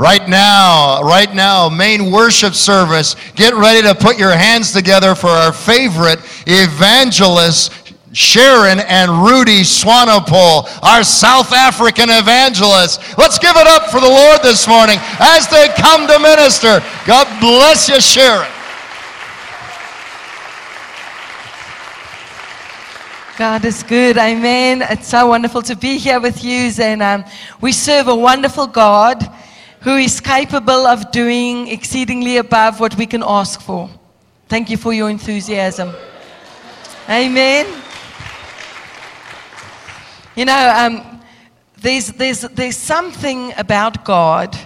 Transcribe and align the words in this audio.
Right 0.00 0.26
now, 0.30 1.02
right 1.02 1.34
now, 1.34 1.68
main 1.68 2.10
worship 2.10 2.54
service, 2.54 3.16
get 3.34 3.52
ready 3.52 3.82
to 3.82 3.94
put 3.94 4.18
your 4.18 4.34
hands 4.34 4.72
together 4.72 5.14
for 5.14 5.28
our 5.28 5.52
favorite 5.52 6.20
evangelists, 6.46 7.92
Sharon 8.14 8.80
and 8.80 9.10
Rudy 9.10 9.60
Swanepoel, 9.60 10.82
our 10.82 11.04
South 11.04 11.52
African 11.52 12.08
evangelists. 12.08 13.18
Let's 13.18 13.38
give 13.38 13.54
it 13.56 13.66
up 13.66 13.90
for 13.90 14.00
the 14.00 14.08
Lord 14.08 14.40
this 14.42 14.66
morning 14.66 14.96
as 15.18 15.46
they 15.48 15.68
come 15.76 16.06
to 16.06 16.18
minister. 16.18 16.80
God 17.04 17.26
bless 17.38 17.90
you, 17.90 18.00
Sharon. 18.00 18.50
God 23.36 23.66
is 23.66 23.82
good. 23.82 24.16
Amen. 24.16 24.80
It's 24.80 25.08
so 25.08 25.26
wonderful 25.26 25.60
to 25.60 25.76
be 25.76 25.98
here 25.98 26.20
with 26.20 26.42
you. 26.42 26.70
And 26.78 27.02
um, 27.02 27.24
we 27.60 27.72
serve 27.72 28.08
a 28.08 28.16
wonderful 28.16 28.66
God 28.66 29.30
who 29.80 29.96
is 29.96 30.20
capable 30.20 30.86
of 30.86 31.10
doing 31.10 31.68
exceedingly 31.68 32.36
above 32.36 32.80
what 32.80 32.96
we 32.96 33.06
can 33.06 33.22
ask 33.22 33.60
for. 33.60 33.88
Thank 34.48 34.68
you 34.68 34.76
for 34.76 34.92
your 34.92 35.08
enthusiasm. 35.08 35.94
Amen. 37.08 37.66
You 40.36 40.44
know, 40.44 40.74
um, 40.76 41.20
there's, 41.78 42.08
there's, 42.08 42.42
there's 42.42 42.76
something 42.76 43.52
about 43.56 44.04
God 44.04 44.56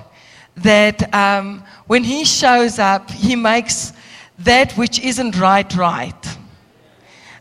that 0.56 1.14
um, 1.14 1.62
when 1.86 2.02
He 2.02 2.24
shows 2.24 2.78
up, 2.78 3.10
He 3.10 3.36
makes 3.36 3.92
that 4.40 4.72
which 4.72 4.98
isn't 4.98 5.38
right, 5.38 5.72
right. 5.76 6.38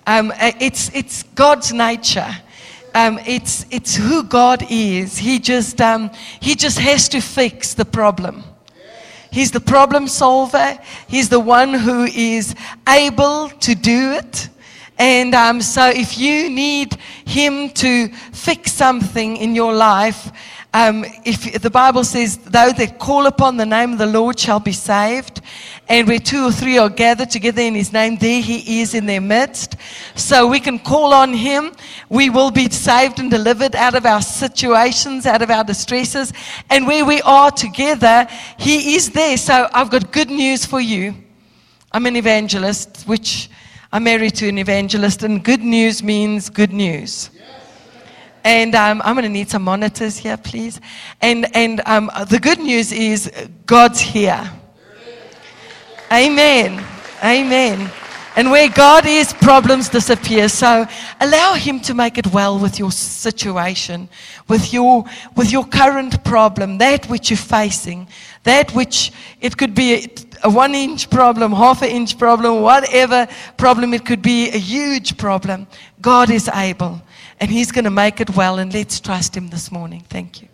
Um, 0.05 0.31
it's, 0.37 0.93
it's 0.93 1.23
God's 1.23 1.73
nature. 1.73 2.35
Um, 2.95 3.19
it's, 3.25 3.65
it's 3.71 3.95
who 3.95 4.23
God 4.23 4.65
is. 4.69 5.17
He 5.17 5.39
just, 5.39 5.81
um, 5.81 6.11
he 6.39 6.55
just 6.55 6.77
has 6.79 7.09
to 7.09 7.21
fix 7.21 7.73
the 7.73 7.85
problem. 7.85 8.43
He's 9.31 9.49
the 9.49 9.59
problem 9.59 10.07
solver. 10.07 10.77
He's 11.07 11.29
the 11.29 11.39
one 11.39 11.73
who 11.73 12.03
is 12.03 12.53
able 12.87 13.49
to 13.49 13.73
do 13.73 14.11
it. 14.11 14.49
And 14.99 15.33
um, 15.33 15.59
so, 15.61 15.89
if 15.89 16.19
you 16.19 16.51
need 16.51 16.93
Him 17.25 17.69
to 17.71 18.09
fix 18.31 18.71
something 18.71 19.37
in 19.37 19.55
your 19.55 19.73
life, 19.73 20.31
um, 20.73 21.05
if 21.23 21.61
the 21.61 21.69
Bible 21.69 22.03
says, 22.03 22.37
"Though 22.37 22.71
they 22.71 22.87
call 22.87 23.27
upon 23.27 23.57
the 23.57 23.65
name 23.65 23.93
of 23.93 23.99
the 23.99 24.07
Lord 24.07 24.39
shall 24.39 24.59
be 24.59 24.71
saved," 24.71 25.41
and 25.87 26.07
where 26.07 26.19
two 26.19 26.45
or 26.45 26.51
three 26.51 26.79
are 26.79 26.89
gathered 26.89 27.29
together 27.29 27.61
in 27.61 27.75
His 27.75 27.93
name, 27.93 28.17
there 28.17 28.41
He 28.41 28.81
is 28.81 28.95
in 28.95 29.05
their 29.05 29.21
midst. 29.21 29.75
So 30.15 30.47
we 30.47 30.59
can 30.59 30.79
call 30.79 31.13
on 31.13 31.33
Him. 31.33 31.73
We 32.09 32.31
will 32.31 32.49
be 32.49 32.69
saved 32.69 33.19
and 33.19 33.29
delivered 33.29 33.75
out 33.75 33.93
of 33.93 34.05
our 34.05 34.21
situations, 34.21 35.27
out 35.27 35.43
of 35.43 35.51
our 35.51 35.63
distresses, 35.63 36.33
and 36.69 36.87
where 36.87 37.05
we 37.05 37.21
are 37.21 37.51
together, 37.51 38.27
He 38.57 38.95
is 38.95 39.11
there. 39.11 39.37
So 39.37 39.69
I've 39.73 39.91
got 39.91 40.11
good 40.11 40.31
news 40.31 40.65
for 40.65 40.81
you. 40.81 41.13
I'm 41.91 42.07
an 42.07 42.15
evangelist, 42.15 43.03
which 43.05 43.49
I'm 43.91 44.05
married 44.05 44.33
to 44.37 44.49
an 44.49 44.57
evangelist, 44.57 45.21
and 45.21 45.43
good 45.43 45.61
news 45.61 46.01
means 46.01 46.49
good 46.49 46.73
news. 46.73 47.29
And 48.43 48.75
um, 48.75 49.01
I'm 49.05 49.15
going 49.15 49.23
to 49.23 49.29
need 49.29 49.49
some 49.49 49.63
monitors 49.63 50.17
here, 50.17 50.37
please. 50.37 50.81
And, 51.21 51.55
and 51.55 51.81
um, 51.85 52.11
the 52.29 52.39
good 52.39 52.59
news 52.59 52.91
is 52.91 53.31
God's 53.65 53.99
here. 53.99 54.51
Amen. 56.11 56.83
Amen. 57.23 57.89
And 58.35 58.49
where 58.49 58.67
God 58.67 59.05
is, 59.05 59.31
problems 59.31 59.89
disappear. 59.89 60.49
So 60.49 60.85
allow 61.21 61.53
Him 61.53 61.79
to 61.81 61.93
make 61.93 62.17
it 62.17 62.27
well 62.27 62.59
with 62.59 62.79
your 62.79 62.91
situation, 62.91 64.09
with 64.47 64.73
your, 64.73 65.05
with 65.35 65.51
your 65.51 65.65
current 65.65 66.23
problem, 66.23 66.79
that 66.79 67.05
which 67.09 67.29
you're 67.29 67.37
facing, 67.37 68.07
that 68.43 68.73
which 68.73 69.11
it 69.39 69.55
could 69.55 69.75
be 69.75 70.09
a, 70.43 70.49
one 70.49 70.73
inch 70.73 71.09
problem, 71.09 71.51
half 71.51 71.83
an 71.83 71.89
inch 71.89 72.17
problem, 72.17 72.61
whatever 72.61 73.27
problem 73.55 73.93
it 73.93 74.03
could 74.03 74.21
be, 74.21 74.49
a 74.49 74.57
huge 74.57 75.15
problem. 75.15 75.67
God 76.01 76.31
is 76.31 76.49
able 76.49 77.01
and 77.39 77.49
He's 77.49 77.71
going 77.71 77.85
to 77.85 77.91
make 77.91 78.21
it 78.21 78.35
well. 78.35 78.59
And 78.59 78.73
let's 78.73 78.99
trust 78.99 79.35
Him 79.35 79.49
this 79.49 79.71
morning. 79.71 80.03
Thank 80.09 80.41
you. 80.41 80.52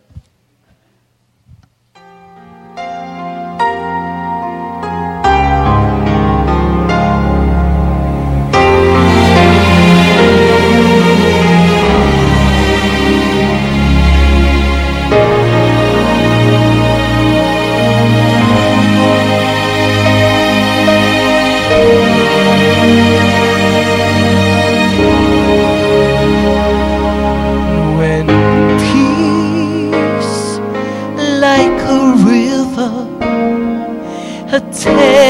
Had 34.86 35.29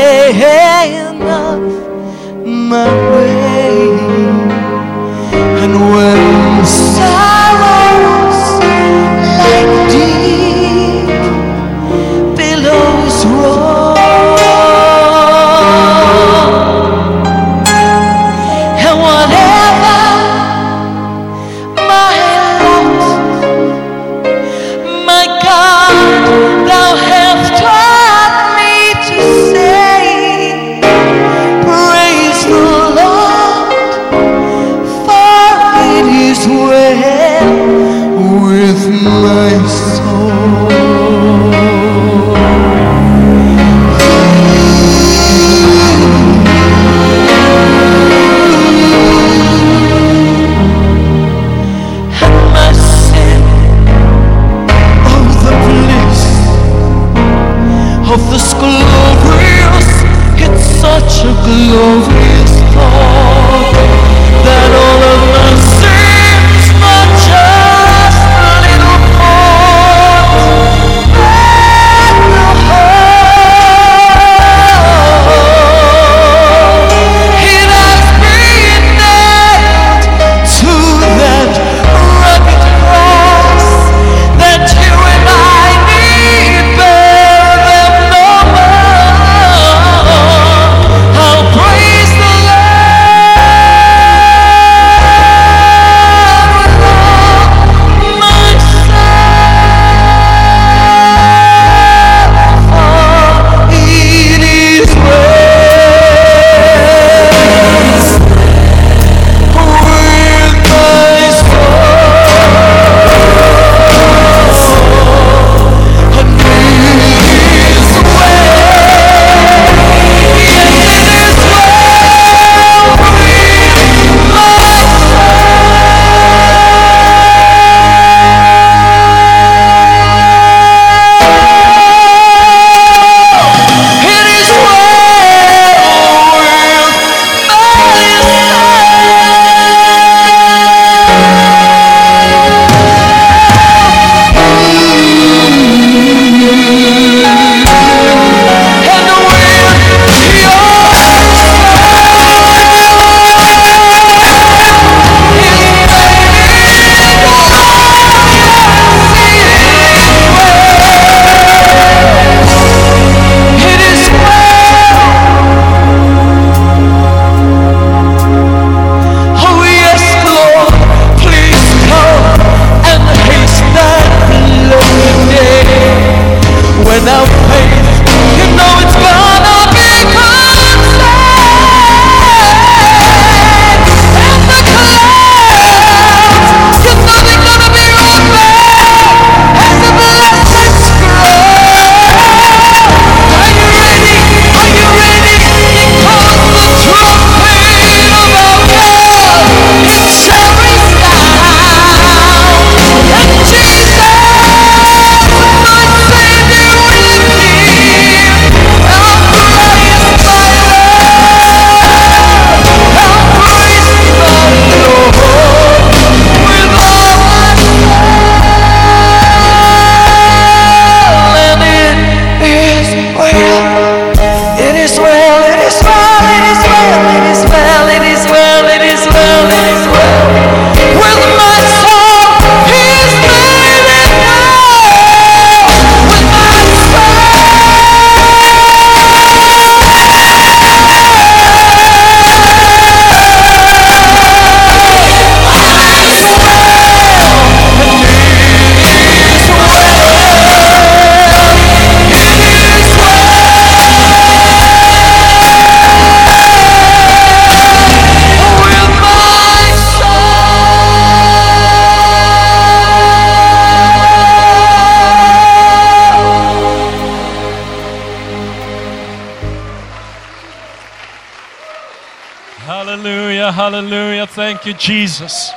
Thank 274.39 274.65
you, 274.65 274.74
Jesus. 274.74 275.51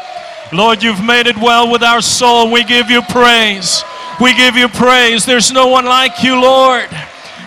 Lord, 0.52 0.82
you've 0.82 1.04
made 1.04 1.28
it 1.28 1.36
well 1.36 1.70
with 1.70 1.84
our 1.84 2.02
soul. 2.02 2.50
We 2.50 2.64
give 2.64 2.90
you 2.90 3.00
praise. 3.00 3.84
We 4.20 4.34
give 4.34 4.56
you 4.56 4.66
praise. 4.66 5.24
There's 5.24 5.52
no 5.52 5.68
one 5.68 5.84
like 5.84 6.24
you, 6.24 6.34
Lord. 6.42 6.88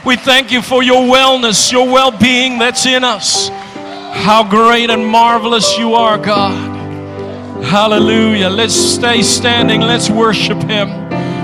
We 0.05 0.15
thank 0.15 0.49
you 0.49 0.61
for 0.61 0.81
your 0.81 1.01
wellness, 1.01 1.73
your 1.73 1.91
well 1.91 2.17
being 2.17 2.57
that's 2.57 2.85
in 2.85 3.03
us. 3.03 3.49
How 3.49 4.49
great 4.49 4.89
and 4.89 5.05
marvelous 5.05 5.77
you 5.77 5.93
are, 5.95 6.17
God. 6.17 6.55
Hallelujah. 7.65 8.47
Let's 8.47 8.73
stay 8.73 9.21
standing. 9.21 9.81
Let's 9.81 10.09
worship 10.09 10.63
Him. 10.63 10.87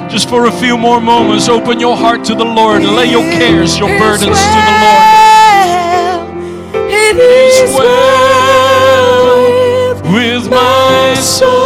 Just 0.10 0.30
for 0.30 0.46
a 0.46 0.52
few 0.54 0.78
more 0.78 1.02
moments, 1.02 1.50
open 1.50 1.82
your 1.82 1.98
heart 1.98 2.24
to 2.28 2.34
the 2.34 2.46
Lord. 2.46 2.82
Lay 2.84 3.12
your 3.12 3.24
cares, 3.24 3.78
your 3.78 3.90
burdens 4.00 4.40
to 4.40 4.60
the 4.70 4.78
Lord. 4.86 5.12
It 6.94 7.18
It's 7.20 7.78
well 7.78 8.21
my 11.40 11.61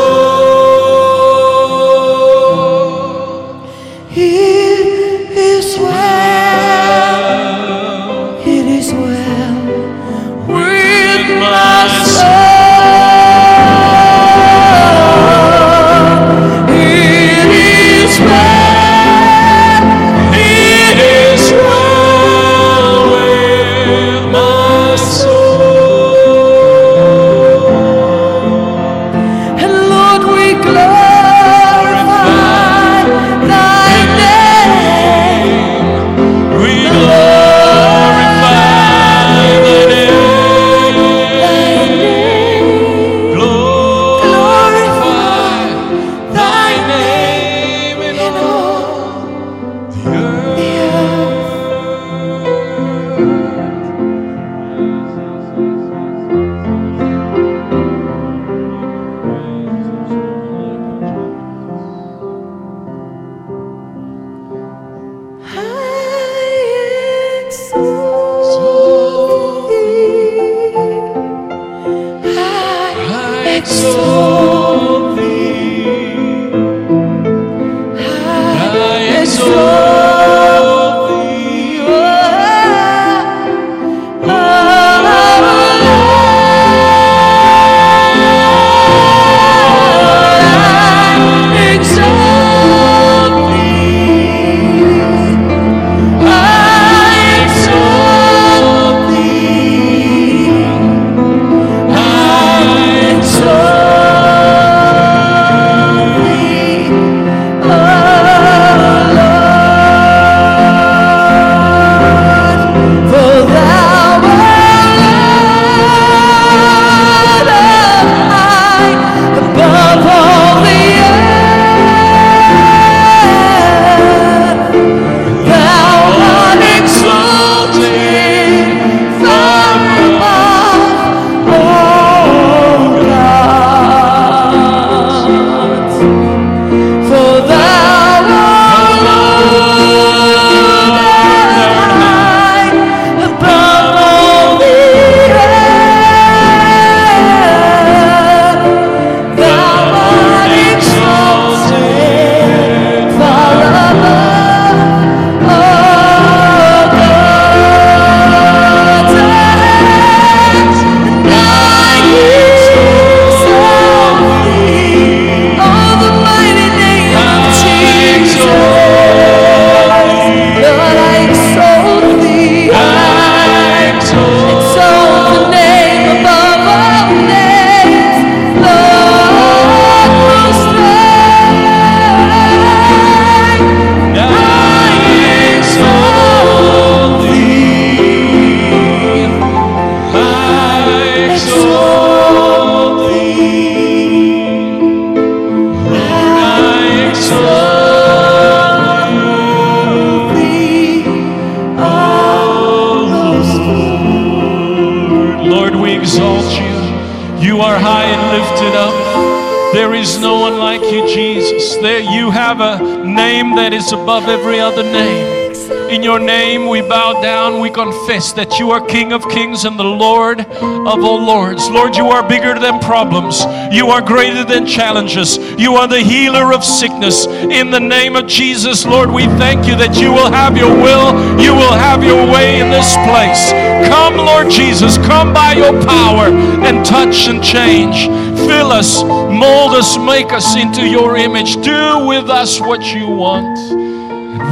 that 218.15 218.59
you 218.59 218.71
are 218.71 218.79
King 218.79 219.11
of 219.11 219.27
kings 219.27 219.65
and 219.65 219.77
the 219.77 219.83
Lord 219.83 220.39
of 220.39 221.03
all 221.03 221.21
lords. 221.21 221.69
Lord, 221.69 221.97
you 221.97 222.07
are 222.07 222.25
bigger 222.25 222.57
than 222.57 222.79
problems. 222.79 223.43
You 223.73 223.87
are 223.87 224.01
greater 224.01 224.45
than 224.45 224.65
challenges. 224.65 225.37
You 225.59 225.75
are 225.75 225.87
the 225.87 225.99
healer 225.99 226.53
of 226.53 226.63
sickness. 226.63 227.25
In 227.27 227.71
the 227.71 227.79
name 227.79 228.15
of 228.15 228.25
Jesus, 228.25 228.85
Lord, 228.85 229.11
we 229.11 229.25
thank 229.25 229.67
you 229.67 229.75
that 229.75 229.97
you 229.97 230.13
will 230.13 230.31
have 230.31 230.55
your 230.55 230.71
will, 230.71 231.11
you 231.41 231.53
will 231.53 231.73
have 231.73 232.05
your 232.05 232.25
way 232.31 232.61
in 232.61 232.69
this 232.69 232.95
place. 233.03 233.51
Come, 233.89 234.15
Lord 234.15 234.49
Jesus, 234.49 234.97
come 234.97 235.33
by 235.33 235.51
your 235.51 235.73
power 235.83 236.27
and 236.63 236.85
touch 236.85 237.27
and 237.27 237.43
change. 237.43 238.07
Fill 238.47 238.71
us, 238.71 239.03
mold 239.03 239.73
us, 239.73 239.97
make 239.97 240.31
us 240.31 240.55
into 240.55 240.87
your 240.87 241.17
image. 241.17 241.55
Do 241.55 242.07
with 242.07 242.29
us 242.29 242.61
what 242.61 242.81
you 242.81 243.07
want. 243.07 243.84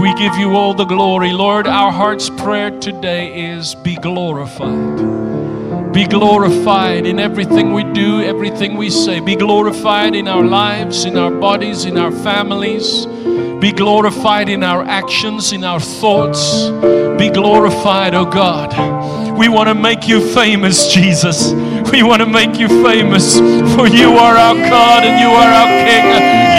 We 0.01 0.13
give 0.15 0.35
you 0.37 0.55
all 0.55 0.73
the 0.73 0.85
glory. 0.85 1.31
Lord, 1.33 1.67
our 1.67 1.91
heart's 1.91 2.29
prayer 2.29 2.71
today 2.79 3.51
is 3.51 3.75
be 3.75 3.95
glorified. 3.95 5.93
Be 5.93 6.05
glorified 6.05 7.05
in 7.05 7.19
everything 7.19 7.73
we 7.73 7.83
do, 7.83 8.21
everything 8.21 8.75
we 8.75 8.89
say. 8.89 9.19
Be 9.19 9.35
glorified 9.35 10.15
in 10.15 10.27
our 10.27 10.43
lives, 10.43 11.05
in 11.05 11.17
our 11.17 11.31
bodies, 11.31 11.85
in 11.85 11.97
our 11.97 12.11
families. 12.11 13.05
Be 13.63 13.71
glorified 13.71 14.49
in 14.49 14.61
our 14.61 14.83
actions, 14.83 15.53
in 15.53 15.63
our 15.63 15.79
thoughts. 15.79 16.67
Be 17.17 17.29
glorified, 17.29 18.13
oh 18.13 18.25
God. 18.25 18.75
We 19.37 19.47
want 19.47 19.69
to 19.69 19.73
make 19.73 20.05
you 20.05 20.19
famous, 20.33 20.93
Jesus. 20.93 21.53
We 21.89 22.03
want 22.03 22.21
to 22.21 22.25
make 22.25 22.59
you 22.59 22.67
famous, 22.83 23.37
for 23.73 23.87
you 23.87 24.17
are 24.17 24.35
our 24.35 24.55
God 24.55 25.05
and 25.05 25.17
you 25.17 25.29
are 25.29 25.47
our 25.47 25.71
King. 25.87 26.03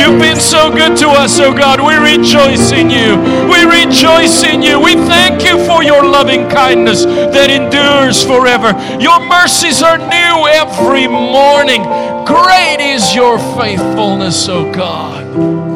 You've 0.00 0.18
been 0.18 0.40
so 0.40 0.70
good 0.70 0.96
to 1.00 1.08
us, 1.11 1.38
oh 1.40 1.52
God. 1.52 1.78
We 1.78 1.94
rejoice 1.96 2.73
in 2.73 2.88
you. 2.88 3.20
We 3.52 3.66
rejoice 3.66 4.42
in 4.42 4.62
you. 4.62 4.80
We 4.80 4.94
thank 4.94 5.44
you 5.44 5.62
for 5.66 5.82
your 5.82 6.02
loving 6.08 6.49
kindness 6.49 7.04
that 7.04 7.50
endures 7.50 8.25
forever. 8.25 8.73
Your 8.99 9.20
mercies 9.28 9.82
are 9.82 9.99
new 9.99 10.49
every 10.49 11.06
morning. 11.06 11.82
Great 12.25 12.78
is 12.80 13.14
your 13.14 13.38
faithfulness, 13.61 14.49
oh 14.49 14.73
God. 14.73 15.74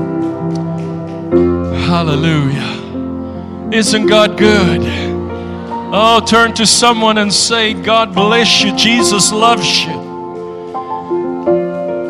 Hallelujah. 1.89 3.71
Isn't 3.73 4.09
God 4.09 4.37
good? 4.37 4.83
Oh, 5.91 6.23
turn 6.29 6.53
to 6.57 6.67
someone 6.67 7.17
and 7.17 7.33
say, 7.33 7.73
God 7.73 8.15
bless 8.15 8.63
you. 8.63 8.77
Jesus 8.77 9.33
loves 9.33 9.85
you. 9.87 9.97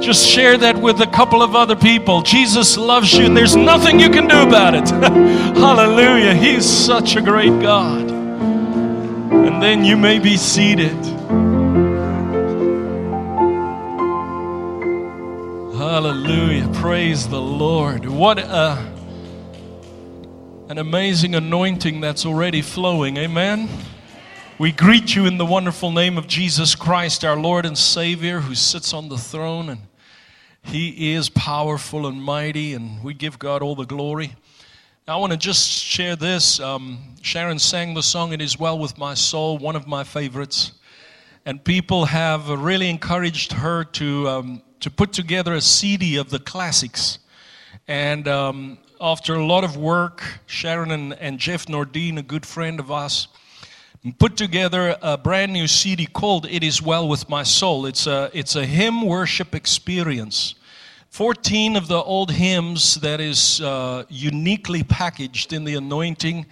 Just 0.03 0.27
share 0.27 0.59
that 0.59 0.77
with 0.77 1.01
a 1.01 1.07
couple 1.07 1.45
of 1.45 1.55
other 1.55 1.77
people. 1.77 2.23
Jesus 2.23 2.77
loves 2.77 3.13
you, 3.13 3.27
and 3.27 3.37
there's 3.37 3.55
nothing 3.55 4.01
you 4.01 4.11
can 4.11 4.27
do 4.27 4.43
about 4.43 4.75
it. 4.75 4.89
Hallelujah. 5.57 6.35
He's 6.35 6.69
such 6.69 7.15
a 7.15 7.21
great 7.21 7.63
God. 7.63 8.11
And 8.11 9.63
then 9.63 9.85
you 9.85 9.97
may 9.97 10.19
be 10.19 10.37
seated. 10.37 10.97
Hallelujah. 15.79 16.69
Praise 16.75 17.29
the 17.29 17.41
Lord. 17.41 18.07
What 18.07 18.41
a 18.41 18.98
an 20.69 20.77
amazing 20.77 21.35
anointing 21.35 21.99
that's 22.03 22.27
already 22.27 22.61
flowing. 22.61 23.17
Amen. 23.17 23.71
We 24.59 24.71
greet 24.71 25.17
you 25.17 25.25
in 25.25 25.39
the 25.39 25.47
wonderful 25.47 25.91
name 25.91 26.19
of 26.19 26.27
Jesus 26.27 26.75
Christ, 26.75 27.25
our 27.25 27.39
Lord 27.39 27.65
and 27.65 27.77
Savior, 27.77 28.41
who 28.41 28.55
sits 28.55 28.93
on 28.93 29.09
the 29.09 29.17
throne, 29.17 29.71
and 29.71 29.81
He 30.61 31.15
is 31.15 31.31
powerful 31.31 32.07
and 32.07 32.23
mighty, 32.23 32.75
and 32.75 33.03
we 33.03 33.15
give 33.15 33.39
God 33.39 33.63
all 33.63 33.77
the 33.77 33.87
glory. 33.87 34.37
I 35.07 35.17
want 35.17 35.33
to 35.33 35.39
just 35.39 35.71
share 35.71 36.17
this. 36.17 36.61
Um, 36.61 37.15
Sharon 37.23 37.59
sang 37.59 37.95
the 37.95 38.03
song, 38.03 38.35
It 38.35 38.43
Is 38.43 38.59
Well 38.59 38.79
With 38.79 38.99
My 38.99 39.15
Soul, 39.15 39.57
one 39.57 39.75
of 39.75 39.87
my 39.87 40.05
favorites. 40.05 40.73
And 41.47 41.65
people 41.65 42.05
have 42.05 42.51
really 42.51 42.91
encouraged 42.91 43.53
her 43.55 43.85
to, 43.85 44.29
um, 44.29 44.63
to 44.81 44.91
put 44.91 45.15
together 45.15 45.55
a 45.55 45.63
CD 45.63 46.17
of 46.17 46.29
the 46.29 46.39
classics. 46.39 47.21
And 47.89 48.29
um, 48.29 48.77
after 49.01 49.35
a 49.35 49.47
lot 49.47 49.65
of 49.65 49.79
work, 49.79 50.23
Sharon 50.45 50.91
and, 50.91 51.15
and 51.15 51.39
Jeff 51.39 51.65
Nordine, 51.69 52.19
a 52.19 52.23
good 52.23 52.45
friend 52.45 52.81
of 52.81 52.91
us, 52.91 53.29
put 54.19 54.37
together 54.37 54.95
a 55.01 55.17
brand 55.17 55.55
new 55.55 55.67
CD 55.67 56.05
called 56.05 56.45
It 56.51 56.63
Is 56.63 56.83
Well 56.83 57.09
With 57.09 57.31
My 57.31 57.43
Soul. 57.45 57.87
It's 57.87 58.07
a, 58.07 58.31
it's 58.35 58.57
a 58.57 58.67
hymn 58.67 59.01
worship 59.01 59.55
experience. 59.55 60.55
14 61.09 61.77
of 61.77 61.89
the 61.89 62.03
old 62.03 62.31
hymns 62.31 62.97
that 62.97 63.23
is 63.23 63.63
uh, 63.63 64.05
uniquely 64.11 64.83
packaged 64.83 65.55
in 65.55 65.65
the 65.65 65.77
anointing 65.77 66.45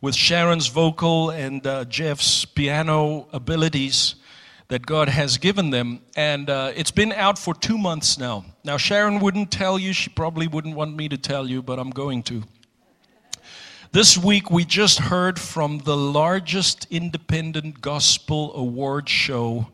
with 0.00 0.14
Sharon's 0.14 0.68
vocal 0.68 1.28
and 1.28 1.66
uh, 1.66 1.84
Jeff's 1.84 2.46
piano 2.46 3.28
abilities 3.34 4.14
that 4.68 4.84
God 4.84 5.08
has 5.08 5.38
given 5.38 5.70
them. 5.70 6.00
And 6.14 6.48
uh, 6.48 6.72
it's 6.76 6.90
been 6.90 7.12
out 7.12 7.38
for 7.38 7.54
two 7.54 7.78
months 7.78 8.18
now. 8.18 8.44
Now, 8.64 8.76
Sharon 8.76 9.18
wouldn't 9.20 9.50
tell 9.50 9.78
you, 9.78 9.92
she 9.92 10.10
probably 10.10 10.46
wouldn't 10.46 10.76
want 10.76 10.94
me 10.94 11.08
to 11.08 11.16
tell 11.16 11.48
you, 11.48 11.62
but 11.62 11.78
I'm 11.78 11.90
going 11.90 12.22
to. 12.24 12.42
This 13.90 14.18
week, 14.18 14.50
we 14.50 14.66
just 14.66 14.98
heard 14.98 15.38
from 15.38 15.78
the 15.78 15.96
largest 15.96 16.86
independent 16.90 17.80
gospel 17.80 18.54
award 18.54 19.08
show 19.08 19.68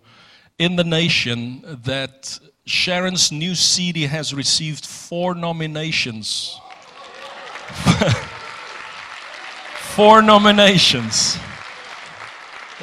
in 0.57 0.77
the 0.77 0.85
nation 0.85 1.81
that 1.83 2.39
Sharon's 2.65 3.33
new 3.33 3.57
CD 3.57 4.03
has 4.03 4.33
received 4.33 4.87
four 4.87 5.35
nominations. 5.35 6.61
four 9.97 10.23
nominations. 10.23 11.37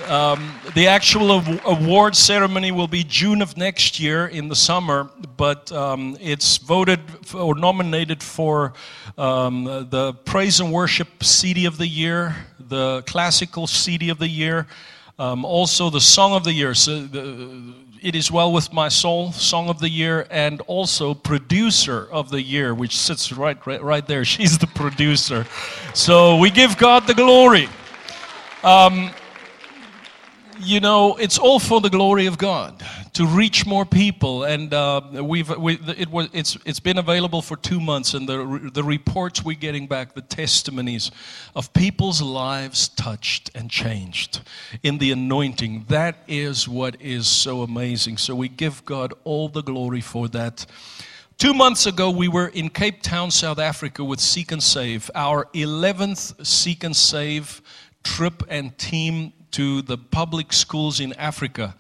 Um, 0.07 0.53
the 0.73 0.87
actual 0.87 1.43
award 1.65 2.15
ceremony 2.15 2.71
will 2.71 2.87
be 2.87 3.03
June 3.03 3.41
of 3.41 3.57
next 3.57 3.99
year 3.99 4.27
in 4.27 4.47
the 4.47 4.55
summer, 4.55 5.09
but 5.35 5.69
um, 5.73 6.15
it's 6.21 6.57
voted 6.57 7.01
or 7.33 7.55
nominated 7.55 8.23
for 8.23 8.71
um, 9.17 9.65
the 9.65 10.13
Praise 10.23 10.61
and 10.61 10.71
Worship 10.71 11.21
CD 11.23 11.65
of 11.65 11.77
the 11.77 11.87
Year, 11.87 12.35
the 12.57 13.03
Classical 13.05 13.67
CD 13.67 14.09
of 14.09 14.17
the 14.17 14.29
Year, 14.29 14.65
um, 15.19 15.43
also 15.43 15.89
the 15.89 15.99
Song 15.99 16.33
of 16.33 16.45
the 16.45 16.53
Year. 16.53 16.73
So 16.73 17.01
the, 17.01 17.73
it 18.01 18.15
is 18.15 18.31
well 18.31 18.53
with 18.53 18.71
my 18.71 18.87
soul, 18.87 19.33
Song 19.33 19.67
of 19.67 19.79
the 19.79 19.89
Year, 19.89 20.25
and 20.31 20.61
also 20.67 21.13
Producer 21.13 22.07
of 22.11 22.29
the 22.29 22.41
Year, 22.41 22.73
which 22.73 22.97
sits 22.97 23.33
right, 23.33 23.57
right, 23.67 23.83
right 23.83 24.07
there. 24.07 24.23
She's 24.33 24.57
the 24.57 24.67
producer. 24.67 25.45
So 25.93 26.37
we 26.37 26.49
give 26.49 26.77
God 26.77 27.07
the 27.07 27.13
glory. 27.13 27.67
Um, 28.63 29.11
you 30.63 30.79
know, 30.79 31.15
it's 31.15 31.37
all 31.37 31.59
for 31.59 31.81
the 31.81 31.89
glory 31.89 32.25
of 32.25 32.37
God 32.37 32.83
to 33.13 33.25
reach 33.25 33.65
more 33.65 33.85
people, 33.85 34.43
and 34.43 34.73
uh, 34.73 35.01
we've 35.21 35.49
we, 35.57 35.79
it 35.97 36.09
was 36.09 36.29
it's 36.33 36.57
it's 36.65 36.79
been 36.79 36.97
available 36.97 37.41
for 37.41 37.57
two 37.57 37.79
months, 37.79 38.13
and 38.13 38.27
the 38.27 38.71
the 38.73 38.83
reports 38.83 39.43
we're 39.43 39.55
getting 39.57 39.87
back, 39.87 40.13
the 40.13 40.21
testimonies 40.21 41.11
of 41.55 41.71
people's 41.73 42.21
lives 42.21 42.89
touched 42.89 43.49
and 43.55 43.69
changed 43.69 44.41
in 44.83 44.97
the 44.97 45.11
anointing. 45.11 45.85
That 45.89 46.17
is 46.27 46.67
what 46.67 47.01
is 47.01 47.27
so 47.27 47.61
amazing. 47.61 48.17
So 48.17 48.35
we 48.35 48.47
give 48.47 48.85
God 48.85 49.13
all 49.23 49.49
the 49.49 49.63
glory 49.63 50.01
for 50.01 50.27
that. 50.29 50.65
Two 51.37 51.53
months 51.53 51.87
ago, 51.87 52.11
we 52.11 52.27
were 52.27 52.49
in 52.49 52.69
Cape 52.69 53.01
Town, 53.01 53.31
South 53.31 53.57
Africa, 53.57 54.03
with 54.03 54.19
Seek 54.19 54.51
and 54.51 54.61
Save, 54.61 55.09
our 55.15 55.45
11th 55.55 56.45
Seek 56.45 56.83
and 56.83 56.95
Save 56.95 57.61
trip 58.03 58.43
and 58.47 58.77
team 58.77 59.33
to 59.51 59.81
the 59.81 59.97
public 59.97 60.53
schools 60.53 60.99
in 60.99 61.13
Africa. 61.13 61.75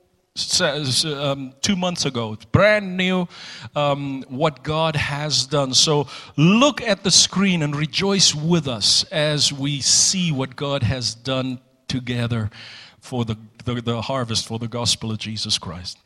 um, 0.63 1.53
two 1.61 1.77
months 1.77 2.07
ago. 2.07 2.33
It's 2.33 2.47
brand 2.47 2.97
new 2.97 3.29
um, 3.77 4.25
what 4.27 4.63
God 4.63 4.97
has 4.97 5.45
done. 5.45 5.75
So 5.75 6.09
look 6.39 6.81
at 6.81 7.05
the 7.05 7.11
screen 7.11 7.63
and 7.63 7.77
rejoice 7.77 8.35
with 8.35 8.67
us 8.67 9.05
as 9.13 9.53
we 9.53 9.83
see 9.83 10.33
what 10.33 10.57
God 10.57 10.83
has 10.83 11.15
done 11.15 11.61
together 11.89 12.51
for 13.01 13.27
the, 13.27 13.37
the, 13.67 13.75
the 13.83 14.01
harvest 14.01 14.49
for 14.49 14.59
the 14.59 14.67
gospel 14.67 15.13
of 15.13 15.19
Jesus 15.19 15.59
Christ. 15.59 15.99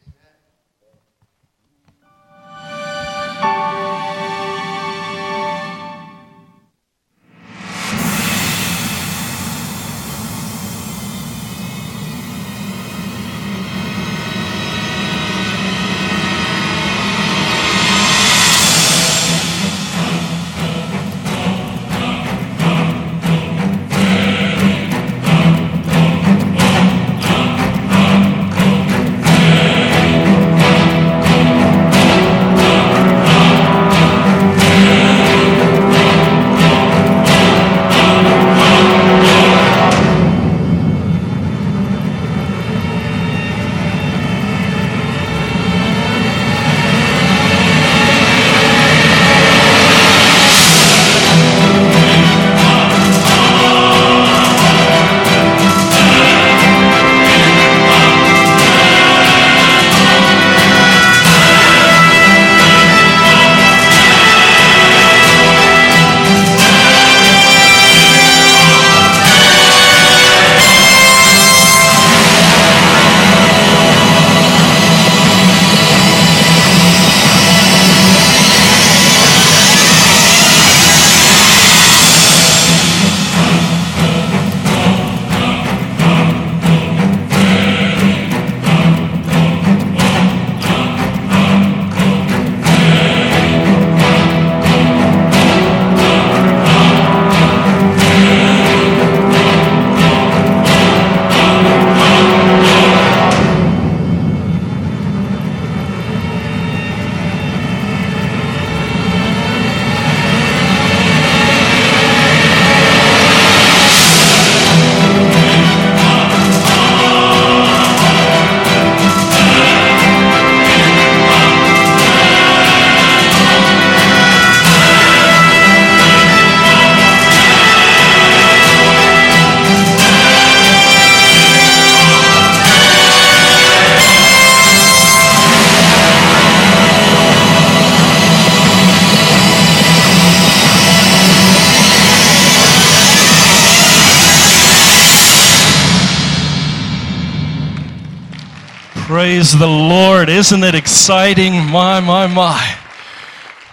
Isn't 150.45 150.63
it 150.63 150.75
exciting? 150.75 151.55
My, 151.71 152.01
my, 152.01 152.27
my. 152.27 152.59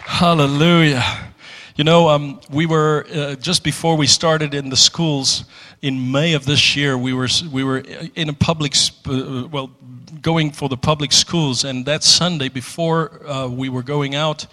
Hallelujah. 0.05 1.03
You 1.75 1.83
know, 1.83 2.07
um, 2.07 2.39
we 2.49 2.65
were, 2.65 3.05
uh, 3.13 3.35
just 3.35 3.65
before 3.65 3.97
we 3.97 4.07
started 4.07 4.53
in 4.53 4.69
the 4.69 4.77
schools 4.77 5.43
in 5.81 6.13
May 6.13 6.31
of 6.31 6.45
this 6.45 6.77
year, 6.77 6.97
we 6.97 7.11
were, 7.11 7.27
we 7.51 7.65
were 7.65 7.79
in 8.15 8.29
a 8.29 8.33
public, 8.33 8.73
uh, 9.05 9.49
well, 9.51 9.69
going 10.21 10.51
for 10.51 10.69
the 10.69 10.77
public 10.77 11.11
schools. 11.11 11.65
And 11.65 11.85
that 11.87 12.05
Sunday, 12.05 12.47
before 12.47 13.21
uh, 13.27 13.49
we 13.49 13.67
were 13.67 13.83
going 13.83 14.15
out, 14.15 14.47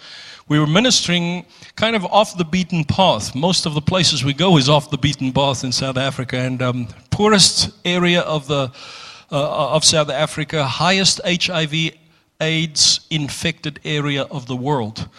we 0.49 0.59
were 0.59 0.67
ministering 0.67 1.45
kind 1.77 1.95
of 1.95 2.03
off 2.03 2.37
the 2.37 2.43
beaten 2.43 2.83
path. 2.83 3.33
Most 3.33 3.65
of 3.65 3.75
the 3.75 3.81
places 3.81 4.25
we 4.25 4.33
go 4.33 4.57
is 4.57 4.67
off 4.67 4.91
the 4.91 4.97
beaten 4.97 5.31
path 5.31 5.63
in 5.63 5.71
South 5.71 5.95
Africa. 5.95 6.35
And 6.35 6.61
um, 6.61 6.89
poorest 7.11 7.71
area 7.85 8.19
of, 8.23 8.45
the, 8.47 8.73
uh, 9.31 9.73
of 9.73 9.85
South 9.85 10.09
Africa, 10.09 10.65
highest 10.65 11.21
HIV 11.25 11.93
AIDS 12.41 13.01
infected 13.09 13.79
area 13.83 14.23
of 14.23 14.47
the 14.47 14.55
world. 14.55 15.09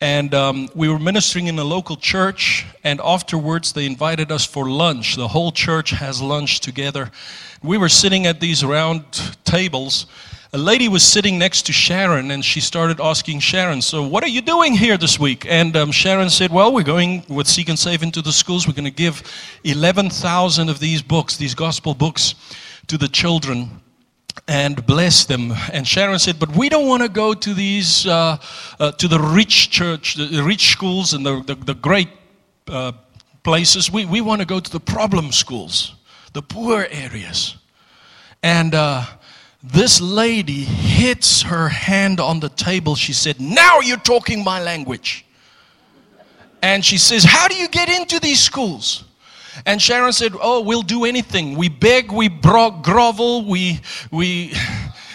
And 0.00 0.32
um, 0.32 0.68
we 0.74 0.88
were 0.88 0.98
ministering 0.98 1.48
in 1.48 1.58
a 1.58 1.64
local 1.64 1.96
church, 1.96 2.64
and 2.84 3.00
afterwards 3.02 3.72
they 3.72 3.84
invited 3.84 4.32
us 4.32 4.46
for 4.46 4.68
lunch. 4.68 5.16
The 5.16 5.28
whole 5.28 5.52
church 5.52 5.90
has 5.90 6.22
lunch 6.22 6.60
together. 6.60 7.10
We 7.62 7.76
were 7.76 7.88
sitting 7.88 8.24
at 8.26 8.40
these 8.40 8.64
round 8.64 9.04
tables. 9.44 10.06
A 10.52 10.58
lady 10.58 10.88
was 10.88 11.02
sitting 11.02 11.38
next 11.38 11.66
to 11.66 11.72
Sharon, 11.72 12.30
and 12.30 12.44
she 12.44 12.60
started 12.60 13.00
asking 13.00 13.40
Sharon, 13.40 13.82
So, 13.82 14.02
what 14.06 14.24
are 14.24 14.28
you 14.28 14.40
doing 14.40 14.74
here 14.74 14.96
this 14.96 15.18
week? 15.18 15.46
And 15.46 15.76
um, 15.76 15.92
Sharon 15.92 16.30
said, 16.30 16.50
Well, 16.50 16.72
we're 16.72 16.82
going 16.82 17.24
with 17.28 17.46
Seek 17.46 17.68
and 17.68 17.78
Save 17.78 18.02
into 18.02 18.22
the 18.22 18.32
schools. 18.32 18.66
We're 18.66 18.74
going 18.74 18.84
to 18.84 18.90
give 18.90 19.22
11,000 19.64 20.68
of 20.68 20.78
these 20.78 21.02
books, 21.02 21.36
these 21.36 21.54
gospel 21.54 21.94
books, 21.94 22.34
to 22.86 22.96
the 22.96 23.08
children 23.08 23.82
and 24.46 24.84
bless 24.86 25.24
them. 25.24 25.52
And 25.72 25.86
Sharon 25.86 26.18
said, 26.18 26.38
"But 26.38 26.56
we 26.56 26.68
don't 26.68 26.86
want 26.86 27.02
to 27.02 27.08
go 27.08 27.34
to 27.34 27.54
these 27.54 28.06
uh, 28.06 28.36
uh, 28.78 28.92
to 28.92 29.08
the 29.08 29.18
rich 29.18 29.70
church, 29.70 30.14
the 30.14 30.42
rich 30.42 30.72
schools, 30.72 31.14
and 31.14 31.24
the 31.24 31.42
the, 31.42 31.54
the 31.54 31.74
great 31.74 32.08
uh, 32.68 32.92
places. 33.42 33.90
We 33.90 34.04
we 34.04 34.20
want 34.20 34.40
to 34.40 34.46
go 34.46 34.60
to 34.60 34.70
the 34.70 34.80
problem 34.80 35.32
schools, 35.32 35.94
the 36.32 36.42
poor 36.42 36.86
areas." 36.90 37.56
And 38.42 38.74
uh, 38.74 39.04
this 39.62 40.00
lady 40.00 40.64
hits 40.64 41.42
her 41.42 41.68
hand 41.68 42.20
on 42.20 42.40
the 42.40 42.48
table. 42.48 42.96
She 42.96 43.12
said, 43.12 43.40
"Now 43.40 43.80
you're 43.80 43.98
talking 43.98 44.44
my 44.44 44.60
language." 44.62 45.24
And 46.62 46.84
she 46.84 46.98
says, 46.98 47.24
"How 47.24 47.48
do 47.48 47.54
you 47.54 47.68
get 47.68 47.88
into 47.88 48.20
these 48.20 48.40
schools?" 48.40 49.04
And 49.66 49.80
Sharon 49.80 50.12
said, 50.12 50.32
Oh, 50.40 50.62
we'll 50.62 50.82
do 50.82 51.04
anything. 51.04 51.56
We 51.56 51.68
beg, 51.68 52.12
we 52.12 52.28
bro- 52.28 52.70
grovel, 52.70 53.44
we, 53.46 53.80
we, 54.10 54.54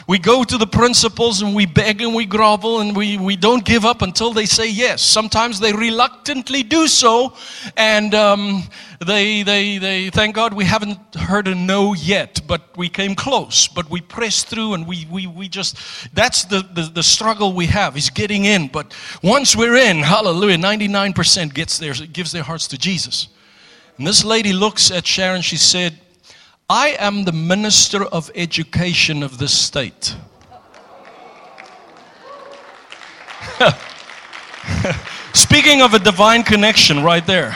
we 0.08 0.20
go 0.20 0.44
to 0.44 0.58
the 0.58 0.68
principals 0.68 1.42
and 1.42 1.56
we 1.56 1.66
beg 1.66 2.02
and 2.02 2.14
we 2.14 2.26
grovel 2.26 2.80
and 2.80 2.96
we, 2.96 3.18
we 3.18 3.36
don't 3.36 3.66
give 3.66 3.86
up 3.86 4.04
until 4.04 4.34
they 4.34 4.46
say 4.46 4.70
yes. 4.70 5.02
Sometimes 5.02 5.60
they 5.60 5.74
reluctantly 5.74 6.62
do 6.62 6.88
so, 6.88 7.34
and 7.76 8.14
um, 8.14 8.64
they, 9.04 9.42
they, 9.42 9.80
they, 9.80 10.10
thank 10.12 10.36
God 10.36 10.54
we 10.54 10.64
haven't 10.64 11.00
heard 11.16 11.48
a 11.48 11.56
no 11.56 11.94
yet, 11.94 12.42
but 12.48 12.78
we 12.78 12.88
came 12.88 13.16
close. 13.16 13.68
But 13.68 13.90
we 13.90 14.00
pressed 14.02 14.48
through 14.48 14.76
and 14.76 14.86
we, 14.86 15.08
we, 15.10 15.26
we 15.26 15.50
just, 15.50 15.78
that's 16.14 16.46
the, 16.46 16.62
the, 16.74 16.84
the 16.94 17.04
struggle 17.04 17.54
we 17.54 17.66
have, 17.68 17.98
is 17.98 18.12
getting 18.12 18.46
in. 18.46 18.68
But 18.68 18.94
once 19.24 19.56
we're 19.56 19.76
in, 19.76 20.00
hallelujah, 20.00 20.58
99% 20.58 21.54
gets 21.54 21.80
there, 21.80 21.94
gives 21.94 22.32
their 22.32 22.44
hearts 22.44 22.68
to 22.68 22.78
Jesus. 22.78 23.30
And 23.98 24.06
this 24.06 24.26
lady 24.26 24.52
looks 24.52 24.92
at 24.92 25.08
Sharon, 25.08 25.42
she 25.42 25.58
said, 25.58 25.98
I 26.70 26.96
am 27.00 27.24
the 27.24 27.32
minister 27.32 28.04
of 28.04 28.30
education 28.36 29.24
of 29.24 29.38
this 29.38 29.58
state. 29.58 30.16
Speaking 35.34 35.82
of 35.82 35.94
a 35.94 36.00
divine 36.00 36.44
connection 36.44 37.04
right 37.04 37.26
there, 37.26 37.56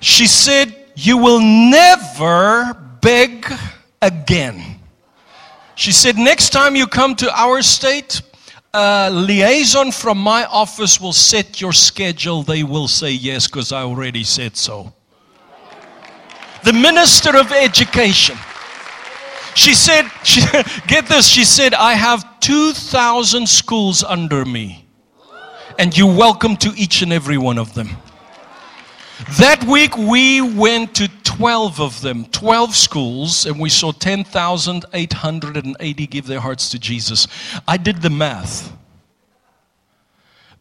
she 0.00 0.26
said, 0.26 0.74
You 0.96 1.18
will 1.18 1.40
never 1.40 2.74
beg 3.00 3.46
again. 4.02 4.80
She 5.76 5.92
said, 5.92 6.16
Next 6.16 6.50
time 6.50 6.74
you 6.74 6.88
come 6.88 7.14
to 7.16 7.30
our 7.38 7.62
state, 7.62 8.22
a 8.72 9.08
liaison 9.12 9.92
from 9.92 10.18
my 10.18 10.46
office 10.46 11.00
will 11.00 11.12
set 11.12 11.60
your 11.60 11.72
schedule. 11.72 12.42
They 12.42 12.64
will 12.64 12.88
say 12.88 13.12
yes 13.12 13.46
because 13.46 13.70
I 13.70 13.82
already 13.82 14.24
said 14.24 14.56
so 14.56 14.92
the 16.64 16.72
minister 16.72 17.36
of 17.36 17.52
education. 17.52 18.36
She 19.54 19.74
said, 19.74 20.08
she, 20.24 20.40
get 20.86 21.06
this, 21.06 21.28
she 21.28 21.44
said, 21.44 21.74
I 21.74 21.92
have 21.94 22.40
2,000 22.40 23.48
schools 23.48 24.02
under 24.02 24.44
me, 24.44 24.84
and 25.78 25.96
you're 25.96 26.14
welcome 26.14 26.56
to 26.58 26.70
each 26.76 27.00
and 27.02 27.12
every 27.12 27.38
one 27.38 27.58
of 27.58 27.74
them. 27.74 27.90
That 29.38 29.62
week, 29.64 29.96
we 29.96 30.40
went 30.40 30.96
to 30.96 31.08
12 31.22 31.80
of 31.80 32.00
them, 32.00 32.24
12 32.26 32.74
schools, 32.74 33.46
and 33.46 33.60
we 33.60 33.68
saw 33.68 33.92
10,880 33.92 36.06
give 36.08 36.26
their 36.26 36.40
hearts 36.40 36.68
to 36.70 36.80
Jesus. 36.80 37.28
I 37.66 37.76
did 37.76 38.02
the 38.02 38.10
math. 38.10 38.72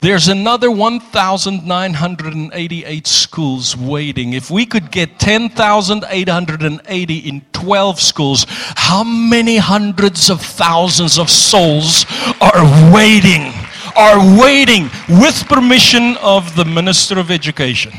There's 0.03 0.27
another 0.27 0.69
1,988 0.69 3.07
schools 3.07 3.75
waiting. 3.77 4.33
If 4.33 4.51
we 4.51 4.65
could 4.65 4.91
get 4.91 5.17
10,880 5.17 7.17
in 7.19 7.41
12 7.53 7.99
schools, 8.01 8.45
how 8.49 9.05
many 9.05 9.55
hundreds 9.55 10.29
of 10.29 10.41
thousands 10.41 11.17
of 11.17 11.29
souls 11.29 12.05
are 12.41 12.91
waiting? 12.93 13.53
Are 13.95 14.19
waiting 14.37 14.89
with 15.07 15.47
permission 15.47 16.17
of 16.17 16.53
the 16.57 16.65
Minister 16.65 17.17
of 17.17 17.31
Education 17.31 17.93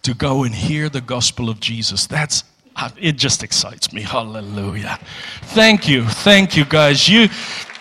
to 0.00 0.14
go 0.14 0.44
and 0.44 0.54
hear 0.54 0.88
the 0.88 1.02
gospel 1.02 1.50
of 1.50 1.60
Jesus. 1.60 2.06
That's 2.06 2.44
it 2.96 3.18
just 3.18 3.42
excites 3.42 3.92
me. 3.92 4.00
Hallelujah. 4.00 4.98
Thank 5.42 5.86
you. 5.86 6.06
Thank 6.06 6.56
you 6.56 6.64
guys. 6.64 7.06
You 7.10 7.28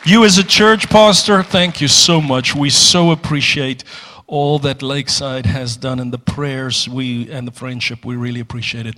you, 0.09 0.25
as 0.25 0.37
a 0.37 0.43
church 0.43 0.89
pastor, 0.89 1.43
thank 1.43 1.81
you 1.81 1.87
so 1.87 2.19
much. 2.19 2.55
We 2.55 2.69
so 2.69 3.11
appreciate 3.11 3.83
all 4.27 4.59
that 4.59 4.81
Lakeside 4.81 5.45
has 5.45 5.77
done 5.77 5.99
and 5.99 6.11
the 6.11 6.17
prayers 6.17 6.89
we 6.89 7.29
and 7.29 7.47
the 7.47 7.51
friendship. 7.51 8.03
We 8.03 8.15
really 8.15 8.39
appreciate 8.39 8.85
it. 8.85 8.95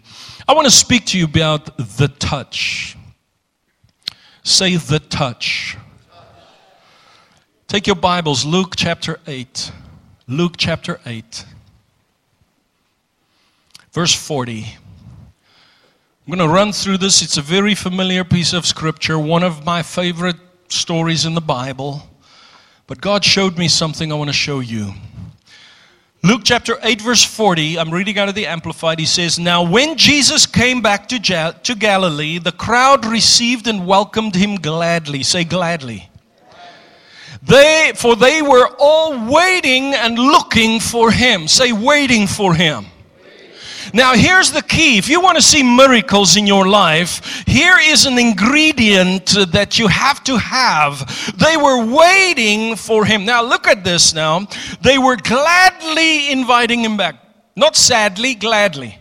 I 0.47 0.53
want 0.53 0.65
to 0.65 0.71
speak 0.71 1.05
to 1.07 1.17
you 1.17 1.25
about 1.25 1.77
the 1.77 2.07
touch. 2.07 2.95
Say 4.43 4.77
the 4.77 4.99
touch. 4.99 5.77
Take 7.67 7.87
your 7.87 7.95
Bibles, 7.95 8.45
Luke 8.45 8.75
chapter 8.75 9.19
8. 9.27 9.71
Luke 10.27 10.53
chapter 10.57 10.99
8, 11.05 11.45
verse 13.91 14.15
40. 14.15 14.65
I'm 16.25 16.37
going 16.37 16.39
to 16.39 16.47
run 16.47 16.71
through 16.71 16.99
this. 16.99 17.21
It's 17.21 17.35
a 17.35 17.41
very 17.41 17.75
familiar 17.75 18.23
piece 18.23 18.53
of 18.53 18.65
scripture, 18.65 19.19
one 19.19 19.43
of 19.43 19.65
my 19.65 19.83
favorite 19.83 20.37
stories 20.71 21.25
in 21.25 21.33
the 21.33 21.41
Bible, 21.41 22.03
but 22.87 23.01
God 23.01 23.23
showed 23.23 23.57
me 23.57 23.67
something 23.67 24.11
I 24.11 24.15
want 24.15 24.29
to 24.29 24.33
show 24.33 24.59
you. 24.59 24.93
Luke 26.23 26.41
chapter 26.43 26.77
8, 26.83 27.01
verse 27.01 27.23
40, 27.23 27.79
I'm 27.79 27.91
reading 27.91 28.19
out 28.19 28.29
of 28.29 28.35
the 28.35 28.45
Amplified. 28.45 28.99
He 28.99 29.07
says, 29.07 29.39
Now 29.39 29.63
when 29.63 29.97
Jesus 29.97 30.45
came 30.45 30.81
back 30.81 31.07
to, 31.09 31.17
ja- 31.17 31.53
to 31.63 31.75
Galilee, 31.75 32.37
the 32.37 32.51
crowd 32.51 33.05
received 33.05 33.65
and 33.67 33.87
welcomed 33.87 34.35
him 34.35 34.57
gladly. 34.57 35.23
Say 35.23 35.43
gladly. 35.43 36.11
They, 37.41 37.93
for 37.95 38.15
they 38.15 38.41
were 38.41 38.69
all 38.77 39.31
waiting 39.31 39.95
and 39.95 40.17
looking 40.19 40.79
for 40.79 41.11
him. 41.11 41.47
Say, 41.47 41.71
waiting 41.71 42.27
for 42.27 42.53
him. 42.53 42.85
Now, 43.93 44.13
here's 44.13 44.51
the 44.51 44.61
key. 44.61 44.97
If 44.97 45.09
you 45.09 45.21
want 45.21 45.37
to 45.37 45.41
see 45.41 45.63
miracles 45.63 46.37
in 46.37 46.47
your 46.47 46.67
life, 46.67 47.43
here 47.47 47.77
is 47.79 48.05
an 48.05 48.17
ingredient 48.17 49.35
that 49.51 49.79
you 49.79 49.87
have 49.87 50.23
to 50.25 50.37
have. 50.37 51.35
They 51.37 51.57
were 51.57 51.85
waiting 51.85 52.75
for 52.75 53.05
him. 53.05 53.25
Now, 53.25 53.43
look 53.43 53.67
at 53.67 53.83
this 53.83 54.13
now. 54.13 54.47
They 54.81 54.97
were 54.97 55.17
gladly 55.17 56.31
inviting 56.31 56.81
him 56.83 56.97
back. 56.97 57.15
Not 57.55 57.75
sadly, 57.75 58.35
gladly. 58.35 59.00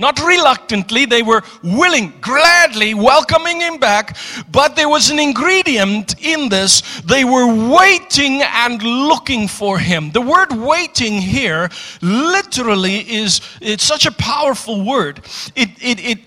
Not 0.00 0.18
reluctantly, 0.18 1.04
they 1.04 1.22
were 1.22 1.42
willing, 1.62 2.14
gladly 2.22 2.94
welcoming 2.94 3.60
him 3.60 3.76
back, 3.76 4.16
but 4.50 4.74
there 4.74 4.88
was 4.88 5.10
an 5.10 5.18
ingredient 5.18 6.14
in 6.24 6.48
this. 6.48 7.02
They 7.02 7.24
were 7.24 7.46
waiting 7.70 8.40
and 8.42 8.82
looking 8.82 9.46
for 9.46 9.78
him. 9.78 10.10
The 10.12 10.22
word 10.22 10.52
waiting 10.52 11.20
here 11.20 11.68
literally 12.00 13.00
is 13.12 13.42
it's 13.60 13.84
such 13.84 14.06
a 14.06 14.12
powerful 14.12 14.82
word. 14.82 15.20
It 15.54 15.68
it 15.82 16.00
it 16.00 16.18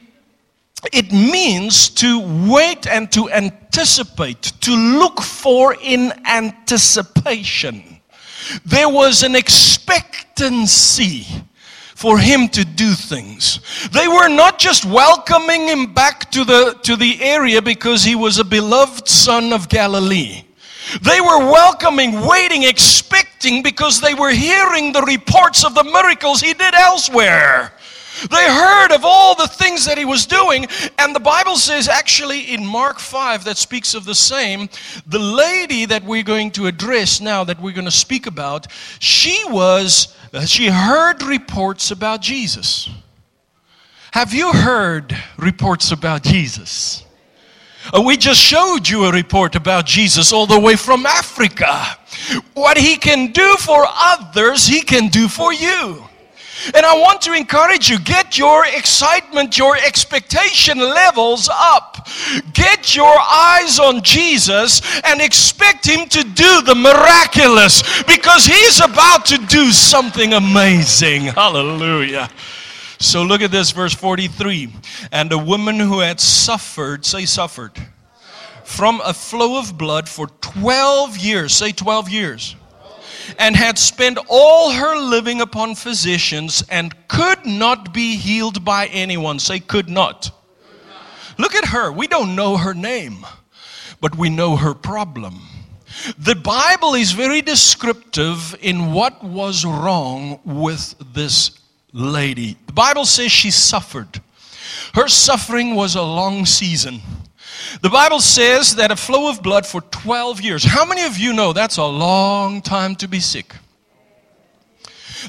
it 0.92 1.12
means 1.12 1.90
to 1.90 2.20
wait 2.48 2.86
and 2.86 3.12
to 3.14 3.32
anticipate, 3.32 4.54
to 4.62 4.76
look 4.76 5.20
for 5.20 5.76
in 5.82 6.14
anticipation. 6.26 8.02
There 8.66 8.90
was 8.90 9.24
an 9.24 9.36
expectancy 9.36 11.26
for 12.04 12.20
him 12.20 12.50
to 12.50 12.66
do 12.66 12.92
things. 12.92 13.62
They 13.94 14.10
were 14.10 14.28
not 14.28 14.60
just 14.60 14.84
welcoming 14.84 15.70
him 15.70 15.94
back 15.94 16.30
to 16.32 16.44
the, 16.44 16.78
to 16.84 16.98
the 16.98 17.24
area 17.24 17.62
because 17.62 18.04
he 18.04 18.14
was 18.14 18.40
a 18.40 18.44
beloved 18.44 19.08
son 19.08 19.54
of 19.54 19.70
Galilee. 19.70 20.44
They 21.02 21.22
were 21.22 21.40
welcoming, 21.40 22.28
waiting, 22.28 22.64
expecting 22.64 23.64
because 23.64 24.02
they 24.02 24.16
were 24.16 24.32
hearing 24.32 24.92
the 24.92 25.04
reports 25.04 25.64
of 25.64 25.76
the 25.76 25.86
miracles 25.86 26.42
he 26.42 26.54
did 26.54 26.74
elsewhere. 26.74 27.72
They 28.30 28.48
heard 28.48 28.92
of 28.92 29.06
all 29.06 29.36
the 29.36 29.48
things 29.48 29.86
that 29.86 29.98
he 29.98 30.04
was 30.04 30.26
doing, 30.26 30.68
and 31.00 31.16
the 31.16 31.22
Bible 31.22 31.56
says, 31.56 31.88
actually, 31.88 32.54
in 32.54 32.66
Mark 32.66 33.00
5, 33.00 33.46
that 33.46 33.58
speaks 33.58 33.96
of 33.96 34.04
the 34.04 34.14
same. 34.14 34.68
The 35.08 35.20
lady 35.20 35.86
that 35.86 36.04
we're 36.04 36.24
going 36.24 36.52
to 36.52 36.68
address 36.68 37.22
now, 37.22 37.46
that 37.46 37.62
we're 37.62 37.74
going 37.74 37.86
to 37.86 37.92
speak 37.92 38.28
about, 38.28 38.68
she 39.00 39.42
was, 39.48 40.14
she 40.42 40.68
heard 40.68 41.22
reports 41.24 41.92
about 41.92 42.22
Jesus. 42.22 42.90
Have 44.12 44.34
you 44.34 44.52
heard 44.52 45.16
reports 45.38 45.92
about 45.92 46.24
Jesus? 46.24 47.06
Uh, 47.94 48.02
we 48.02 48.16
just 48.16 48.40
showed 48.40 48.88
you 48.88 49.06
a 49.06 49.12
report 49.12 49.56
about 49.56 49.86
Jesus 49.86 50.32
all 50.32 50.46
the 50.46 50.60
way 50.60 50.76
from 50.76 51.06
Africa. 51.06 51.98
What 52.54 52.78
he 52.78 52.96
can 52.96 53.32
do 53.32 53.56
for 53.58 53.86
others, 53.88 54.66
he 54.66 54.82
can 54.82 55.10
do 55.10 55.28
for 55.28 55.52
you. 55.52 56.04
And 56.68 56.86
I 56.86 56.98
want 56.98 57.22
to 57.22 57.34
encourage 57.34 57.90
you 57.90 58.00
get 58.00 58.38
your 58.38 58.66
excitement, 58.66 59.58
your 59.58 59.76
expectation 59.78 60.78
levels 60.80 61.50
up. 61.52 62.08
Get 62.54 62.96
your 62.96 63.16
eyes 63.20 63.80
on 63.80 64.02
Jesus 64.02 64.82
and 65.04 65.22
expect 65.22 65.86
Him 65.86 66.08
to 66.10 66.24
do 66.24 66.62
the 66.62 66.76
miraculous 66.76 67.82
because 68.04 68.46
He's 68.46 68.82
about 68.82 69.26
to 69.28 69.38
do 69.38 69.72
something 69.72 70.34
amazing. 70.34 71.24
Hallelujah. 71.24 72.30
So 73.00 73.24
look 73.24 73.42
at 73.42 73.52
this, 73.52 73.72
verse 73.72 73.94
43. 73.94 74.74
And 75.12 75.32
a 75.32 75.38
woman 75.38 75.80
who 75.80 76.00
had 76.00 76.20
suffered, 76.20 77.06
say 77.06 77.26
suffered, 77.26 77.74
from 78.64 79.02
a 79.04 79.14
flow 79.14 79.60
of 79.60 79.78
blood 79.78 80.08
for 80.08 80.28
12 80.28 81.18
years, 81.18 81.54
say 81.54 81.74
12 81.74 82.10
years 82.10 82.56
and 83.38 83.56
had 83.56 83.78
spent 83.78 84.18
all 84.28 84.72
her 84.72 84.98
living 84.98 85.42
upon 85.42 85.76
physicians 85.76 86.64
and 86.70 86.96
could 87.08 87.46
not 87.46 87.94
be 87.94 88.16
healed 88.16 88.64
by 88.64 88.88
anyone. 88.88 89.40
Say, 89.40 89.60
could 89.60 89.90
not. 89.90 90.32
Look 91.38 91.56
at 91.56 91.66
her. 91.66 91.92
We 91.92 92.08
don't 92.08 92.36
know 92.36 92.58
her 92.58 92.74
name, 92.74 93.26
but 94.02 94.16
we 94.16 94.30
know 94.30 94.56
her 94.56 94.74
problem. 94.74 95.42
The 96.18 96.36
Bible 96.36 96.96
is 96.96 97.12
very 97.12 97.42
descriptive 97.42 98.56
in 98.62 98.94
what 98.94 99.24
was 99.24 99.64
wrong 99.64 100.40
with 100.44 100.96
this 101.14 101.60
lady. 101.92 102.58
The 102.68 102.74
Bible 102.74 103.06
says 103.06 103.32
she 103.32 103.52
suffered. 103.52 104.22
Her 104.96 105.08
suffering 105.08 105.76
was 105.76 105.96
a 105.96 106.02
long 106.02 106.46
season. 106.46 107.02
The 107.82 107.90
Bible 107.90 108.20
says 108.20 108.76
that 108.76 108.92
a 108.92 108.96
flow 108.96 109.30
of 109.30 109.42
blood 109.42 109.66
for 109.66 109.82
12 109.82 110.42
years. 110.42 110.64
How 110.64 110.86
many 110.86 111.04
of 111.04 111.18
you 111.18 111.34
know 111.34 111.54
that's 111.54 111.78
a 111.78 111.86
long 111.86 112.62
time 112.62 112.96
to 112.98 113.08
be 113.08 113.20
sick? 113.20 113.56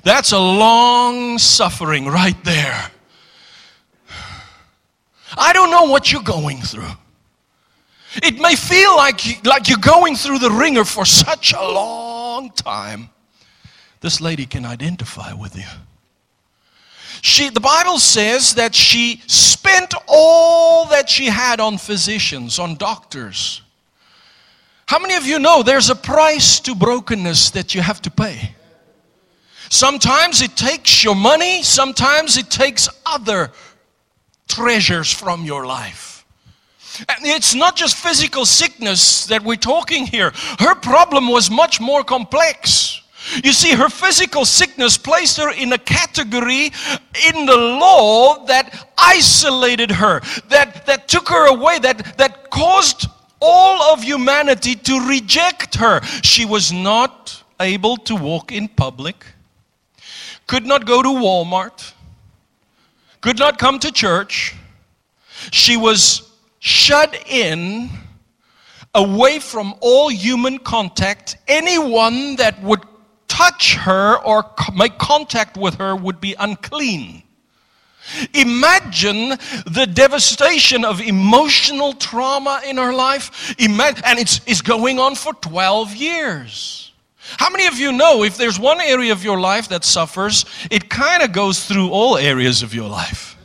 That's 0.02 0.32
a 0.32 0.38
long 0.38 1.38
suffering 1.38 2.06
right 2.06 2.42
there. 2.44 2.90
I 5.36 5.52
don't 5.52 5.70
know 5.70 5.84
what 5.84 6.12
you're 6.12 6.22
going 6.22 6.60
through. 6.60 6.90
It 8.22 8.38
may 8.38 8.54
feel 8.54 8.96
like, 8.96 9.26
you, 9.26 9.34
like 9.44 9.68
you're 9.68 9.78
going 9.78 10.14
through 10.14 10.38
the 10.38 10.50
wringer 10.50 10.84
for 10.84 11.04
such 11.04 11.52
a 11.52 11.60
long 11.60 12.50
time. 12.50 13.10
This 14.00 14.20
lady 14.20 14.46
can 14.46 14.64
identify 14.64 15.32
with 15.32 15.56
you. 15.56 15.64
She, 17.24 17.48
the 17.48 17.58
Bible 17.58 17.98
says 17.98 18.56
that 18.56 18.74
she 18.74 19.22
spent 19.26 19.94
all 20.06 20.84
that 20.90 21.08
she 21.08 21.24
had 21.24 21.58
on 21.58 21.78
physicians, 21.78 22.58
on 22.58 22.74
doctors. 22.74 23.62
How 24.84 24.98
many 24.98 25.14
of 25.14 25.24
you 25.24 25.38
know 25.38 25.62
there's 25.62 25.88
a 25.88 25.94
price 25.94 26.60
to 26.60 26.74
brokenness 26.74 27.52
that 27.52 27.74
you 27.74 27.80
have 27.80 28.02
to 28.02 28.10
pay? 28.10 28.54
Sometimes 29.70 30.42
it 30.42 30.54
takes 30.54 31.02
your 31.02 31.14
money, 31.14 31.62
sometimes 31.62 32.36
it 32.36 32.50
takes 32.50 32.90
other 33.06 33.50
treasures 34.46 35.10
from 35.10 35.46
your 35.46 35.64
life. 35.64 36.26
And 37.08 37.24
it's 37.24 37.54
not 37.54 37.74
just 37.74 37.96
physical 37.96 38.44
sickness 38.44 39.24
that 39.28 39.42
we're 39.42 39.56
talking 39.56 40.06
here. 40.06 40.30
Her 40.58 40.74
problem 40.74 41.28
was 41.28 41.50
much 41.50 41.80
more 41.80 42.04
complex. 42.04 43.00
You 43.42 43.52
see, 43.52 43.72
her 43.72 43.88
physical 43.88 44.44
sickness 44.44 44.98
placed 44.98 45.38
her 45.38 45.50
in 45.50 45.72
a 45.72 45.78
category 45.78 46.72
in 47.28 47.46
the 47.46 47.56
law 47.56 48.44
that 48.46 48.92
isolated 48.98 49.90
her, 49.90 50.20
that, 50.48 50.86
that 50.86 51.08
took 51.08 51.28
her 51.28 51.48
away, 51.48 51.78
that, 51.80 52.18
that 52.18 52.50
caused 52.50 53.06
all 53.40 53.92
of 53.92 54.02
humanity 54.02 54.74
to 54.74 55.08
reject 55.08 55.76
her. 55.76 56.02
She 56.22 56.44
was 56.44 56.72
not 56.72 57.42
able 57.60 57.96
to 57.98 58.14
walk 58.14 58.52
in 58.52 58.68
public, 58.68 59.24
could 60.46 60.66
not 60.66 60.86
go 60.86 61.02
to 61.02 61.08
Walmart, 61.08 61.92
could 63.20 63.38
not 63.38 63.58
come 63.58 63.78
to 63.78 63.90
church. 63.90 64.54
She 65.50 65.76
was 65.76 66.30
shut 66.58 67.14
in 67.26 67.90
away 68.94 69.38
from 69.38 69.74
all 69.80 70.08
human 70.08 70.58
contact. 70.58 71.36
Anyone 71.48 72.36
that 72.36 72.62
would 72.62 72.80
touch 73.34 73.74
her 73.74 74.16
or 74.18 74.48
make 74.74 74.96
contact 74.98 75.56
with 75.56 75.74
her 75.74 75.96
would 75.96 76.20
be 76.20 76.34
unclean. 76.38 77.22
Imagine 78.32 79.30
the 79.66 79.90
devastation 79.92 80.84
of 80.84 81.00
emotional 81.00 81.94
trauma 81.94 82.60
in 82.66 82.76
her 82.76 82.92
life. 82.92 83.54
and 83.58 84.18
it's, 84.18 84.40
it's 84.46 84.60
going 84.60 84.98
on 85.00 85.14
for 85.16 85.32
12 85.34 85.96
years. 85.96 86.92
How 87.38 87.50
many 87.50 87.66
of 87.66 87.78
you 87.78 87.90
know 87.90 88.22
if 88.22 88.36
there's 88.36 88.58
one 88.58 88.80
area 88.80 89.10
of 89.10 89.24
your 89.24 89.40
life 89.40 89.68
that 89.68 89.82
suffers, 89.82 90.44
it 90.70 90.88
kind 90.90 91.22
of 91.22 91.32
goes 91.32 91.66
through 91.66 91.88
all 91.90 92.16
areas 92.18 92.62
of 92.62 92.74
your 92.74 92.88
life? 92.88 93.36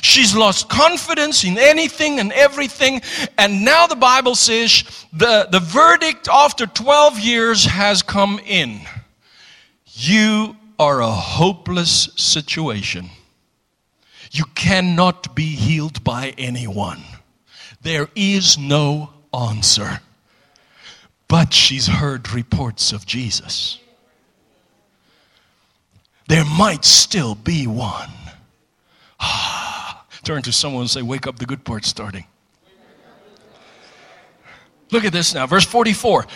She's 0.00 0.34
lost 0.34 0.68
confidence 0.68 1.44
in 1.44 1.56
anything 1.56 2.18
and 2.18 2.32
everything. 2.32 3.00
And 3.38 3.64
now 3.64 3.86
the 3.86 3.96
Bible 3.96 4.34
says 4.34 4.84
the, 5.12 5.46
the 5.50 5.60
verdict 5.60 6.28
after 6.30 6.66
12 6.66 7.20
years 7.20 7.64
has 7.64 8.02
come 8.02 8.40
in. 8.44 8.80
You 9.94 10.56
are 10.78 11.00
a 11.00 11.10
hopeless 11.10 12.10
situation. 12.16 13.10
You 14.32 14.44
cannot 14.56 15.36
be 15.36 15.46
healed 15.46 16.02
by 16.02 16.34
anyone. 16.36 17.02
There 17.80 18.08
is 18.16 18.58
no 18.58 19.10
answer. 19.32 20.00
But 21.28 21.54
she's 21.54 21.86
heard 21.86 22.32
reports 22.32 22.92
of 22.92 23.06
Jesus. 23.06 23.78
There 26.26 26.44
might 26.44 26.84
still 26.84 27.36
be 27.36 27.66
one. 27.68 28.10
Ah, 29.20 30.04
turn 30.24 30.42
to 30.42 30.52
someone 30.52 30.82
and 30.82 30.90
say, 30.90 31.02
Wake 31.02 31.28
up, 31.28 31.38
the 31.38 31.46
good 31.46 31.64
part's 31.64 31.88
starting. 31.88 32.24
Look 34.90 35.04
at 35.04 35.12
this 35.12 35.34
now, 35.34 35.46
verse 35.46 35.64
44. 35.64 36.26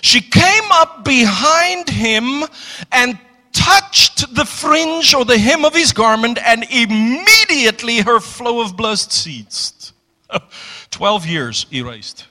She 0.00 0.20
came 0.20 0.70
up 0.72 1.04
behind 1.04 1.88
him 1.88 2.44
and 2.92 3.18
touched 3.52 4.34
the 4.34 4.44
fringe 4.44 5.14
or 5.14 5.24
the 5.24 5.38
hem 5.38 5.64
of 5.64 5.74
his 5.74 5.92
garment, 5.92 6.38
and 6.44 6.64
immediately 6.70 8.00
her 8.00 8.20
flow 8.20 8.60
of 8.60 8.76
blood 8.76 8.98
ceased. 8.98 9.92
12 10.90 11.26
years 11.26 11.66
erased. 11.72 12.26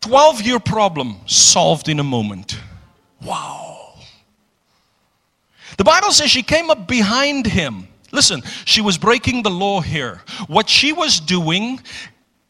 12 0.00 0.42
year 0.42 0.58
problem 0.58 1.16
solved 1.26 1.88
in 1.88 2.00
a 2.00 2.04
moment. 2.04 2.58
Wow. 3.22 3.94
The 5.78 5.84
Bible 5.84 6.10
says 6.10 6.30
she 6.30 6.42
came 6.42 6.70
up 6.70 6.86
behind 6.86 7.46
him. 7.46 7.88
Listen, 8.10 8.42
she 8.64 8.80
was 8.80 8.98
breaking 8.98 9.42
the 9.42 9.50
law 9.50 9.80
here. 9.80 10.22
What 10.46 10.68
she 10.68 10.92
was 10.92 11.18
doing, 11.18 11.80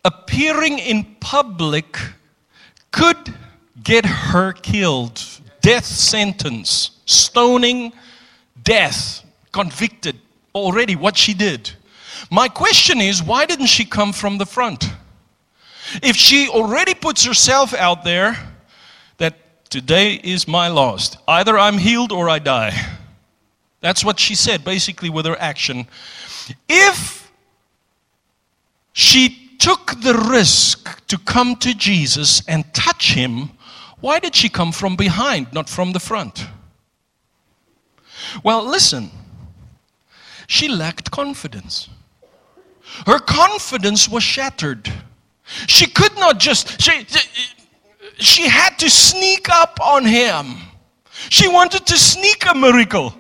appearing 0.04 0.78
in 0.78 1.04
public, 1.20 1.98
could 2.92 3.34
get 3.82 4.06
her 4.06 4.52
killed. 4.52 5.22
Death 5.60 5.84
sentence, 5.84 6.90
stoning, 7.06 7.92
death, 8.62 9.24
convicted 9.52 10.16
already 10.54 10.96
what 10.96 11.16
she 11.16 11.34
did. 11.34 11.70
My 12.30 12.48
question 12.48 13.00
is 13.00 13.22
why 13.22 13.46
didn't 13.46 13.66
she 13.66 13.84
come 13.84 14.12
from 14.12 14.38
the 14.38 14.46
front? 14.46 14.84
If 16.02 16.16
she 16.16 16.48
already 16.48 16.94
puts 16.94 17.24
herself 17.24 17.74
out 17.74 18.04
there 18.04 18.36
that 19.18 19.34
today 19.70 20.14
is 20.14 20.48
my 20.48 20.68
last, 20.68 21.18
either 21.28 21.58
I'm 21.58 21.78
healed 21.78 22.12
or 22.12 22.28
I 22.28 22.38
die. 22.38 22.72
That's 23.80 24.04
what 24.04 24.18
she 24.18 24.34
said 24.34 24.64
basically 24.64 25.10
with 25.10 25.26
her 25.26 25.36
action. 25.38 25.86
If 26.68 27.30
she 28.92 29.41
took 29.62 30.00
the 30.00 30.14
risk 30.28 31.06
to 31.06 31.16
come 31.18 31.54
to 31.54 31.72
Jesus 31.72 32.42
and 32.48 32.64
touch 32.74 33.12
him, 33.12 33.50
why 34.00 34.18
did 34.18 34.34
she 34.34 34.48
come 34.48 34.72
from 34.72 34.96
behind, 34.96 35.52
not 35.52 35.68
from 35.68 35.92
the 35.92 36.00
front? 36.00 36.48
Well, 38.42 38.64
listen. 38.64 39.08
She 40.48 40.66
lacked 40.66 41.12
confidence. 41.12 41.88
Her 43.06 43.20
confidence 43.20 44.08
was 44.08 44.24
shattered. 44.24 44.92
She 45.68 45.86
could 45.86 46.16
not 46.16 46.40
just, 46.40 46.82
she, 46.82 47.06
she 48.18 48.48
had 48.48 48.76
to 48.80 48.90
sneak 48.90 49.48
up 49.48 49.78
on 49.80 50.04
him. 50.04 50.56
She 51.28 51.46
wanted 51.46 51.86
to 51.86 51.96
sneak 51.96 52.44
a 52.50 52.54
miracle. 52.56 53.14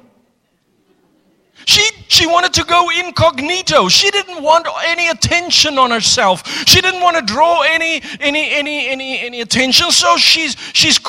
She, 1.66 1.88
she 2.22 2.28
wanted 2.28 2.52
to 2.52 2.64
go 2.64 2.88
incognito. 2.88 3.88
She 3.88 4.08
didn't 4.12 4.44
want 4.44 4.68
any 4.84 5.08
attention 5.08 5.76
on 5.76 5.90
herself. 5.90 6.46
She 6.68 6.80
didn't 6.80 7.00
want 7.00 7.16
to 7.16 7.22
draw 7.22 7.62
any, 7.62 8.00
any, 8.20 8.48
any, 8.50 8.86
any, 8.86 9.18
any 9.18 9.40
attention. 9.40 9.90
So 9.90 10.16
she's, 10.16 10.56
she's 10.72 11.00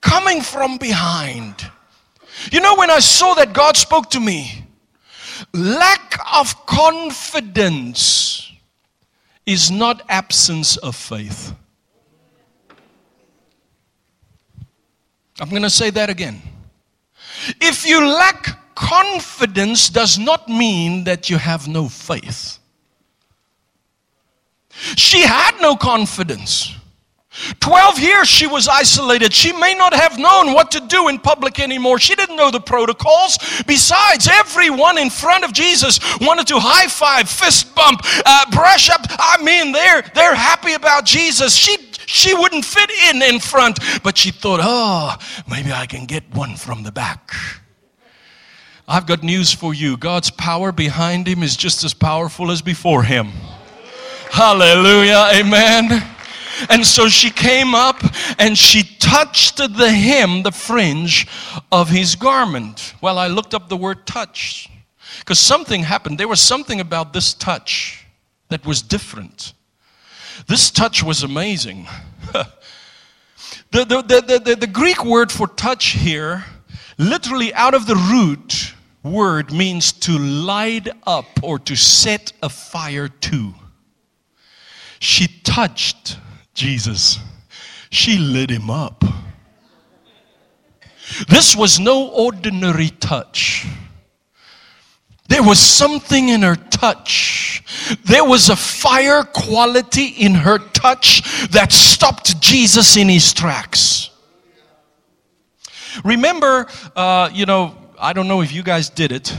coming 0.00 0.40
from 0.40 0.78
behind. 0.78 1.70
You 2.50 2.62
know, 2.62 2.74
when 2.74 2.90
I 2.90 3.00
saw 3.00 3.34
that, 3.34 3.52
God 3.52 3.76
spoke 3.76 4.08
to 4.12 4.20
me. 4.20 4.64
Lack 5.52 6.18
of 6.34 6.64
confidence 6.64 8.50
is 9.44 9.70
not 9.70 10.00
absence 10.08 10.78
of 10.78 10.96
faith. 10.96 11.54
I'm 15.38 15.50
going 15.50 15.60
to 15.60 15.68
say 15.68 15.90
that 15.90 16.08
again. 16.08 16.40
If 17.60 17.86
you 17.86 18.02
lack 18.08 18.58
confidence 18.76 19.88
does 19.88 20.18
not 20.18 20.48
mean 20.48 21.02
that 21.04 21.28
you 21.28 21.38
have 21.38 21.66
no 21.66 21.88
faith. 21.88 22.58
She 24.70 25.22
had 25.22 25.58
no 25.60 25.74
confidence. 25.74 26.76
12 27.60 27.98
years 27.98 28.28
she 28.28 28.46
was 28.46 28.68
isolated. 28.68 29.32
She 29.32 29.52
may 29.52 29.74
not 29.74 29.94
have 29.94 30.18
known 30.18 30.52
what 30.54 30.70
to 30.70 30.80
do 30.80 31.08
in 31.08 31.18
public 31.18 31.58
anymore. 31.58 31.98
She 31.98 32.14
didn't 32.14 32.36
know 32.36 32.50
the 32.50 32.60
protocols. 32.60 33.38
Besides, 33.66 34.28
everyone 34.30 34.98
in 34.98 35.10
front 35.10 35.44
of 35.44 35.52
Jesus 35.52 35.98
wanted 36.20 36.46
to 36.48 36.58
high 36.58 36.86
five, 36.86 37.28
fist 37.28 37.74
bump, 37.74 38.00
uh, 38.24 38.50
brush 38.52 38.88
up. 38.88 39.02
I 39.10 39.42
mean, 39.42 39.72
they're, 39.72 40.02
they're 40.14 40.34
happy 40.34 40.74
about 40.74 41.04
Jesus. 41.04 41.54
She, 41.54 41.76
she 42.06 42.34
wouldn't 42.34 42.64
fit 42.64 42.90
in 43.10 43.22
in 43.22 43.40
front, 43.40 43.80
but 44.02 44.16
she 44.16 44.30
thought, 44.30 44.60
oh, 44.62 45.16
maybe 45.50 45.72
I 45.72 45.86
can 45.86 46.06
get 46.06 46.24
one 46.34 46.56
from 46.56 46.84
the 46.84 46.92
back. 46.92 47.32
I've 48.88 49.06
got 49.06 49.24
news 49.24 49.52
for 49.52 49.74
you. 49.74 49.96
God's 49.96 50.30
power 50.30 50.70
behind 50.70 51.26
him 51.26 51.42
is 51.42 51.56
just 51.56 51.82
as 51.82 51.92
powerful 51.92 52.52
as 52.52 52.62
before 52.62 53.02
him. 53.02 53.32
Hallelujah. 54.30 55.28
Amen. 55.34 56.04
And 56.70 56.86
so 56.86 57.08
she 57.08 57.30
came 57.30 57.74
up 57.74 58.00
and 58.38 58.56
she 58.56 58.82
touched 58.98 59.56
the 59.56 59.90
hem, 59.90 60.42
the 60.42 60.52
fringe 60.52 61.26
of 61.72 61.88
his 61.88 62.14
garment. 62.14 62.94
Well, 63.00 63.18
I 63.18 63.26
looked 63.26 63.54
up 63.54 63.68
the 63.68 63.76
word 63.76 64.06
touch 64.06 64.70
because 65.18 65.38
something 65.38 65.82
happened. 65.82 66.18
There 66.18 66.28
was 66.28 66.40
something 66.40 66.80
about 66.80 67.12
this 67.12 67.34
touch 67.34 68.06
that 68.50 68.64
was 68.64 68.82
different. 68.82 69.52
This 70.46 70.70
touch 70.70 71.02
was 71.02 71.22
amazing. 71.22 71.88
the, 72.32 72.46
the, 73.72 74.02
the, 74.02 74.42
the, 74.44 74.56
the 74.56 74.66
Greek 74.66 75.04
word 75.04 75.32
for 75.32 75.48
touch 75.48 75.88
here, 75.88 76.44
literally 76.98 77.52
out 77.54 77.74
of 77.74 77.86
the 77.86 77.96
root, 77.96 78.74
word 79.12 79.52
means 79.52 79.92
to 79.92 80.18
light 80.18 80.88
up 81.06 81.26
or 81.42 81.58
to 81.60 81.76
set 81.76 82.32
a 82.42 82.48
fire 82.48 83.08
to. 83.08 83.54
She 84.98 85.28
touched 85.42 86.18
Jesus, 86.54 87.18
she 87.90 88.18
lit 88.18 88.50
him 88.50 88.70
up. 88.70 89.04
This 91.28 91.54
was 91.54 91.78
no 91.78 92.08
ordinary 92.08 92.90
touch. 92.90 93.66
There 95.28 95.42
was 95.42 95.58
something 95.58 96.28
in 96.28 96.42
her 96.42 96.56
touch. 96.56 97.62
There 98.04 98.24
was 98.24 98.48
a 98.48 98.56
fire 98.56 99.24
quality 99.24 100.06
in 100.06 100.34
her 100.34 100.58
touch 100.58 101.48
that 101.48 101.72
stopped 101.72 102.40
Jesus 102.40 102.96
in 102.96 103.08
his 103.08 103.32
tracks. 103.32 104.10
Remember, 106.04 106.68
uh, 106.94 107.30
you 107.32 107.46
know, 107.46 107.76
I 107.98 108.12
don't 108.12 108.28
know 108.28 108.42
if 108.42 108.52
you 108.52 108.62
guys 108.62 108.90
did 108.90 109.10
it, 109.10 109.34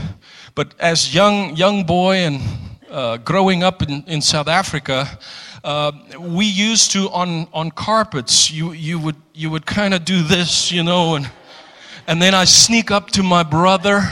but 0.54 0.74
as 0.80 1.14
young 1.14 1.54
young 1.56 1.84
boy 1.84 2.16
and 2.16 2.40
uh, 2.90 3.16
growing 3.18 3.62
up 3.62 3.82
in, 3.82 4.02
in 4.06 4.20
South 4.20 4.48
Africa, 4.48 5.18
uh, 5.62 5.92
we 6.18 6.44
used 6.44 6.90
to 6.92 7.08
on 7.10 7.46
on 7.52 7.70
carpets. 7.70 8.50
You 8.50 8.72
you 8.72 8.98
would 8.98 9.16
you 9.32 9.50
would 9.50 9.64
kind 9.64 9.94
of 9.94 10.04
do 10.04 10.22
this, 10.22 10.72
you 10.72 10.82
know, 10.82 11.14
and 11.14 11.30
and 12.08 12.20
then 12.20 12.34
I 12.34 12.44
sneak 12.46 12.90
up 12.90 13.10
to 13.10 13.22
my 13.22 13.44
brother. 13.44 14.02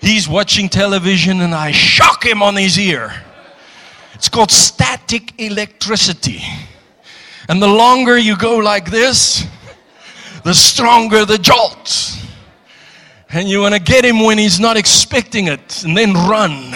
He's 0.00 0.28
watching 0.28 0.68
television, 0.68 1.40
and 1.40 1.54
I 1.54 1.72
shock 1.72 2.24
him 2.24 2.42
on 2.42 2.56
his 2.56 2.78
ear. 2.78 3.12
It's 4.12 4.28
called 4.28 4.52
static 4.52 5.32
electricity. 5.40 6.42
And 7.48 7.60
the 7.60 7.68
longer 7.68 8.16
you 8.16 8.36
go 8.36 8.58
like 8.58 8.90
this, 8.90 9.44
the 10.44 10.54
stronger 10.54 11.24
the 11.24 11.38
jolt 11.38 12.23
and 13.34 13.48
you 13.48 13.60
want 13.60 13.74
to 13.74 13.80
get 13.80 14.04
him 14.04 14.20
when 14.20 14.38
he's 14.38 14.60
not 14.60 14.76
expecting 14.76 15.48
it 15.48 15.82
and 15.82 15.96
then 15.96 16.12
run. 16.14 16.72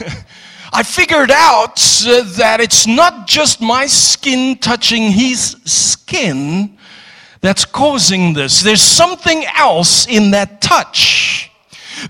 I 0.72 0.82
figured 0.82 1.30
out 1.30 1.80
uh, 2.06 2.22
that 2.38 2.58
it's 2.60 2.86
not 2.88 3.28
just 3.28 3.60
my 3.60 3.86
skin 3.86 4.58
touching 4.58 5.12
his 5.12 5.56
skin 5.64 6.76
that's 7.40 7.64
causing 7.64 8.32
this. 8.32 8.62
There's 8.62 8.82
something 8.82 9.44
else 9.56 10.08
in 10.08 10.32
that 10.32 10.60
touch. 10.60 11.50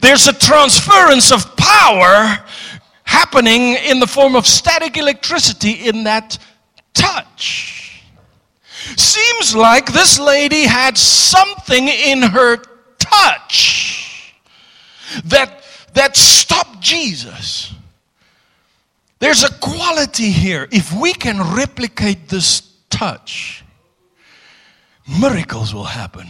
There's 0.01 0.27
a 0.27 0.33
transference 0.33 1.33
of 1.33 1.55
power 1.57 2.39
happening 3.05 3.75
in 3.75 4.01
the 4.01 4.07
form 4.07 4.35
of 4.37 4.47
static 4.47 4.97
electricity 4.97 5.73
in 5.73 6.05
that 6.05 6.39
touch. 6.95 8.03
Seems 8.97 9.55
like 9.55 9.93
this 9.93 10.19
lady 10.19 10.63
had 10.63 10.97
something 10.97 11.89
in 11.89 12.23
her 12.23 12.63
touch 13.03 14.35
that, 15.25 15.63
that 15.95 16.17
stopped 16.17 16.81
Jesus. 16.81 17.75
There's 19.19 19.45
a 19.45 19.53
quality 19.61 20.31
here. 20.31 20.69
If 20.73 20.93
we 20.93 21.13
can 21.13 21.55
replicate 21.55 22.29
this 22.29 22.73
touch, 22.91 23.65
miracles 25.21 25.75
will 25.75 25.85
happen. 25.85 26.29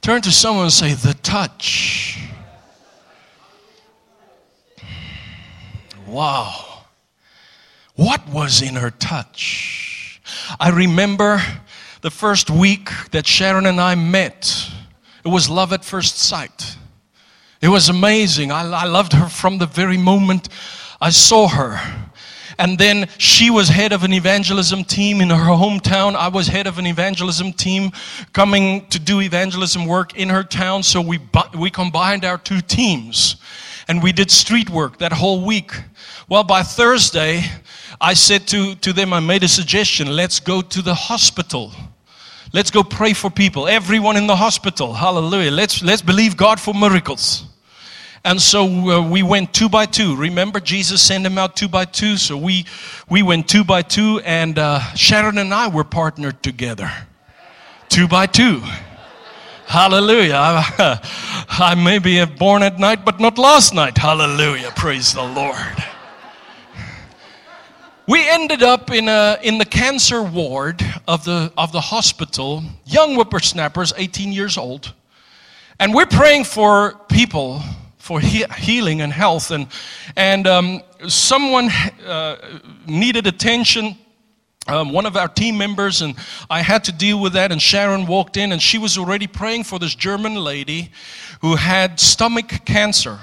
Turn 0.00 0.22
to 0.22 0.32
someone 0.32 0.64
and 0.64 0.72
say, 0.72 0.94
The 0.94 1.14
touch. 1.22 2.18
Wow. 6.06 6.84
What 7.94 8.26
was 8.30 8.62
in 8.62 8.74
her 8.74 8.90
touch? 8.90 10.20
I 10.58 10.70
remember 10.70 11.40
the 12.00 12.10
first 12.10 12.50
week 12.50 12.88
that 13.12 13.26
Sharon 13.26 13.66
and 13.66 13.80
I 13.80 13.94
met. 13.94 14.70
It 15.24 15.28
was 15.28 15.48
love 15.48 15.72
at 15.72 15.84
first 15.84 16.18
sight. 16.18 16.76
It 17.60 17.68
was 17.68 17.88
amazing. 17.88 18.50
I, 18.50 18.62
I 18.70 18.84
loved 18.84 19.12
her 19.12 19.28
from 19.28 19.58
the 19.58 19.66
very 19.66 19.98
moment 19.98 20.48
I 21.00 21.10
saw 21.10 21.48
her. 21.48 21.80
And 22.58 22.78
then 22.78 23.08
she 23.16 23.48
was 23.50 23.68
head 23.68 23.92
of 23.92 24.04
an 24.04 24.12
evangelism 24.12 24.84
team 24.84 25.22
in 25.22 25.30
her 25.30 25.50
hometown. 25.50 26.14
I 26.14 26.28
was 26.28 26.48
head 26.48 26.66
of 26.66 26.78
an 26.78 26.86
evangelism 26.86 27.54
team 27.54 27.90
coming 28.34 28.86
to 28.88 28.98
do 28.98 29.20
evangelism 29.20 29.86
work 29.86 30.14
in 30.14 30.28
her 30.28 30.42
town. 30.42 30.82
So 30.82 31.00
we, 31.00 31.20
we 31.58 31.70
combined 31.70 32.24
our 32.24 32.36
two 32.36 32.60
teams 32.60 33.36
and 33.88 34.02
we 34.02 34.12
did 34.12 34.30
street 34.30 34.68
work 34.68 34.98
that 34.98 35.12
whole 35.12 35.44
week. 35.44 35.72
Well, 36.28 36.44
by 36.44 36.62
Thursday, 36.62 37.42
I 38.00 38.12
said 38.14 38.46
to, 38.48 38.74
to 38.76 38.92
them, 38.92 39.12
I 39.14 39.20
made 39.20 39.42
a 39.42 39.48
suggestion 39.48 40.14
let's 40.14 40.38
go 40.38 40.60
to 40.60 40.82
the 40.82 40.94
hospital. 40.94 41.72
Let's 42.52 42.70
go 42.72 42.82
pray 42.82 43.12
for 43.12 43.30
people. 43.30 43.68
Everyone 43.68 44.16
in 44.16 44.26
the 44.26 44.34
hospital. 44.34 44.92
Hallelujah. 44.92 45.52
Let's, 45.52 45.82
let's 45.82 46.02
believe 46.02 46.36
God 46.36 46.58
for 46.58 46.74
miracles. 46.74 47.44
And 48.24 48.40
so 48.40 48.66
uh, 48.66 49.08
we 49.08 49.22
went 49.22 49.54
two 49.54 49.68
by 49.68 49.86
two. 49.86 50.16
Remember, 50.16 50.58
Jesus 50.58 51.00
sent 51.00 51.24
them 51.24 51.38
out 51.38 51.56
two 51.56 51.68
by 51.68 51.84
two. 51.84 52.16
So 52.16 52.36
we, 52.36 52.66
we 53.08 53.22
went 53.22 53.48
two 53.48 53.64
by 53.64 53.82
two, 53.82 54.20
and 54.24 54.58
uh, 54.58 54.80
Sharon 54.94 55.38
and 55.38 55.54
I 55.54 55.68
were 55.68 55.84
partnered 55.84 56.42
together. 56.42 56.90
Two 57.88 58.08
by 58.08 58.26
two. 58.26 58.62
Hallelujah. 59.66 60.34
I, 60.36 61.00
I 61.48 61.74
may 61.76 62.00
be 62.00 62.22
born 62.24 62.64
at 62.64 62.80
night, 62.80 63.04
but 63.04 63.20
not 63.20 63.38
last 63.38 63.72
night. 63.72 63.96
Hallelujah. 63.96 64.72
Praise 64.74 65.14
the 65.14 65.22
Lord. 65.22 65.84
We 68.10 68.28
ended 68.28 68.64
up 68.64 68.90
in, 68.90 69.06
a, 69.06 69.38
in 69.40 69.58
the 69.58 69.64
cancer 69.64 70.20
ward 70.20 70.84
of 71.06 71.24
the, 71.24 71.52
of 71.56 71.70
the 71.70 71.80
hospital, 71.80 72.64
young 72.84 73.14
whippersnappers, 73.14 73.92
18 73.96 74.32
years 74.32 74.58
old. 74.58 74.92
And 75.78 75.94
we're 75.94 76.06
praying 76.06 76.42
for 76.42 76.94
people 77.08 77.62
for 77.98 78.18
he- 78.18 78.46
healing 78.58 79.00
and 79.00 79.12
health. 79.12 79.52
And, 79.52 79.68
and 80.16 80.48
um, 80.48 80.82
someone 81.06 81.70
uh, 82.04 82.58
needed 82.84 83.28
attention 83.28 83.96
um, 84.66 84.92
one 84.92 85.06
of 85.06 85.16
our 85.16 85.28
team 85.28 85.56
members, 85.56 86.02
and 86.02 86.16
I 86.48 86.62
had 86.62 86.84
to 86.84 86.92
deal 86.92 87.20
with 87.20 87.34
that. 87.34 87.52
And 87.52 87.62
Sharon 87.62 88.06
walked 88.08 88.36
in, 88.36 88.50
and 88.50 88.60
she 88.60 88.76
was 88.76 88.98
already 88.98 89.28
praying 89.28 89.64
for 89.64 89.78
this 89.78 89.94
German 89.94 90.34
lady 90.34 90.90
who 91.42 91.54
had 91.54 92.00
stomach 92.00 92.64
cancer. 92.64 93.20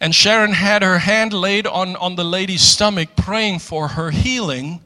And 0.00 0.14
Sharon 0.14 0.52
had 0.52 0.82
her 0.82 0.98
hand 0.98 1.32
laid 1.32 1.66
on, 1.66 1.96
on 1.96 2.14
the 2.14 2.24
lady's 2.24 2.62
stomach, 2.62 3.08
praying 3.16 3.58
for 3.58 3.88
her 3.88 4.10
healing. 4.10 4.80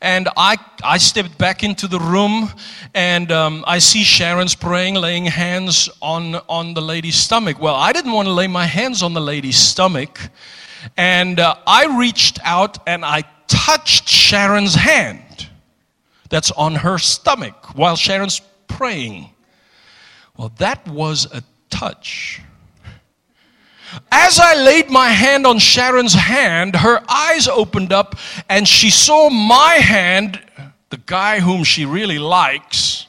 And 0.00 0.28
I, 0.36 0.56
I 0.82 0.98
stepped 0.98 1.36
back 1.36 1.62
into 1.62 1.86
the 1.86 2.00
room, 2.00 2.50
and 2.94 3.30
um, 3.30 3.64
I 3.66 3.78
see 3.78 4.02
Sharon's 4.02 4.54
praying, 4.54 4.94
laying 4.94 5.26
hands 5.26 5.90
on, 6.00 6.36
on 6.48 6.74
the 6.74 6.80
lady's 6.80 7.16
stomach. 7.16 7.60
Well, 7.60 7.74
I 7.74 7.92
didn't 7.92 8.12
want 8.12 8.26
to 8.26 8.32
lay 8.32 8.46
my 8.46 8.66
hands 8.66 9.02
on 9.02 9.12
the 9.12 9.20
lady's 9.20 9.58
stomach. 9.58 10.18
And 10.96 11.40
uh, 11.40 11.56
I 11.66 11.98
reached 11.98 12.38
out 12.42 12.78
and 12.86 13.04
I 13.04 13.24
touched 13.46 14.08
Sharon's 14.08 14.74
hand 14.74 15.48
that's 16.30 16.50
on 16.52 16.74
her 16.76 16.98
stomach 16.98 17.76
while 17.76 17.96
Sharon's 17.96 18.40
praying. 18.66 19.30
Well, 20.36 20.52
that 20.58 20.86
was 20.88 21.26
a 21.32 21.42
touch. 21.70 22.40
As 24.10 24.38
I 24.38 24.54
laid 24.54 24.90
my 24.90 25.08
hand 25.08 25.46
on 25.46 25.58
Sharon's 25.58 26.14
hand, 26.14 26.76
her 26.76 27.00
eyes 27.08 27.48
opened 27.48 27.92
up 27.92 28.16
and 28.48 28.66
she 28.66 28.90
saw 28.90 29.28
my 29.30 29.74
hand, 29.74 30.40
the 30.90 30.98
guy 30.98 31.40
whom 31.40 31.64
she 31.64 31.84
really 31.84 32.18
likes, 32.18 33.06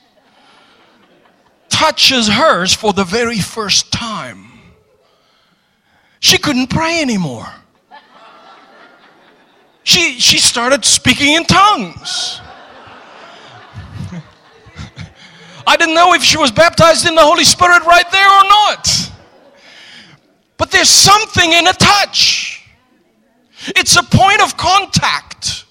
touches 1.69 2.27
hers 2.27 2.73
for 2.73 2.93
the 2.93 3.03
very 3.03 3.39
first 3.39 3.91
time. 3.91 4.45
She 6.19 6.37
couldn't 6.37 6.69
pray 6.69 7.01
anymore 7.01 7.47
she, 9.85 10.19
she 10.19 10.39
started 10.39 10.83
speaking 10.83 11.35
in 11.35 11.45
tongues. 11.45 12.41
I 15.67 15.77
didn't 15.77 15.93
know 15.93 16.13
if 16.15 16.23
she 16.23 16.37
was 16.37 16.51
baptized 16.51 17.07
in 17.07 17.13
the 17.13 17.21
Holy 17.21 17.43
Spirit 17.43 17.85
right 17.85 18.11
there 18.11 18.27
or 18.27 18.43
not. 18.43 19.11
But 20.57 20.71
there's 20.71 20.89
something 20.89 21.51
in 21.51 21.67
a 21.67 21.73
touch. 21.73 22.63
It's 23.67 23.97
a 23.97 24.03
point 24.03 24.41
of 24.41 24.57
contact 24.57 25.65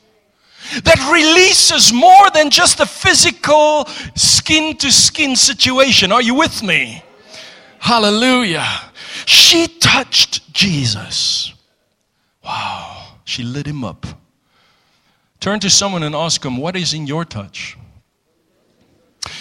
that 0.83 1.11
releases 1.13 1.93
more 1.93 2.31
than 2.31 2.51
just 2.51 2.81
a 2.81 2.87
physical 2.87 3.85
skin 4.15 4.77
to 4.79 4.91
skin 4.91 5.37
situation. 5.37 6.11
Are 6.11 6.23
you 6.23 6.35
with 6.35 6.63
me? 6.63 7.03
Hallelujah. 7.79 8.67
She 9.27 9.69
touched 9.69 10.53
Jesus. 10.53 11.53
Wow. 12.43 13.19
She 13.25 13.43
lit 13.43 13.67
him 13.67 13.85
up. 13.85 14.07
Turn 15.41 15.61
to 15.61 15.71
someone 15.71 16.03
and 16.03 16.15
ask 16.15 16.45
him, 16.45 16.57
What 16.57 16.77
is 16.77 16.95
in 16.95 17.07
your 17.07 17.25
touch? 17.25 17.77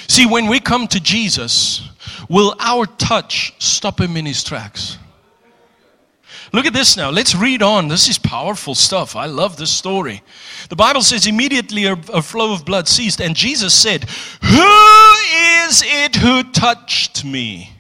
See, 0.08 0.26
when 0.26 0.48
we 0.48 0.60
come 0.60 0.88
to 0.88 1.00
Jesus, 1.00 1.90
will 2.30 2.56
our 2.60 2.86
touch 2.86 3.54
stop 3.60 4.00
him 4.00 4.18
in 4.18 4.26
his 4.26 4.44
tracks? 4.44 4.98
Look 6.54 6.68
at 6.68 6.74
this 6.74 6.96
now. 6.96 7.10
Let's 7.10 7.34
read 7.34 7.64
on. 7.64 7.88
This 7.88 8.08
is 8.08 8.20
powerful 8.20 8.76
stuff. 8.76 9.16
I 9.16 9.26
love 9.26 9.58
this 9.58 9.72
story. 9.72 10.22
The 10.70 10.76
Bible 10.76 11.02
says, 11.02 11.26
immediately 11.26 11.86
a, 11.86 11.94
a, 11.94 12.22
flow 12.22 12.54
of 12.54 12.64
blood 12.64 12.88
ceased, 12.88 13.20
and 13.20 13.36
Jesus 13.36 13.74
said, 13.74 14.04
Who 14.04 15.14
is 15.66 15.84
it 15.84 16.16
who 16.16 16.44
touched 16.52 17.26
me? 17.26 17.72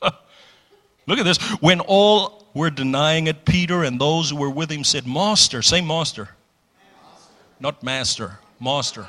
Look 0.00 1.18
at 1.18 1.24
this. 1.24 1.38
When 1.60 1.80
all 1.80 2.46
were 2.54 2.70
denying 2.70 3.26
it, 3.26 3.44
Peter 3.44 3.82
and 3.82 4.00
those 4.00 4.30
who 4.30 4.36
were 4.36 4.50
with 4.50 4.70
him 4.70 4.84
said, 4.84 5.04
Master, 5.04 5.60
say 5.60 5.80
master. 5.80 6.28
Not 7.58 7.82
master, 7.82 8.38
master. 8.60 9.08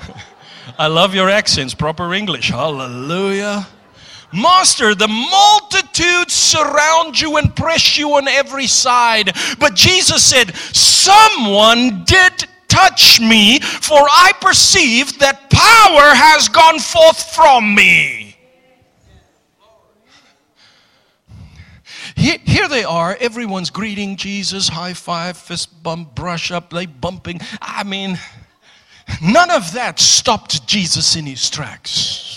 I 0.78 0.88
love 0.88 1.14
your 1.14 1.30
accents, 1.30 1.74
proper 1.74 2.12
English. 2.12 2.50
Hallelujah. 2.50 3.68
Master, 4.32 4.94
the 4.94 5.08
multitudes 5.08 6.34
surround 6.34 7.20
you 7.20 7.36
and 7.36 7.54
press 7.54 7.98
you 7.98 8.14
on 8.14 8.28
every 8.28 8.66
side. 8.66 9.36
But 9.58 9.74
Jesus 9.74 10.24
said, 10.24 10.54
Someone 10.56 12.04
did 12.04 12.46
touch 12.68 13.20
me, 13.20 13.60
for 13.60 13.98
I 13.98 14.32
perceive 14.40 15.18
that 15.18 15.50
power 15.50 16.14
has 16.14 16.48
gone 16.48 16.78
forth 16.78 17.34
from 17.34 17.74
me. 17.74 18.36
Here, 22.16 22.68
they 22.68 22.84
are, 22.84 23.16
everyone's 23.18 23.70
greeting 23.70 24.16
Jesus, 24.16 24.68
high 24.68 24.92
five, 24.92 25.38
fist 25.38 25.82
bump, 25.82 26.14
brush 26.14 26.50
up, 26.50 26.70
they 26.70 26.84
bumping. 26.84 27.40
I 27.62 27.82
mean, 27.82 28.18
none 29.22 29.50
of 29.50 29.72
that 29.72 29.98
stopped 29.98 30.66
Jesus 30.66 31.16
in 31.16 31.24
his 31.24 31.48
tracks. 31.48 32.29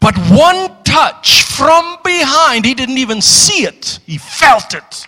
But 0.00 0.16
one 0.30 0.82
touch 0.84 1.42
from 1.42 1.98
behind, 2.04 2.64
he 2.64 2.74
didn't 2.74 2.98
even 2.98 3.20
see 3.20 3.64
it, 3.64 4.00
he 4.06 4.18
felt 4.18 4.74
it. 4.74 5.06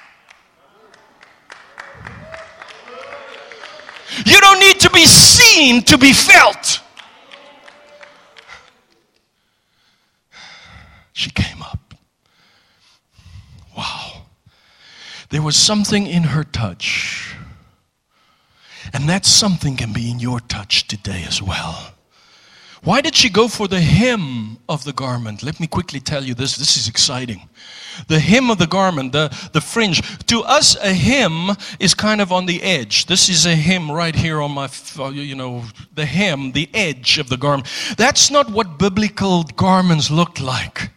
You 4.25 4.41
don't 4.41 4.59
need 4.59 4.81
to 4.81 4.91
be 4.91 5.07
seen 5.07 5.83
to 5.83 5.99
be 5.99 6.13
felt. 6.13 6.81
She 11.13 11.31
came 11.31 11.63
up. 11.63 11.95
Wow. 13.77 14.23
There 15.31 15.43
was 15.43 15.57
something 15.57 16.07
in 16.07 16.23
her 16.25 16.45
touch. 16.45 17.35
And 18.93 19.09
that 19.09 19.27
something 19.27 19.77
can 19.77 19.93
be 19.93 20.11
in 20.11 20.21
your 20.21 20.41
touch 20.41 20.87
today 20.89 21.25
as 21.27 21.43
well. 21.43 21.98
Why 22.85 23.01
did 23.01 23.17
she 23.17 23.29
go 23.29 23.49
for 23.49 23.67
the 23.67 23.81
hem 23.81 24.59
of 24.69 24.85
the 24.85 24.93
garment? 24.93 25.43
Let 25.43 25.59
me 25.59 25.67
quickly 25.67 26.01
tell 26.01 26.25
you 26.25 26.35
this. 26.35 26.57
This 26.57 26.77
is 26.77 26.89
exciting. 26.89 27.49
The 28.07 28.21
hem 28.21 28.51
of 28.51 28.59
the 28.59 28.67
garment, 28.67 29.13
the, 29.13 29.29
the 29.53 29.61
fringe. 29.61 30.01
To 30.27 30.43
us, 30.43 30.77
a 30.77 30.93
hem 30.93 31.57
is 31.81 31.95
kind 31.95 32.21
of 32.21 32.31
on 32.31 32.47
the 32.47 32.63
edge. 32.63 33.07
This 33.07 33.29
is 33.29 33.47
a 33.47 33.57
hem 33.57 33.91
right 33.91 34.15
here 34.15 34.41
on 34.41 34.53
my, 34.53 34.69
uh, 34.99 35.09
you 35.09 35.35
know, 35.35 35.65
the 35.95 36.07
hem, 36.07 36.53
the 36.53 36.71
edge 36.73 37.19
of 37.19 37.29
the 37.29 37.37
garment. 37.37 37.69
That's 37.97 38.31
not 38.31 38.51
what 38.51 38.79
biblical 38.79 39.43
garments 39.43 40.11
looked 40.11 40.41
like. 40.41 40.91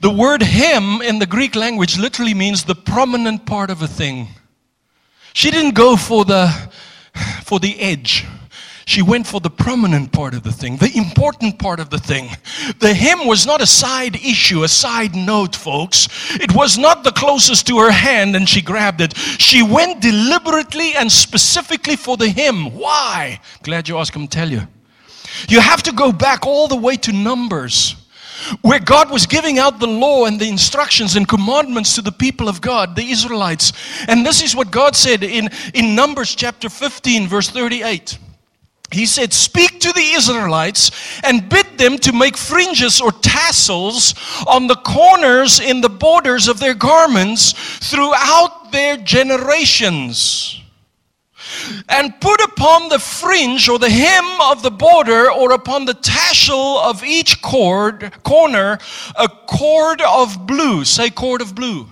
The 0.00 0.10
word 0.10 0.42
hem 0.42 1.02
in 1.02 1.18
the 1.18 1.26
Greek 1.26 1.54
language 1.54 1.98
literally 1.98 2.34
means 2.34 2.64
the 2.64 2.74
prominent 2.74 3.44
part 3.44 3.70
of 3.70 3.82
a 3.82 3.88
thing. 3.88 4.28
She 5.34 5.50
didn't 5.50 5.74
go 5.74 5.96
for 5.96 6.24
the, 6.24 6.48
for 7.44 7.60
the 7.60 7.78
edge. 7.78 8.26
She 8.88 9.02
went 9.02 9.26
for 9.26 9.38
the 9.38 9.50
prominent 9.50 10.12
part 10.12 10.32
of 10.32 10.44
the 10.44 10.50
thing, 10.50 10.78
the 10.78 10.90
important 10.96 11.58
part 11.58 11.78
of 11.78 11.90
the 11.90 11.98
thing. 11.98 12.30
The 12.78 12.94
hem 12.94 13.26
was 13.26 13.44
not 13.44 13.60
a 13.60 13.66
side 13.66 14.16
issue, 14.16 14.64
a 14.64 14.68
side 14.68 15.14
note, 15.14 15.54
folks. 15.54 16.08
It 16.40 16.54
was 16.54 16.78
not 16.78 17.04
the 17.04 17.12
closest 17.12 17.66
to 17.66 17.80
her 17.80 17.90
hand 17.90 18.34
and 18.34 18.48
she 18.48 18.62
grabbed 18.62 19.02
it. 19.02 19.14
She 19.14 19.62
went 19.62 20.00
deliberately 20.00 20.94
and 20.94 21.12
specifically 21.12 21.96
for 21.96 22.16
the 22.16 22.30
hem. 22.30 22.72
Why? 22.72 23.42
Glad 23.62 23.90
you 23.90 23.98
asked 23.98 24.16
him, 24.16 24.26
tell 24.26 24.48
you. 24.48 24.62
You 25.50 25.60
have 25.60 25.82
to 25.82 25.92
go 25.92 26.10
back 26.10 26.46
all 26.46 26.66
the 26.66 26.74
way 26.74 26.96
to 26.96 27.12
Numbers 27.12 27.94
where 28.62 28.80
God 28.80 29.10
was 29.10 29.26
giving 29.26 29.58
out 29.58 29.80
the 29.80 29.86
law 29.86 30.24
and 30.24 30.40
the 30.40 30.48
instructions 30.48 31.14
and 31.14 31.28
commandments 31.28 31.94
to 31.96 32.00
the 32.00 32.10
people 32.10 32.48
of 32.48 32.62
God, 32.62 32.96
the 32.96 33.10
Israelites. 33.10 33.74
And 34.08 34.24
this 34.24 34.42
is 34.42 34.56
what 34.56 34.70
God 34.70 34.96
said 34.96 35.22
in, 35.22 35.50
in 35.74 35.94
Numbers 35.94 36.34
chapter 36.34 36.70
15, 36.70 37.28
verse 37.28 37.50
38. 37.50 38.18
He 38.90 39.04
said, 39.04 39.32
Speak 39.32 39.80
to 39.80 39.92
the 39.92 40.12
Israelites 40.16 40.90
and 41.22 41.48
bid 41.48 41.76
them 41.76 41.98
to 41.98 42.12
make 42.12 42.36
fringes 42.36 43.00
or 43.00 43.12
tassels 43.12 44.14
on 44.46 44.66
the 44.66 44.76
corners 44.76 45.60
in 45.60 45.82
the 45.82 45.90
borders 45.90 46.48
of 46.48 46.58
their 46.58 46.74
garments 46.74 47.52
throughout 47.90 48.72
their 48.72 48.96
generations. 48.96 50.60
And 51.88 52.18
put 52.20 52.40
upon 52.42 52.88
the 52.88 52.98
fringe 52.98 53.68
or 53.68 53.78
the 53.78 53.90
hem 53.90 54.40
of 54.40 54.62
the 54.62 54.70
border 54.70 55.30
or 55.30 55.52
upon 55.52 55.84
the 55.84 55.94
tassel 55.94 56.78
of 56.78 57.04
each 57.04 57.42
cord 57.42 58.12
corner 58.22 58.78
a 59.16 59.28
cord 59.28 60.00
of 60.02 60.46
blue. 60.46 60.84
Say 60.84 61.10
cord 61.10 61.40
of 61.40 61.54
blue 61.54 61.88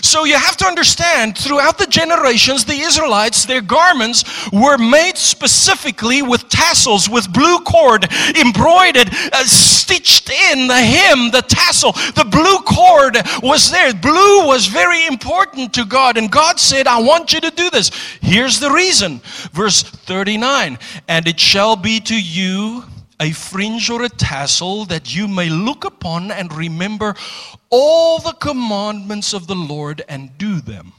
so 0.00 0.24
you 0.24 0.34
have 0.34 0.56
to 0.58 0.66
understand 0.66 1.36
throughout 1.36 1.78
the 1.78 1.86
generations, 1.86 2.64
the 2.64 2.80
Israelites, 2.80 3.44
their 3.44 3.60
garments 3.60 4.24
were 4.52 4.78
made 4.78 5.16
specifically 5.16 6.22
with 6.22 6.48
tassels, 6.48 7.08
with 7.08 7.32
blue 7.32 7.58
cord, 7.60 8.06
embroidered, 8.36 9.08
uh, 9.32 9.44
stitched 9.44 10.30
in 10.30 10.68
the 10.68 10.74
hem, 10.74 11.30
the 11.30 11.42
tassel. 11.42 11.92
The 11.92 12.26
blue 12.30 12.58
cord 12.60 13.16
was 13.42 13.70
there. 13.70 13.92
Blue 13.94 14.46
was 14.46 14.66
very 14.66 15.06
important 15.06 15.74
to 15.74 15.84
God. 15.84 16.16
And 16.16 16.30
God 16.30 16.58
said, 16.58 16.86
I 16.86 17.00
want 17.00 17.32
you 17.32 17.40
to 17.40 17.50
do 17.50 17.70
this. 17.70 17.90
Here's 18.20 18.60
the 18.60 18.70
reason. 18.70 19.20
Verse 19.52 19.82
39 19.82 20.78
And 21.08 21.28
it 21.28 21.38
shall 21.38 21.76
be 21.76 22.00
to 22.00 22.20
you 22.20 22.84
a 23.20 23.30
fringe 23.30 23.88
or 23.88 24.02
a 24.02 24.08
tassel 24.08 24.84
that 24.86 25.14
you 25.14 25.28
may 25.28 25.48
look 25.48 25.84
upon 25.84 26.32
and 26.32 26.52
remember 26.52 27.14
all 27.72 28.18
the 28.18 28.34
commandments 28.34 29.32
of 29.32 29.46
the 29.46 29.54
Lord 29.54 30.02
and 30.06 30.36
do 30.36 30.60
them. 30.60 30.92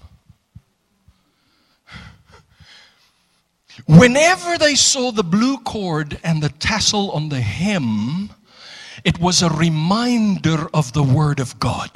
Whenever 3.85 4.57
they 4.57 4.75
saw 4.75 5.11
the 5.11 5.23
blue 5.23 5.57
cord 5.59 6.19
and 6.23 6.41
the 6.41 6.49
tassel 6.49 7.11
on 7.11 7.29
the 7.29 7.41
hem, 7.41 8.31
it 9.03 9.19
was 9.19 9.43
a 9.43 9.49
reminder 9.49 10.67
of 10.73 10.91
the 10.93 11.03
Word 11.03 11.39
of 11.39 11.59
God. 11.59 11.91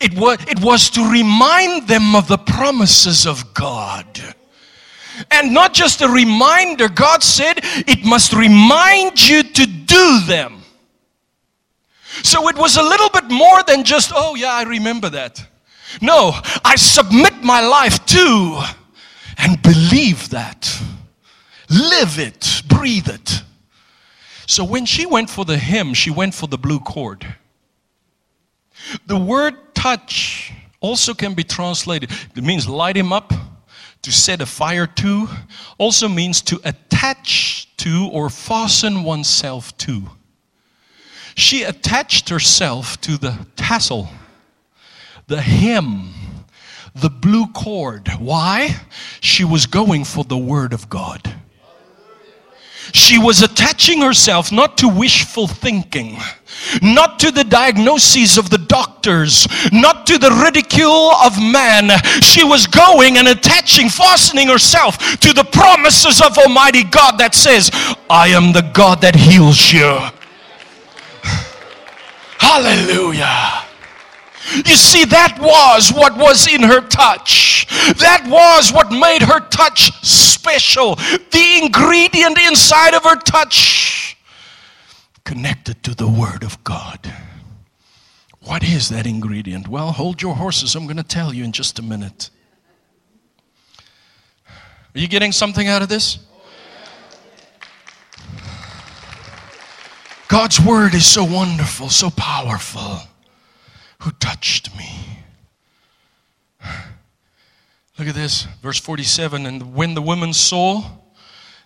It 0.00 0.14
was, 0.18 0.38
it 0.46 0.60
was 0.60 0.90
to 0.90 1.10
remind 1.10 1.88
them 1.88 2.14
of 2.14 2.28
the 2.28 2.36
promises 2.36 3.26
of 3.26 3.54
God. 3.54 4.06
And 5.30 5.54
not 5.54 5.72
just 5.72 6.02
a 6.02 6.08
reminder, 6.08 6.88
God 6.88 7.22
said 7.22 7.60
it 7.62 8.04
must 8.04 8.34
remind 8.34 9.26
you 9.26 9.42
to 9.42 9.66
do 9.66 10.20
them. 10.26 10.57
So 12.22 12.48
it 12.48 12.56
was 12.56 12.76
a 12.76 12.82
little 12.82 13.10
bit 13.10 13.30
more 13.30 13.62
than 13.62 13.84
just, 13.84 14.12
oh, 14.14 14.34
yeah, 14.34 14.52
I 14.52 14.62
remember 14.64 15.08
that. 15.10 15.44
No, 16.02 16.32
I 16.64 16.76
submit 16.76 17.42
my 17.42 17.60
life 17.60 18.04
to 18.06 18.62
and 19.38 19.60
believe 19.62 20.28
that. 20.30 20.82
Live 21.70 22.18
it, 22.18 22.62
breathe 22.68 23.08
it. 23.08 23.42
So 24.46 24.64
when 24.64 24.86
she 24.86 25.06
went 25.06 25.28
for 25.28 25.44
the 25.44 25.58
hem, 25.58 25.94
she 25.94 26.10
went 26.10 26.34
for 26.34 26.46
the 26.46 26.58
blue 26.58 26.80
cord. 26.80 27.26
The 29.06 29.18
word 29.18 29.74
touch 29.74 30.52
also 30.80 31.12
can 31.12 31.34
be 31.34 31.44
translated, 31.44 32.10
it 32.34 32.42
means 32.44 32.68
light 32.68 32.96
him 32.96 33.12
up, 33.12 33.32
to 34.02 34.12
set 34.12 34.40
a 34.40 34.46
fire 34.46 34.86
to, 34.86 35.28
also 35.76 36.08
means 36.08 36.40
to 36.42 36.60
attach 36.64 37.68
to 37.78 38.08
or 38.12 38.30
fasten 38.30 39.04
oneself 39.04 39.76
to. 39.78 40.02
She 41.38 41.62
attached 41.62 42.30
herself 42.30 43.00
to 43.02 43.16
the 43.16 43.46
tassel, 43.54 44.08
the 45.28 45.40
hem, 45.40 46.12
the 46.96 47.08
blue 47.08 47.46
cord. 47.52 48.08
Why? 48.18 48.74
She 49.20 49.44
was 49.44 49.64
going 49.66 50.02
for 50.02 50.24
the 50.24 50.36
Word 50.36 50.72
of 50.72 50.90
God. 50.90 51.32
She 52.92 53.20
was 53.20 53.40
attaching 53.40 54.00
herself 54.00 54.50
not 54.50 54.78
to 54.78 54.88
wishful 54.88 55.46
thinking, 55.46 56.18
not 56.82 57.20
to 57.20 57.30
the 57.30 57.44
diagnoses 57.44 58.36
of 58.36 58.50
the 58.50 58.58
doctors, 58.58 59.46
not 59.70 60.08
to 60.08 60.18
the 60.18 60.32
ridicule 60.42 61.12
of 61.24 61.40
man. 61.40 61.90
She 62.20 62.42
was 62.42 62.66
going 62.66 63.16
and 63.16 63.28
attaching, 63.28 63.90
fastening 63.90 64.48
herself 64.48 64.98
to 65.20 65.32
the 65.32 65.44
promises 65.44 66.20
of 66.20 66.36
Almighty 66.36 66.82
God 66.82 67.18
that 67.18 67.36
says, 67.36 67.70
I 68.10 68.28
am 68.30 68.52
the 68.52 68.68
God 68.74 69.02
that 69.02 69.14
heals 69.14 69.72
you. 69.72 70.00
Hallelujah. 72.38 73.64
You 74.54 74.76
see, 74.76 75.04
that 75.04 75.38
was 75.40 75.92
what 75.92 76.16
was 76.16 76.52
in 76.52 76.62
her 76.62 76.80
touch. 76.80 77.66
That 77.98 78.24
was 78.26 78.72
what 78.72 78.90
made 78.90 79.22
her 79.22 79.40
touch 79.48 79.92
special. 80.02 80.94
The 80.94 81.60
ingredient 81.62 82.38
inside 82.38 82.94
of 82.94 83.04
her 83.04 83.16
touch 83.16 84.16
connected 85.24 85.82
to 85.82 85.94
the 85.94 86.08
Word 86.08 86.42
of 86.42 86.62
God. 86.64 87.12
What 88.40 88.64
is 88.64 88.88
that 88.88 89.06
ingredient? 89.06 89.68
Well, 89.68 89.92
hold 89.92 90.22
your 90.22 90.34
horses. 90.34 90.74
I'm 90.74 90.84
going 90.84 90.96
to 90.96 91.02
tell 91.02 91.34
you 91.34 91.44
in 91.44 91.52
just 91.52 91.78
a 91.78 91.82
minute. 91.82 92.30
Are 94.48 94.98
you 94.98 95.06
getting 95.06 95.32
something 95.32 95.68
out 95.68 95.82
of 95.82 95.90
this? 95.90 96.18
God's 100.28 100.60
Word 100.60 100.94
is 100.94 101.06
so 101.06 101.24
wonderful, 101.24 101.88
so 101.88 102.10
powerful 102.10 103.00
who 104.00 104.10
touched 104.12 104.76
me. 104.76 105.24
Look 107.98 108.08
at 108.08 108.14
this, 108.14 108.46
verse 108.62 108.78
47. 108.78 109.46
And 109.46 109.74
when 109.74 109.94
the 109.94 110.02
woman 110.02 110.34
saw 110.34 110.84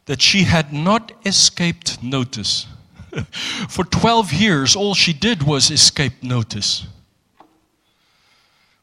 that 0.07 0.23
she 0.23 0.45
had 0.45 0.73
not 0.73 1.11
escaped 1.27 2.03
notice, 2.03 2.67
for 3.69 3.85
12 3.85 4.33
years, 4.33 4.77
all 4.77 4.95
she 4.95 5.13
did 5.13 5.43
was 5.43 5.71
escape 5.71 6.23
notice. 6.23 6.87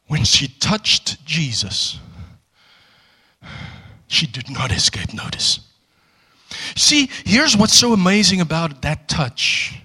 When 0.08 0.26
she 0.26 0.50
touched 0.50 1.26
Jesus, 1.26 2.00
she 4.08 4.28
did 4.28 4.50
not 4.50 4.74
escape 4.74 5.14
notice. 5.14 5.62
See, 6.76 7.10
here's 7.26 7.56
what's 7.56 7.76
so 7.76 7.94
amazing 7.94 8.42
about 8.42 8.82
that 8.82 9.08
touch. 9.08 9.80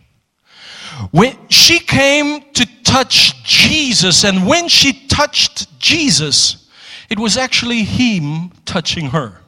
When 1.11 1.37
she 1.49 1.79
came 1.81 2.43
to 2.53 2.67
touch 2.85 3.43
Jesus, 3.45 4.25
and 4.25 4.47
when 4.47 4.69
she 4.69 5.07
touched 5.09 5.79
Jesus, 5.79 6.69
it 7.11 7.19
was 7.19 7.37
actually 7.37 7.83
Him 7.83 8.53
touching 8.65 9.11
her. 9.11 9.41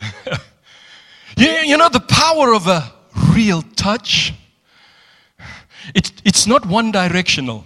you, 1.36 1.48
you 1.48 1.76
know 1.76 1.88
the 1.88 2.00
power 2.00 2.54
of 2.54 2.66
a 2.68 2.92
real 3.32 3.62
touch? 3.74 4.32
It, 5.94 6.12
it's 6.24 6.46
not 6.46 6.66
one 6.66 6.92
directional. 6.92 7.64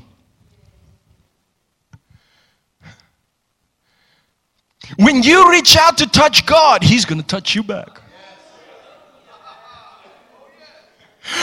When 4.97 5.23
you 5.23 5.51
reach 5.51 5.77
out 5.77 5.99
to 5.99 6.07
touch 6.07 6.47
God, 6.47 6.83
He's 6.83 7.05
going 7.05 7.21
to 7.21 7.27
touch 7.27 7.55
you 7.55 7.63
back. 7.63 8.01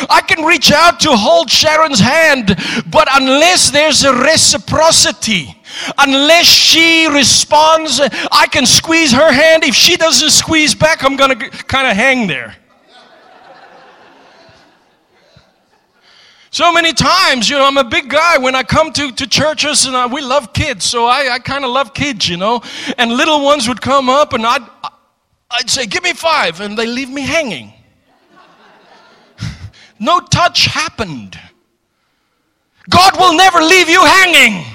I 0.10 0.22
can 0.22 0.44
reach 0.44 0.72
out 0.72 1.00
to 1.02 1.16
hold 1.16 1.50
Sharon's 1.50 2.00
hand, 2.00 2.56
but 2.92 3.08
unless 3.12 3.70
there's 3.72 4.04
a 4.04 4.14
reciprocity, 4.14 5.62
unless 5.98 6.46
she 6.46 7.08
responds, 7.08 8.00
I 8.32 8.48
can 8.52 8.66
squeeze 8.66 9.12
her 9.14 9.32
hand. 9.32 9.64
If 9.64 9.76
she 9.76 9.96
doesn't 9.96 10.32
squeeze 10.32 10.76
back, 10.76 11.04
I'm 11.04 11.16
going 11.16 11.40
to 11.40 11.50
kind 11.50 11.88
of 11.88 11.96
hang 11.96 12.28
there. 12.28 12.56
So 16.58 16.74
many 16.74 16.92
times, 16.92 17.52
you 17.52 17.56
know, 17.56 17.68
I'm 17.68 17.78
a 17.78 17.84
big 17.84 18.10
guy 18.10 18.40
when 18.40 18.56
I 18.56 18.64
come 18.64 18.92
to, 18.94 19.12
to 19.12 19.28
churches 19.28 19.86
and 19.86 19.96
I, 19.96 20.08
we 20.08 20.22
love 20.22 20.54
kids, 20.54 20.86
so 20.86 21.06
I, 21.06 21.34
I 21.34 21.38
kind 21.38 21.64
of 21.64 21.70
love 21.70 21.94
kids, 21.94 22.28
you 22.28 22.36
know. 22.36 22.64
And 22.98 23.12
little 23.12 23.46
ones 23.46 23.68
would 23.68 23.80
come 23.80 24.10
up 24.10 24.34
and 24.34 24.44
I'd, 24.44 24.68
I'd 25.52 25.70
say, 25.70 25.86
Give 25.86 26.02
me 26.02 26.14
five, 26.14 26.60
and 26.60 26.76
they 26.76 26.88
leave 26.88 27.12
me 27.12 27.22
hanging. 27.22 27.74
No 30.00 30.20
touch 30.20 30.66
happened. 30.66 31.40
God 32.90 33.20
will 33.20 33.38
never 33.38 33.62
leave 33.62 33.88
you 33.88 34.04
hanging. 34.04 34.66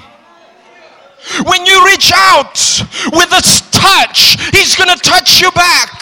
When 1.45 1.65
you 1.65 1.85
reach 1.85 2.13
out 2.15 2.57
with 3.11 3.29
a 3.33 3.41
touch, 3.71 4.37
He's 4.55 4.77
going 4.77 4.89
to 4.89 5.03
touch 5.03 5.41
you 5.41 5.51
back. 5.51 6.01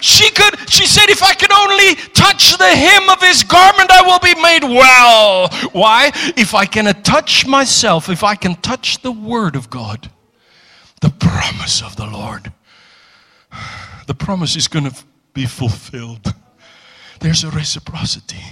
She 0.00 0.30
could, 0.30 0.70
she 0.70 0.86
said, 0.86 1.10
if 1.10 1.22
I 1.22 1.34
could 1.34 1.52
only 1.52 1.94
touch 2.12 2.56
the 2.56 2.64
hem 2.64 3.10
of 3.10 3.20
his 3.20 3.44
garment, 3.44 3.90
I 3.90 4.02
will 4.02 4.18
be 4.18 4.34
made 4.40 4.64
well. 4.64 5.48
Why? 5.72 6.10
If 6.36 6.54
I 6.54 6.64
can 6.64 6.86
touch 7.02 7.46
myself, 7.46 8.08
if 8.08 8.24
I 8.24 8.34
can 8.34 8.54
touch 8.56 9.02
the 9.02 9.12
word 9.12 9.56
of 9.56 9.68
God, 9.68 10.10
the 11.00 11.10
promise 11.10 11.82
of 11.82 11.96
the 11.96 12.06
Lord, 12.06 12.52
the 14.06 14.14
promise 14.14 14.56
is 14.56 14.68
going 14.68 14.90
to 14.90 14.96
be 15.34 15.46
fulfilled. 15.46 16.32
There's 17.20 17.44
a 17.44 17.50
reciprocity. 17.50 18.42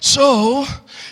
So, 0.00 0.66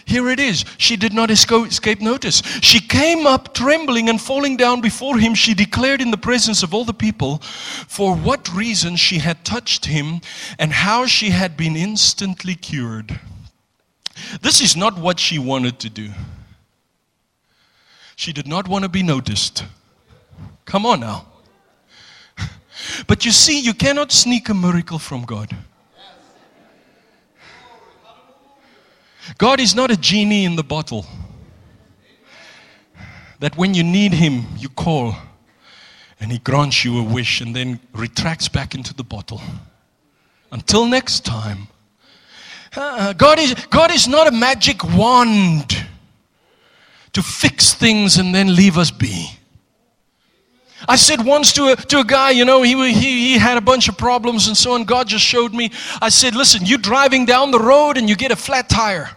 here 0.05 0.29
it 0.29 0.39
is. 0.39 0.65
She 0.79 0.97
did 0.97 1.13
not 1.13 1.31
escape 1.31 2.01
notice. 2.01 2.43
She 2.63 2.81
came 2.81 3.27
up 3.27 3.55
trembling 3.55 4.09
and 4.09 4.21
falling 4.21 4.57
down 4.57 4.81
before 4.81 5.19
him. 5.19 5.35
She 5.35 5.55
declared 5.55 6.01
in 6.01 6.11
the 6.11 6.17
presence 6.17 6.63
of 6.63 6.73
all 6.73 6.85
the 6.85 6.95
people 6.95 7.39
for 7.39 8.15
what 8.15 8.53
reason 8.55 8.97
she 8.97 9.19
had 9.19 9.45
touched 9.45 9.87
him 9.87 10.21
and 10.59 10.73
how 10.73 11.07
she 11.07 11.31
had 11.31 11.57
been 11.57 11.77
instantly 11.77 12.55
cured. 12.55 13.19
This 14.41 14.61
is 14.61 14.77
not 14.77 14.99
what 14.99 15.19
she 15.19 15.39
wanted 15.39 15.79
to 15.81 15.91
do. 15.91 16.11
She 18.15 18.33
did 18.33 18.47
not 18.47 18.67
want 18.67 18.85
to 18.85 18.89
be 18.89 19.03
noticed. 19.03 19.65
Come 20.65 20.87
on 20.87 21.01
now. 21.01 21.27
But 23.07 23.25
you 23.25 23.33
see, 23.33 23.61
you 23.61 23.75
cannot 23.75 24.13
sneak 24.13 24.49
a 24.49 24.55
miracle 24.55 24.99
from 24.99 25.25
God. 25.25 25.55
God 29.39 29.61
is 29.61 29.75
not 29.75 29.91
a 29.91 29.97
genie 29.97 30.45
in 30.45 30.57
the 30.57 30.65
bottle. 30.65 31.07
That 33.41 33.57
when 33.57 33.75
you 33.75 33.85
need 33.85 34.13
Him, 34.13 34.47
you 34.57 34.69
call 34.69 35.15
and 36.21 36.33
He 36.33 36.39
grants 36.39 36.85
you 36.85 36.99
a 36.99 37.03
wish 37.03 37.41
and 37.41 37.55
then 37.55 37.81
retracts 37.93 38.49
back 38.49 38.75
into 38.75 38.95
the 38.95 39.05
bottle. 39.05 39.41
Until 40.51 40.87
next 40.87 41.25
time. 41.25 41.69
Uh, 42.75 43.13
God, 43.13 43.39
is, 43.39 43.55
God 43.71 43.91
is 43.91 44.07
not 44.07 44.27
a 44.27 44.31
magic 44.31 44.85
wand 44.85 45.87
to 47.13 47.23
fix 47.23 47.73
things 47.75 48.19
and 48.19 48.35
then 48.35 48.55
leave 48.55 48.77
us 48.77 48.91
be. 48.91 49.31
I 50.89 50.97
said 50.97 51.25
once 51.25 51.53
to 51.55 51.73
a, 51.73 51.77
to 51.77 52.01
a 52.01 52.05
guy, 52.05 52.31
you 52.31 52.45
know, 52.45 52.63
he, 52.63 52.75
he, 52.93 53.33
he 53.33 53.39
had 53.39 53.57
a 53.57 53.63
bunch 53.63 53.89
of 53.89 53.97
problems 53.97 54.47
and 54.47 54.57
so 54.57 54.73
on. 54.73 54.85
God 54.85 55.09
just 55.09 55.25
showed 55.25 55.55
me. 55.55 55.71
I 56.03 56.11
said, 56.11 56.35
listen, 56.35 56.67
you're 56.67 56.79
driving 56.79 57.25
down 57.25 57.51
the 57.51 57.59
road 57.59 57.97
and 57.97 58.09
you 58.09 58.15
get 58.15 58.31
a 58.31 58.37
flat 58.37 58.69
tire. 58.69 59.11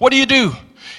What 0.00 0.10
do 0.12 0.16
you 0.16 0.24
do? 0.24 0.52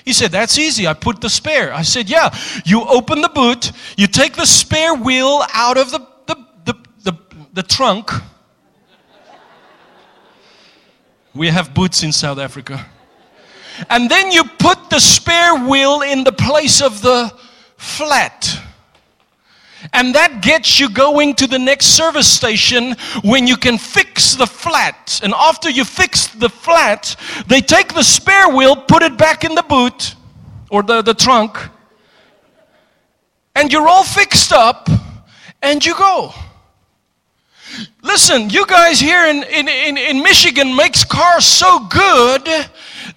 He 0.05 0.13
said, 0.13 0.31
That's 0.31 0.59
easy. 0.59 0.85
I 0.85 0.93
put 0.93 1.21
the 1.21 1.29
spare. 1.29 1.73
I 1.73 1.81
said, 1.81 2.07
Yeah. 2.07 2.29
You 2.65 2.85
open 2.87 3.21
the 3.21 3.29
boot, 3.29 3.71
you 3.97 4.05
take 4.05 4.35
the 4.35 4.45
spare 4.45 4.93
wheel 4.93 5.43
out 5.55 5.77
of 5.77 5.89
the, 5.89 6.07
the, 6.27 6.35
the, 6.65 6.73
the, 7.03 7.17
the 7.53 7.63
trunk. 7.63 8.11
We 11.33 11.47
have 11.47 11.73
boots 11.73 12.03
in 12.03 12.11
South 12.11 12.37
Africa. 12.37 12.85
And 13.89 14.07
then 14.07 14.31
you 14.31 14.43
put 14.43 14.91
the 14.91 14.99
spare 14.99 15.67
wheel 15.67 16.01
in 16.01 16.23
the 16.23 16.31
place 16.31 16.79
of 16.79 17.01
the 17.01 17.33
flat. 17.77 18.55
And 19.93 20.13
that 20.15 20.41
gets 20.41 20.79
you 20.79 20.89
going 20.89 21.35
to 21.35 21.47
the 21.47 21.59
next 21.59 21.87
service 21.87 22.27
station 22.27 22.95
when 23.23 23.47
you 23.47 23.57
can 23.57 23.77
fix 23.77 24.35
the 24.35 24.45
flat. 24.45 25.19
And 25.23 25.33
after 25.33 25.69
you 25.69 25.83
fix 25.83 26.27
the 26.27 26.49
flat, 26.49 27.15
they 27.47 27.61
take 27.61 27.93
the 27.93 28.03
spare 28.03 28.49
wheel, 28.49 28.75
put 28.75 29.03
it 29.03 29.17
back 29.17 29.43
in 29.43 29.55
the 29.55 29.63
boot 29.63 30.15
or 30.69 30.83
the, 30.83 31.01
the 31.01 31.13
trunk, 31.13 31.57
and 33.55 33.71
you're 33.71 33.87
all 33.87 34.03
fixed 34.03 34.53
up 34.53 34.89
and 35.61 35.85
you 35.85 35.95
go. 35.95 36.33
Listen, 38.01 38.49
you 38.49 38.65
guys 38.65 38.99
here 38.99 39.25
in, 39.27 39.43
in, 39.43 39.67
in, 39.67 39.97
in 39.97 40.23
Michigan 40.23 40.75
makes 40.75 41.03
cars 41.03 41.45
so 41.45 41.79
good 41.87 42.43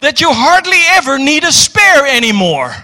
that 0.00 0.20
you 0.20 0.28
hardly 0.30 0.78
ever 0.90 1.18
need 1.18 1.44
a 1.44 1.52
spare 1.52 2.06
anymore. 2.06 2.74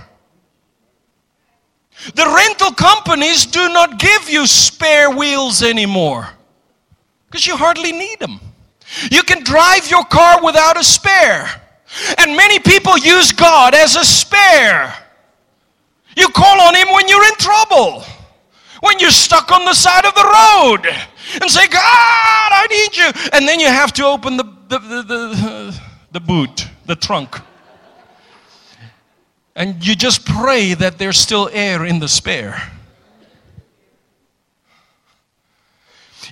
The 2.14 2.24
rental 2.24 2.72
companies 2.72 3.46
do 3.46 3.68
not 3.68 3.98
give 3.98 4.30
you 4.30 4.46
spare 4.46 5.10
wheels 5.10 5.62
anymore 5.62 6.28
because 7.26 7.46
you 7.46 7.56
hardly 7.56 7.92
need 7.92 8.18
them. 8.18 8.40
You 9.10 9.22
can 9.22 9.44
drive 9.44 9.88
your 9.90 10.04
car 10.04 10.42
without 10.42 10.78
a 10.78 10.84
spare. 10.84 11.48
And 12.18 12.36
many 12.36 12.58
people 12.58 12.96
use 12.98 13.32
God 13.32 13.74
as 13.74 13.96
a 13.96 14.04
spare. 14.04 14.94
You 16.16 16.28
call 16.28 16.60
on 16.60 16.74
Him 16.74 16.88
when 16.92 17.08
you're 17.08 17.24
in 17.24 17.34
trouble, 17.34 18.02
when 18.80 18.98
you're 18.98 19.10
stuck 19.10 19.52
on 19.52 19.64
the 19.64 19.74
side 19.74 20.04
of 20.04 20.14
the 20.14 20.24
road, 20.24 20.86
and 21.40 21.50
say, 21.50 21.66
God, 21.68 21.80
I 21.82 22.66
need 22.70 22.96
you. 22.96 23.30
And 23.32 23.46
then 23.46 23.60
you 23.60 23.66
have 23.66 23.92
to 23.94 24.06
open 24.06 24.36
the, 24.36 24.44
the, 24.68 24.78
the, 24.78 25.02
the, 25.02 25.80
the 26.12 26.20
boot, 26.20 26.66
the 26.86 26.96
trunk. 26.96 27.40
And 29.56 29.84
you 29.86 29.94
just 29.94 30.24
pray 30.24 30.74
that 30.74 30.98
there's 30.98 31.18
still 31.18 31.50
air 31.52 31.84
in 31.84 31.98
the 31.98 32.08
spare. 32.08 32.70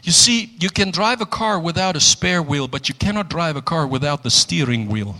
You 0.03 0.12
see, 0.12 0.55
you 0.61 0.71
can 0.71 0.91
drive 0.91 1.21
a 1.21 1.27
car 1.27 1.59
without 1.59 1.97
a 1.97 2.01
spare 2.01 2.43
wheel, 2.43 2.69
but 2.69 2.89
you 2.89 2.95
cannot 2.95 3.29
drive 3.29 3.57
a 3.57 3.62
car 3.62 3.87
without 3.87 4.23
the 4.23 4.31
steering 4.31 4.89
wheel. 4.89 5.16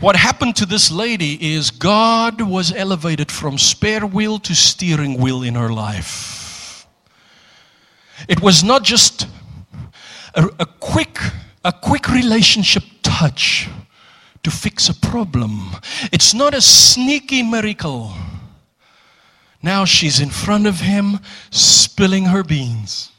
What 0.00 0.16
happened 0.16 0.56
to 0.56 0.66
this 0.66 0.90
lady 0.90 1.54
is 1.54 1.70
God 1.70 2.40
was 2.40 2.72
elevated 2.72 3.30
from 3.30 3.58
spare 3.58 4.06
wheel 4.06 4.38
to 4.38 4.54
steering 4.54 5.20
wheel 5.20 5.42
in 5.42 5.54
her 5.54 5.70
life. 5.70 6.86
It 8.28 8.40
was 8.40 8.62
not 8.62 8.84
just 8.84 9.26
a, 10.34 10.48
a 10.60 10.66
quick, 10.66 11.18
a 11.64 11.72
quick 11.72 12.08
relationship 12.08 12.84
touch 13.02 13.68
to 14.42 14.50
fix 14.50 14.88
a 14.88 14.94
problem. 14.94 15.70
It's 16.12 16.34
not 16.34 16.54
a 16.54 16.60
sneaky 16.60 17.42
miracle. 17.42 18.12
Now 19.62 19.84
she's 19.84 20.20
in 20.20 20.30
front 20.30 20.66
of 20.66 20.80
him, 20.80 21.20
spilling 21.50 22.24
her 22.24 22.42
beans, 22.42 23.12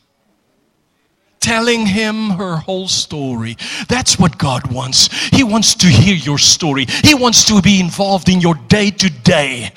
telling 1.39 1.85
him 1.85 2.31
her 2.31 2.57
whole 2.57 2.89
story. 2.89 3.55
That's 3.87 4.19
what 4.19 4.37
God 4.37 4.71
wants. 4.71 5.07
He 5.29 5.43
wants 5.43 5.75
to 5.75 5.87
hear 5.87 6.15
your 6.15 6.37
story, 6.37 6.85
He 7.03 7.15
wants 7.15 7.45
to 7.45 7.61
be 7.61 7.79
involved 7.79 8.27
in 8.27 8.41
your 8.41 8.55
day 8.67 8.91
to 8.91 9.09
day 9.09 9.71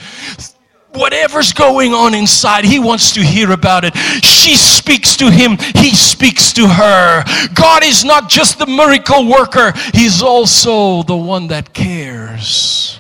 whatever's 0.97 1.53
going 1.53 1.93
on 1.93 2.15
inside, 2.15 2.65
he 2.65 2.79
wants 2.79 3.13
to 3.13 3.23
hear 3.23 3.53
about 3.53 3.85
it. 3.85 3.97
She 4.25 4.57
speaks 4.57 5.17
to 5.17 5.31
him, 5.31 5.57
he 5.75 5.95
speaks 5.95 6.53
to 6.55 6.67
her. 6.67 7.25
God 7.55 7.85
is 7.85 8.05
not 8.05 8.29
just 8.29 8.59
the 8.59 8.67
miracle 8.67 9.29
worker, 9.29 9.73
he's 9.95 10.23
also 10.23 11.03
the 11.03 11.17
one 11.17 11.49
that 11.49 11.73
cares. 11.73 12.99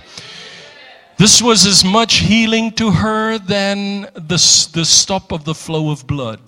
This 1.18 1.40
was 1.40 1.66
as 1.66 1.82
much 1.82 2.16
healing 2.16 2.72
to 2.72 2.90
her 2.90 3.38
than 3.38 4.02
the, 4.12 4.68
the 4.72 4.84
stop 4.84 5.32
of 5.32 5.44
the 5.44 5.54
flow 5.54 5.90
of 5.90 6.06
blood. 6.06 6.40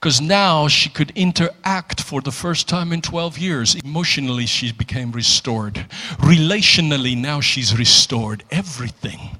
Because 0.00 0.20
now 0.20 0.68
she 0.68 0.88
could 0.88 1.10
interact 1.16 2.00
for 2.00 2.20
the 2.20 2.30
first 2.30 2.68
time 2.68 2.92
in 2.92 3.02
12 3.02 3.36
years. 3.36 3.74
Emotionally, 3.74 4.46
she 4.46 4.72
became 4.72 5.10
restored. 5.10 5.74
Relationally, 6.18 7.16
now 7.16 7.40
she's 7.40 7.76
restored. 7.76 8.44
Everything 8.50 9.38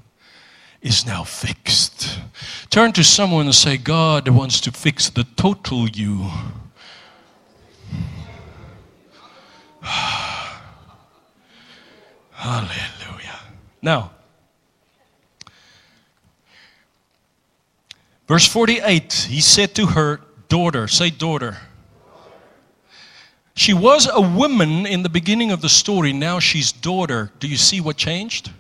is 0.81 1.05
now 1.05 1.24
fixed. 1.24 2.20
Turn 2.70 2.93
to 2.93 3.03
someone 3.03 3.47
and 3.47 3.55
say, 3.55 3.76
God 3.76 4.29
wants 4.29 4.61
to 4.62 4.70
fix 4.70 5.11
the 5.11 5.24
total 5.37 5.89
you. 5.89 6.31
Hallelujah. 12.31 13.41
Now, 13.83 14.12
verse 18.29 18.47
48, 18.47 19.12
he 19.31 19.41
said 19.41 19.74
to 19.74 19.87
her, 19.87 20.20
Daughter, 20.49 20.89
say 20.89 21.11
daughter. 21.11 21.59
She 23.55 23.74
was 23.74 24.09
a 24.11 24.20
woman 24.20 24.87
in 24.87 25.03
the 25.03 25.09
beginning 25.09 25.51
of 25.51 25.61
the 25.61 25.68
story, 25.68 26.12
now 26.12 26.39
she's 26.39 26.70
daughter. 26.72 27.33
Do 27.39 27.49
you 27.49 27.57
see 27.57 27.81
what 27.81 27.97
changed? 27.97 28.53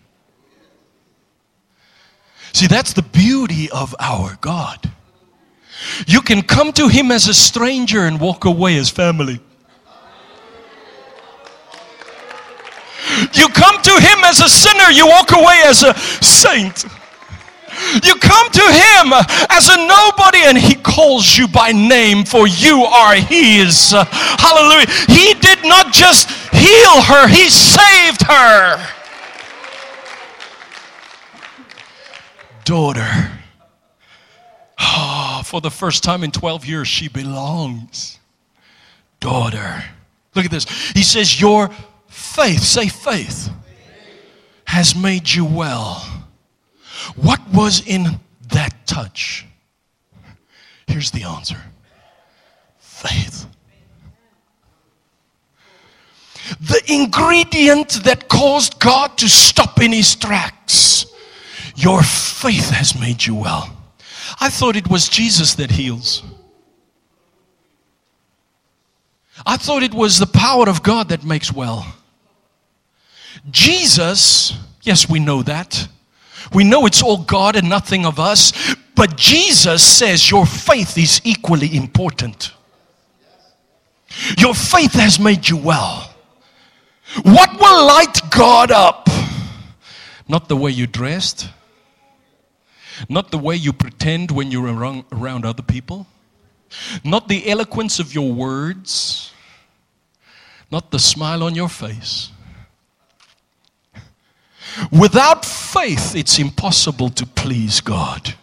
See, 2.52 2.66
that's 2.66 2.92
the 2.92 3.02
beauty 3.02 3.70
of 3.70 3.94
our 3.98 4.36
God. 4.40 4.90
You 6.06 6.20
can 6.20 6.42
come 6.42 6.72
to 6.72 6.88
Him 6.88 7.10
as 7.10 7.28
a 7.28 7.34
stranger 7.34 8.00
and 8.06 8.20
walk 8.20 8.44
away 8.44 8.76
as 8.78 8.90
family. 8.90 9.40
You 13.32 13.48
come 13.48 13.80
to 13.82 13.90
Him 13.90 14.24
as 14.24 14.40
a 14.40 14.48
sinner, 14.48 14.90
you 14.90 15.06
walk 15.06 15.32
away 15.32 15.62
as 15.64 15.82
a 15.82 15.94
saint. 15.94 16.84
You 18.02 18.14
come 18.16 18.50
to 18.50 18.60
Him 18.60 19.12
as 19.50 19.68
a 19.68 19.76
nobody 19.76 20.38
and 20.44 20.58
He 20.58 20.74
calls 20.74 21.36
you 21.36 21.48
by 21.48 21.72
name, 21.72 22.24
for 22.24 22.48
you 22.48 22.82
are 22.82 23.14
His. 23.14 23.92
Hallelujah. 23.92 24.86
He 25.06 25.34
did 25.34 25.64
not 25.64 25.92
just 25.92 26.30
heal 26.52 27.02
her, 27.02 27.28
He 27.28 27.48
saved 27.48 28.22
her. 28.22 28.97
Daughter. 32.68 33.30
Oh, 34.78 35.40
for 35.42 35.62
the 35.62 35.70
first 35.70 36.04
time 36.04 36.22
in 36.22 36.30
12 36.30 36.66
years, 36.66 36.86
she 36.86 37.08
belongs. 37.08 38.18
Daughter. 39.20 39.82
Look 40.34 40.44
at 40.44 40.50
this. 40.50 40.66
He 40.90 41.02
says, 41.02 41.40
Your 41.40 41.70
faith, 42.08 42.60
say 42.60 42.88
faith, 42.88 43.48
has 44.64 44.94
made 44.94 45.30
you 45.30 45.46
well. 45.46 46.06
What 47.16 47.40
was 47.54 47.86
in 47.86 48.20
that 48.52 48.86
touch? 48.86 49.46
Here's 50.86 51.10
the 51.10 51.22
answer 51.22 51.56
faith. 52.78 53.46
The 56.60 56.82
ingredient 56.86 58.04
that 58.04 58.28
caused 58.28 58.78
God 58.78 59.16
to 59.18 59.28
stop 59.28 59.80
in 59.80 59.92
his 59.92 60.14
tracks 60.14 61.06
your 61.78 62.02
faith 62.02 62.70
has 62.70 62.98
made 62.98 63.24
you 63.24 63.36
well. 63.36 63.70
I 64.40 64.50
thought 64.50 64.74
it 64.74 64.90
was 64.90 65.08
Jesus 65.08 65.54
that 65.54 65.70
heals. 65.70 66.24
I 69.46 69.56
thought 69.56 69.84
it 69.84 69.94
was 69.94 70.18
the 70.18 70.26
power 70.26 70.68
of 70.68 70.82
God 70.82 71.10
that 71.10 71.24
makes 71.24 71.52
well. 71.52 71.86
Jesus, 73.48 74.58
yes, 74.82 75.08
we 75.08 75.20
know 75.20 75.42
that. 75.44 75.86
We 76.52 76.64
know 76.64 76.84
it's 76.84 77.00
all 77.00 77.18
God 77.18 77.54
and 77.54 77.68
nothing 77.68 78.04
of 78.04 78.18
us. 78.18 78.74
But 78.96 79.16
Jesus 79.16 79.80
says 79.80 80.28
your 80.28 80.46
faith 80.46 80.98
is 80.98 81.20
equally 81.22 81.76
important. 81.76 82.52
Your 84.36 84.54
faith 84.54 84.94
has 84.94 85.20
made 85.20 85.48
you 85.48 85.56
well. 85.56 86.12
What 87.22 87.60
will 87.60 87.86
light 87.86 88.20
God 88.30 88.72
up? 88.72 89.08
Not 90.26 90.48
the 90.48 90.56
way 90.56 90.72
you 90.72 90.88
dressed, 90.88 91.48
not 93.08 93.30
the 93.30 93.38
way 93.38 93.54
you 93.56 93.72
pretend 93.72 94.30
when 94.30 94.50
you're 94.50 94.66
around, 94.66 95.44
other 95.44 95.62
people. 95.62 96.06
Not 97.04 97.28
the 97.28 97.48
eloquence 97.48 97.98
of 97.98 98.14
your 98.14 98.32
words. 98.32 99.32
Not 100.70 100.90
the 100.90 100.98
smile 100.98 101.42
on 101.42 101.54
your 101.54 101.68
face. 101.68 102.30
Without 104.92 105.44
faith, 105.44 106.14
it's 106.14 106.38
impossible 106.38 107.10
to 107.10 107.26
please 107.26 107.80
God. 107.80 108.34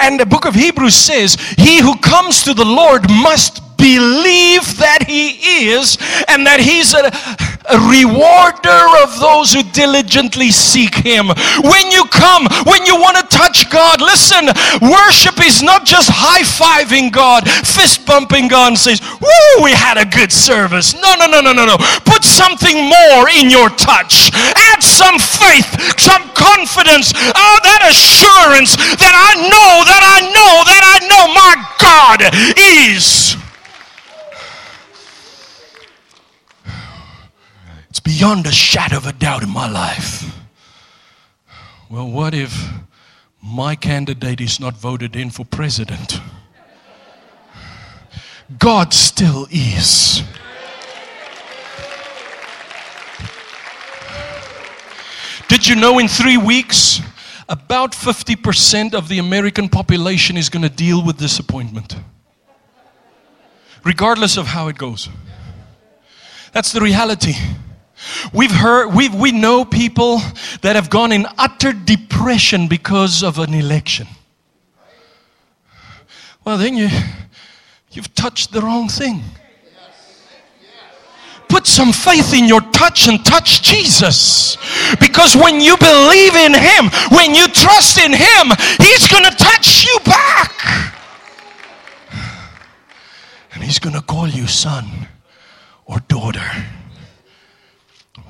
And 0.00 0.18
the 0.18 0.26
book 0.26 0.46
of 0.46 0.54
Hebrews 0.54 0.96
says, 0.96 1.36
He 1.56 1.80
who 1.80 1.96
comes 1.98 2.42
to 2.42 2.54
the 2.54 2.64
Lord 2.64 3.08
must 3.08 3.76
believe 3.76 4.78
that 4.78 5.04
He 5.06 5.70
is 5.70 5.96
and 6.28 6.46
that 6.46 6.60
He's 6.60 6.92
a, 6.92 7.10
a 7.72 7.78
rewarder 7.88 8.82
of 9.02 9.18
those 9.18 9.52
who 9.52 9.62
diligently 9.62 10.50
seek 10.50 10.94
Him. 10.94 11.28
When 11.62 11.90
you 11.90 12.04
come, 12.10 12.46
when 12.66 12.84
you 12.86 12.96
want 12.96 13.16
to 13.16 13.24
touch 13.30 13.70
God, 13.70 14.00
listen, 14.00 14.46
worship 14.82 15.38
is 15.44 15.62
not 15.62 15.86
just 15.86 16.10
high 16.12 16.42
fiving 16.42 17.12
God, 17.12 17.48
fist 17.48 18.06
bumping 18.06 18.48
God, 18.48 18.74
and 18.74 18.78
says, 18.78 19.00
Woo, 19.20 19.64
we 19.64 19.72
had 19.72 19.98
a 19.98 20.04
good 20.04 20.32
service. 20.32 20.94
No, 20.94 21.14
no, 21.14 21.26
no, 21.26 21.40
no, 21.40 21.52
no, 21.52 21.64
no. 21.64 21.76
Put 22.04 22.24
something 22.24 22.76
more 22.76 23.28
in 23.30 23.50
your 23.50 23.70
touch. 23.70 24.30
Add 24.34 24.82
some 24.82 25.18
faith, 25.18 25.68
some 25.98 26.28
confidence, 26.34 27.12
oh, 27.16 27.56
that 27.62 27.86
assurance 27.86 28.76
that 28.76 29.14
I 29.14 29.32
know, 29.48 29.70
that 29.86 30.04
I 30.04 30.20
know, 30.28 30.52
that 30.66 30.84
I 30.84 30.98
know 31.08 31.24
my 31.32 31.54
God 31.78 32.20
is. 32.56 33.39
Beyond 38.10 38.44
a 38.44 38.50
shadow 38.50 38.96
of 38.96 39.06
a 39.06 39.12
doubt 39.12 39.40
in 39.40 39.48
my 39.48 39.68
life. 39.70 40.34
Well, 41.88 42.10
what 42.10 42.34
if 42.34 42.52
my 43.40 43.76
candidate 43.76 44.40
is 44.40 44.58
not 44.58 44.74
voted 44.76 45.14
in 45.14 45.30
for 45.30 45.44
president? 45.44 46.20
God 48.58 48.92
still 48.92 49.46
is. 49.52 50.24
Did 55.46 55.68
you 55.68 55.76
know 55.76 56.00
in 56.00 56.08
three 56.08 56.36
weeks, 56.36 57.00
about 57.48 57.92
50% 57.92 58.92
of 58.92 59.08
the 59.08 59.20
American 59.20 59.68
population 59.68 60.36
is 60.36 60.48
going 60.48 60.64
to 60.64 60.74
deal 60.84 61.04
with 61.04 61.16
disappointment? 61.16 61.94
Regardless 63.84 64.36
of 64.36 64.48
how 64.48 64.66
it 64.66 64.76
goes. 64.76 65.08
That's 66.52 66.72
the 66.72 66.80
reality. 66.80 67.34
We've 68.32 68.50
heard, 68.50 68.94
we 68.94 69.08
we 69.08 69.32
know 69.32 69.64
people 69.64 70.20
that 70.62 70.74
have 70.76 70.88
gone 70.88 71.12
in 71.12 71.26
utter 71.38 71.72
depression 71.72 72.68
because 72.68 73.22
of 73.22 73.38
an 73.38 73.54
election. 73.54 74.06
Well, 76.44 76.56
then 76.56 76.76
you, 76.76 76.88
you've 77.90 78.14
touched 78.14 78.52
the 78.52 78.60
wrong 78.60 78.88
thing. 78.88 79.22
Put 81.48 81.66
some 81.66 81.92
faith 81.92 82.32
in 82.32 82.46
your 82.46 82.60
touch 82.60 83.08
and 83.08 83.24
touch 83.24 83.62
Jesus. 83.62 84.56
Because 85.00 85.36
when 85.36 85.60
you 85.60 85.76
believe 85.76 86.36
in 86.36 86.54
Him, 86.54 86.90
when 87.10 87.34
you 87.34 87.48
trust 87.48 87.98
in 87.98 88.12
Him, 88.12 88.52
He's 88.78 89.08
going 89.08 89.24
to 89.24 89.36
touch 89.36 89.84
you 89.84 89.98
back. 90.04 90.94
And 93.52 93.64
He's 93.64 93.80
going 93.80 93.96
to 93.96 94.02
call 94.02 94.28
you 94.28 94.46
son 94.46 95.08
or 95.86 95.98
daughter. 96.06 96.48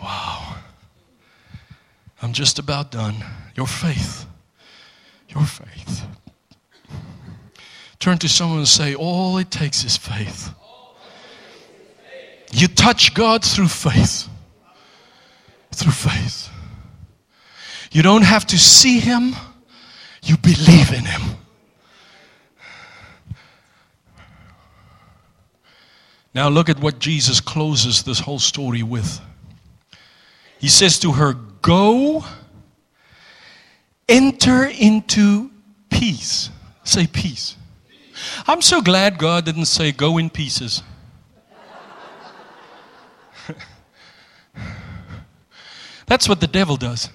Wow. 0.00 0.56
I'm 2.22 2.32
just 2.32 2.58
about 2.58 2.90
done. 2.90 3.16
Your 3.54 3.66
faith. 3.66 4.26
Your 5.28 5.44
faith. 5.44 6.02
Turn 7.98 8.18
to 8.18 8.28
someone 8.28 8.58
and 8.58 8.68
say, 8.68 8.94
All 8.94 9.38
it 9.38 9.50
takes 9.50 9.84
is 9.84 9.96
faith. 9.96 10.54
You 12.52 12.66
touch 12.66 13.14
God 13.14 13.44
through 13.44 13.68
faith. 13.68 14.28
Through 15.72 15.92
faith. 15.92 16.48
You 17.92 18.02
don't 18.02 18.22
have 18.22 18.46
to 18.48 18.58
see 18.58 19.00
Him, 19.00 19.34
you 20.22 20.36
believe 20.36 20.92
in 20.92 21.04
Him. 21.04 21.22
Now, 26.32 26.48
look 26.48 26.68
at 26.68 26.78
what 26.78 27.00
Jesus 27.00 27.40
closes 27.40 28.04
this 28.04 28.20
whole 28.20 28.38
story 28.38 28.84
with. 28.84 29.20
He 30.60 30.68
says 30.68 30.98
to 31.00 31.12
her, 31.12 31.32
Go, 31.62 32.24
enter 34.08 34.66
into 34.66 35.50
peace. 35.88 36.50
Say 36.84 37.06
peace. 37.06 37.56
I'm 38.46 38.60
so 38.60 38.82
glad 38.82 39.18
God 39.18 39.44
didn't 39.46 39.64
say 39.66 39.92
go 39.92 40.18
in 40.18 40.28
pieces. 40.30 40.82
That's 46.06 46.28
what 46.28 46.40
the 46.40 46.46
devil 46.46 46.76
does. 46.76 47.08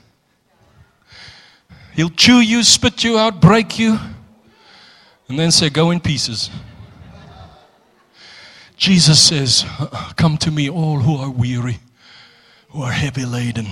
He'll 1.94 2.10
chew 2.10 2.40
you, 2.40 2.64
spit 2.64 3.04
you 3.04 3.18
out, 3.20 3.40
break 3.40 3.78
you, 3.78 4.00
and 5.30 5.38
then 5.40 5.52
say, 5.52 5.70
Go 5.70 5.92
in 5.92 6.00
pieces. 6.00 6.50
Jesus 8.76 9.22
says, 9.22 9.66
"Uh-uh, 9.80 10.14
Come 10.14 10.38
to 10.40 10.52
me, 10.52 10.70
all 10.70 11.00
who 11.00 11.16
are 11.18 11.30
weary, 11.30 11.80
who 12.76 12.82
are 12.82 12.92
heavy 12.92 13.24
laden. 13.24 13.68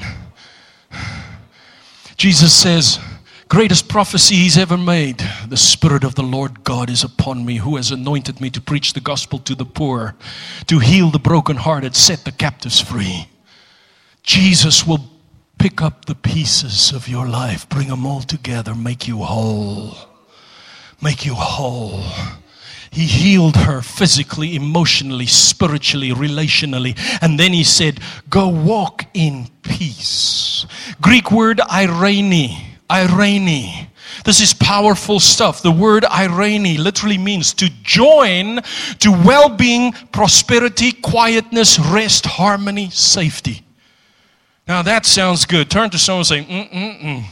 Jesus 2.15 2.53
says, 2.55 2.99
Greatest 3.49 3.89
prophecy 3.89 4.35
he's 4.35 4.57
ever 4.57 4.77
made. 4.77 5.21
The 5.49 5.57
Spirit 5.57 6.05
of 6.05 6.15
the 6.15 6.23
Lord 6.23 6.63
God 6.63 6.89
is 6.89 7.03
upon 7.03 7.45
me, 7.45 7.57
who 7.57 7.75
has 7.75 7.91
anointed 7.91 8.39
me 8.39 8.49
to 8.51 8.61
preach 8.61 8.93
the 8.93 9.01
gospel 9.01 9.39
to 9.39 9.55
the 9.55 9.65
poor, 9.65 10.15
to 10.67 10.79
heal 10.79 11.09
the 11.09 11.19
brokenhearted, 11.19 11.97
set 11.97 12.23
the 12.23 12.31
captives 12.31 12.79
free. 12.79 13.27
Jesus 14.23 14.87
will 14.87 15.09
pick 15.57 15.81
up 15.81 16.05
the 16.05 16.15
pieces 16.15 16.93
of 16.93 17.09
your 17.09 17.27
life, 17.27 17.67
bring 17.67 17.89
them 17.89 18.05
all 18.05 18.21
together, 18.21 18.73
make 18.73 19.05
you 19.05 19.17
whole. 19.17 19.97
Make 21.01 21.25
you 21.25 21.33
whole. 21.33 22.05
He 22.93 23.05
healed 23.05 23.55
her 23.55 23.81
physically, 23.81 24.55
emotionally, 24.55 25.25
spiritually, 25.25 26.11
relationally. 26.11 26.95
And 27.21 27.39
then 27.39 27.51
he 27.51 27.63
said, 27.63 27.99
Go 28.29 28.47
walk 28.47 29.05
in 29.15 29.47
peace. 29.63 30.67
Greek 31.01 31.31
word 31.31 31.59
irene. 31.61 32.55
Irene. 32.91 33.87
This 34.25 34.39
is 34.41 34.53
powerful 34.53 35.19
stuff. 35.19 35.63
The 35.63 35.71
word 35.71 36.05
irene 36.05 36.77
literally 36.77 37.17
means 37.17 37.53
to 37.55 37.69
join 37.81 38.61
to 38.99 39.11
well 39.11 39.49
being, 39.49 39.93
prosperity, 40.11 40.91
quietness, 40.91 41.79
rest, 41.79 42.27
harmony, 42.27 42.91
safety. 42.91 43.63
Now 44.67 44.83
that 44.83 45.07
sounds 45.07 45.45
good. 45.45 45.71
Turn 45.71 45.89
to 45.89 45.97
someone 45.97 46.19
and 46.19 46.27
say, 46.27 46.43
mm 46.43 46.71
mm 46.71 47.01
mm. 47.01 47.25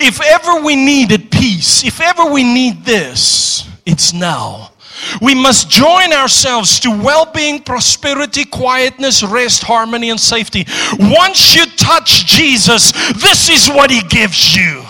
If 0.00 0.20
ever 0.20 0.64
we 0.64 0.76
needed 0.76 1.30
peace, 1.30 1.84
if 1.84 2.00
ever 2.00 2.30
we 2.30 2.42
need 2.42 2.84
this, 2.84 3.68
it's 3.84 4.12
now. 4.12 4.72
We 5.20 5.34
must 5.34 5.70
join 5.70 6.12
ourselves 6.12 6.80
to 6.80 6.90
well 6.90 7.26
being, 7.26 7.62
prosperity, 7.62 8.44
quietness, 8.44 9.22
rest, 9.22 9.62
harmony, 9.62 10.10
and 10.10 10.18
safety. 10.18 10.66
Once 10.98 11.54
you 11.54 11.66
touch 11.76 12.26
Jesus, 12.26 12.92
this 13.12 13.48
is 13.48 13.68
what 13.68 13.90
He 13.90 14.02
gives 14.02 14.56
you. 14.56 14.82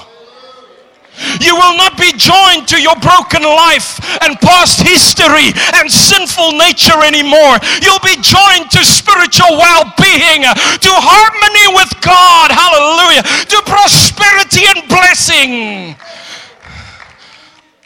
You 1.40 1.56
will 1.56 1.76
not 1.76 1.96
be 1.96 2.12
joined 2.12 2.68
to 2.68 2.78
your 2.80 2.96
broken 3.00 3.42
life 3.42 3.96
and 4.20 4.36
past 4.40 4.84
history 4.84 5.52
and 5.80 5.88
sinful 5.88 6.52
nature 6.60 7.00
anymore. 7.00 7.56
You'll 7.80 8.04
be 8.04 8.20
joined 8.20 8.68
to 8.76 8.84
spiritual 8.84 9.56
well 9.56 9.88
being, 9.96 10.44
to 10.44 10.92
harmony 10.92 11.66
with 11.72 11.88
God. 12.04 12.52
Hallelujah. 12.52 13.24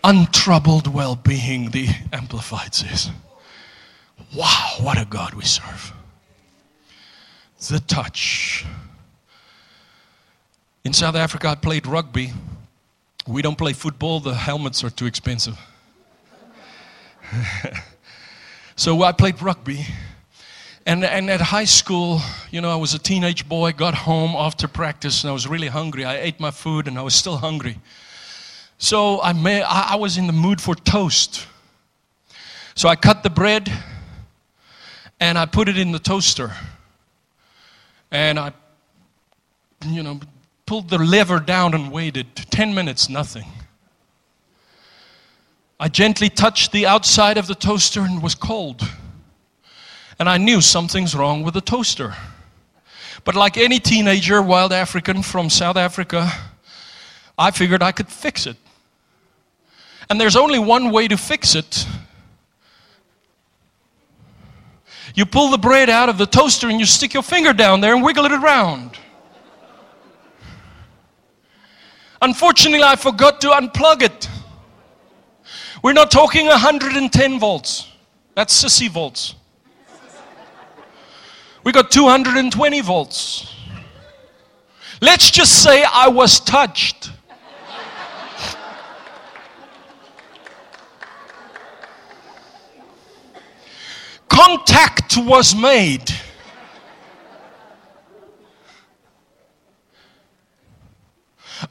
Untroubled 0.02 0.86
well 0.86 1.16
being, 1.16 1.70
the 1.70 1.88
Amplified 2.12 2.74
says. 2.74 3.10
Wow, 4.34 4.74
what 4.80 5.00
a 5.00 5.04
God 5.04 5.34
we 5.34 5.44
serve. 5.44 5.92
The 7.68 7.80
touch. 7.80 8.64
In 10.84 10.94
South 10.94 11.14
Africa, 11.14 11.48
I 11.48 11.54
played 11.56 11.86
rugby. 11.86 12.32
We 13.26 13.42
don't 13.42 13.58
play 13.58 13.74
football, 13.74 14.20
the 14.20 14.34
helmets 14.34 14.82
are 14.82 14.90
too 14.90 15.06
expensive. 15.06 15.58
so 18.76 19.02
I 19.02 19.12
played 19.12 19.42
rugby. 19.42 19.86
And, 20.86 21.04
and 21.04 21.30
at 21.30 21.40
high 21.40 21.66
school, 21.66 22.20
you 22.50 22.62
know, 22.62 22.70
I 22.70 22.76
was 22.76 22.94
a 22.94 22.98
teenage 22.98 23.46
boy, 23.46 23.72
got 23.72 23.94
home 23.94 24.34
after 24.34 24.66
practice, 24.66 25.22
and 25.22 25.30
I 25.30 25.32
was 25.34 25.46
really 25.46 25.68
hungry. 25.68 26.06
I 26.06 26.16
ate 26.18 26.40
my 26.40 26.50
food, 26.50 26.88
and 26.88 26.98
I 26.98 27.02
was 27.02 27.14
still 27.14 27.36
hungry. 27.36 27.76
So 28.82 29.20
I, 29.20 29.34
may, 29.34 29.62
I, 29.62 29.92
I 29.92 29.96
was 29.96 30.16
in 30.16 30.26
the 30.26 30.32
mood 30.32 30.58
for 30.58 30.74
toast. 30.74 31.46
So 32.74 32.88
I 32.88 32.96
cut 32.96 33.22
the 33.22 33.28
bread, 33.28 33.70
and 35.20 35.36
I 35.36 35.44
put 35.44 35.68
it 35.68 35.76
in 35.76 35.92
the 35.92 35.98
toaster. 35.98 36.50
And 38.10 38.38
I, 38.38 38.54
you 39.86 40.02
know, 40.02 40.18
pulled 40.64 40.88
the 40.88 40.96
lever 40.96 41.40
down 41.40 41.74
and 41.74 41.92
waited. 41.92 42.34
10 42.34 42.74
minutes, 42.74 43.10
nothing. 43.10 43.44
I 45.78 45.88
gently 45.88 46.30
touched 46.30 46.72
the 46.72 46.86
outside 46.86 47.36
of 47.36 47.48
the 47.48 47.54
toaster 47.54 48.00
and 48.00 48.22
was 48.22 48.34
cold. 48.34 48.80
And 50.18 50.26
I 50.26 50.38
knew 50.38 50.62
something's 50.62 51.14
wrong 51.14 51.42
with 51.42 51.52
the 51.52 51.60
toaster. 51.60 52.14
But 53.24 53.34
like 53.34 53.58
any 53.58 53.78
teenager, 53.78 54.40
wild 54.40 54.72
African 54.72 55.22
from 55.22 55.50
South 55.50 55.76
Africa, 55.76 56.32
I 57.36 57.50
figured 57.50 57.82
I 57.82 57.92
could 57.92 58.08
fix 58.08 58.46
it. 58.46 58.56
And 60.10 60.20
there's 60.20 60.36
only 60.36 60.58
one 60.58 60.90
way 60.90 61.08
to 61.08 61.16
fix 61.16 61.54
it 61.54 61.86
You 65.14 65.26
pull 65.26 65.50
the 65.50 65.58
bread 65.58 65.90
out 65.90 66.08
of 66.08 66.18
the 66.18 66.26
toaster 66.26 66.68
and 66.68 66.78
you 66.78 66.86
stick 66.86 67.14
your 67.14 67.22
finger 67.22 67.52
down 67.52 67.80
there 67.80 67.94
and 67.94 68.02
wiggle 68.02 68.24
it 68.26 68.32
around. 68.32 68.98
Unfortunately, 72.22 72.82
I 72.82 72.96
forgot 72.96 73.40
to 73.40 73.48
unplug 73.48 74.02
it. 74.02 74.28
We're 75.82 75.94
not 75.94 76.10
talking 76.10 76.46
110 76.46 77.38
volts. 77.38 77.90
That's 78.34 78.62
sissy 78.62 78.88
volts. 78.88 79.34
We 81.64 81.72
got 81.72 81.90
220 81.90 82.80
volts. 82.80 83.54
Let's 85.00 85.30
just 85.30 85.62
say 85.62 85.84
I 85.84 86.08
was 86.08 86.40
touched. 86.40 87.10
Contact 94.40 95.18
was 95.18 95.54
made. 95.54 96.10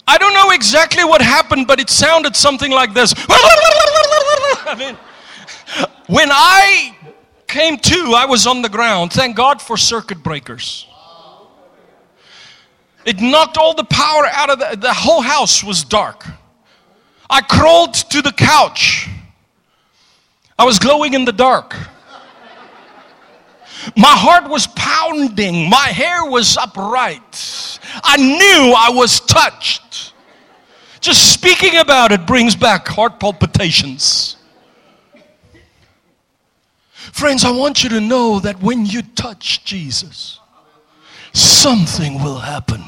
I 0.07 0.19
don't 0.19 0.35
know 0.35 0.51
exactly 0.51 1.03
what 1.03 1.19
happened, 1.19 1.65
but 1.65 1.79
it 1.79 1.89
sounded 1.89 2.35
something 2.35 2.71
like 2.71 2.93
this. 2.93 3.15
I 3.27 4.75
mean, 4.77 4.95
when 6.05 6.29
I 6.31 6.95
came 7.47 7.79
to, 7.79 8.13
I 8.15 8.27
was 8.27 8.45
on 8.45 8.61
the 8.61 8.69
ground. 8.69 9.13
Thank 9.13 9.35
God 9.35 9.59
for 9.63 9.75
circuit 9.75 10.21
breakers. 10.21 10.85
It 13.03 13.19
knocked 13.19 13.57
all 13.57 13.73
the 13.73 13.85
power 13.85 14.27
out 14.27 14.51
of 14.51 14.59
the, 14.59 14.77
the 14.77 14.93
whole 14.93 15.21
house 15.21 15.63
was 15.63 15.83
dark. 15.83 16.23
I 17.31 17.41
crawled 17.41 17.95
to 17.95 18.21
the 18.21 18.31
couch. 18.31 19.09
I 20.59 20.65
was 20.65 20.77
glowing 20.77 21.15
in 21.15 21.25
the 21.25 21.33
dark. 21.33 21.75
My 23.95 24.09
heart 24.09 24.49
was 24.49 24.67
pounding. 24.67 25.69
My 25.69 25.87
hair 25.87 26.25
was 26.25 26.57
upright. 26.57 27.79
I 28.03 28.17
knew 28.17 28.73
I 28.77 28.89
was 28.91 29.19
touched. 29.21 30.13
Just 30.99 31.33
speaking 31.33 31.77
about 31.77 32.11
it 32.11 32.25
brings 32.25 32.55
back 32.55 32.87
heart 32.87 33.19
palpitations. 33.19 34.35
Friends, 36.93 37.45
I 37.45 37.51
want 37.51 37.83
you 37.83 37.89
to 37.89 38.01
know 38.01 38.39
that 38.39 38.61
when 38.61 38.85
you 38.85 39.01
touch 39.01 39.63
Jesus, 39.63 40.39
something 41.33 42.21
will 42.21 42.39
happen. 42.39 42.83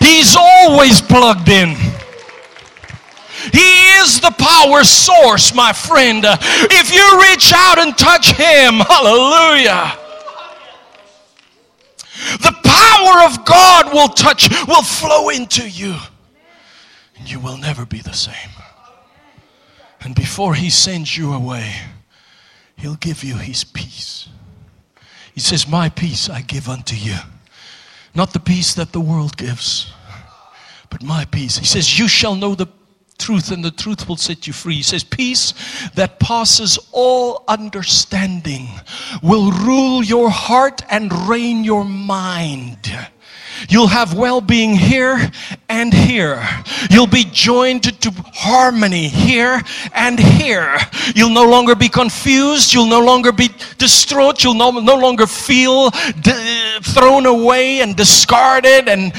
He's 0.00 0.36
always 0.38 1.00
plugged 1.00 1.48
in. 1.48 1.76
He 3.50 3.98
is 3.98 4.20
the 4.20 4.30
power 4.30 4.84
source, 4.84 5.54
my 5.54 5.72
friend. 5.72 6.24
If 6.24 6.94
you 6.94 7.20
reach 7.22 7.52
out 7.52 7.78
and 7.78 7.96
touch 7.96 8.32
Him, 8.32 8.74
hallelujah. 8.74 9.98
The 12.40 12.54
power 12.62 13.24
of 13.24 13.44
God 13.44 13.92
will 13.92 14.08
touch, 14.08 14.48
will 14.68 14.82
flow 14.82 15.30
into 15.30 15.68
you, 15.68 15.96
and 17.16 17.30
you 17.30 17.40
will 17.40 17.56
never 17.56 17.84
be 17.84 18.00
the 18.00 18.12
same. 18.12 18.50
And 20.00 20.14
before 20.14 20.54
He 20.54 20.70
sends 20.70 21.16
you 21.16 21.32
away, 21.32 21.74
He'll 22.76 22.96
give 22.96 23.24
you 23.24 23.36
His 23.36 23.64
peace. 23.64 24.28
He 25.34 25.40
says, 25.40 25.66
My 25.66 25.88
peace 25.88 26.28
I 26.28 26.42
give 26.42 26.68
unto 26.68 26.94
you. 26.94 27.16
Not 28.14 28.32
the 28.32 28.40
peace 28.40 28.74
that 28.74 28.92
the 28.92 29.00
world 29.00 29.36
gives, 29.36 29.92
but 30.90 31.02
my 31.02 31.24
peace. 31.24 31.58
He 31.58 31.64
says, 31.64 31.98
You 31.98 32.06
shall 32.06 32.34
know 32.34 32.54
the 32.54 32.66
truth, 33.22 33.50
and 33.52 33.64
the 33.64 33.70
truth 33.70 34.08
will 34.08 34.16
set 34.16 34.46
you 34.46 34.52
free. 34.52 34.76
He 34.76 34.82
says, 34.82 35.04
Peace 35.04 35.54
that 35.94 36.18
passes 36.18 36.78
all 36.92 37.44
understanding 37.48 38.68
will 39.22 39.52
rule 39.52 40.02
your 40.02 40.30
heart 40.30 40.82
and 40.90 41.12
reign 41.28 41.64
your 41.64 41.84
mind. 41.84 42.90
You'll 43.68 43.88
have 43.88 44.14
well 44.14 44.40
being 44.40 44.74
here 44.74 45.30
and 45.68 45.94
here. 45.94 46.42
You'll 46.90 47.06
be 47.06 47.24
joined 47.24 47.84
to 48.00 48.10
harmony 48.34 49.08
here 49.08 49.60
and 49.94 50.18
here. 50.18 50.78
You'll 51.14 51.30
no 51.30 51.48
longer 51.48 51.74
be 51.74 51.88
confused. 51.88 52.74
You'll 52.74 52.86
no 52.86 53.04
longer 53.04 53.30
be 53.30 53.50
distraught. 53.78 54.42
You'll 54.42 54.54
no, 54.54 54.70
no 54.70 54.96
longer 54.96 55.26
feel 55.26 55.90
d- 55.90 56.78
thrown 56.82 57.26
away 57.26 57.80
and 57.82 57.96
discarded 57.96 58.88
and 58.88 59.12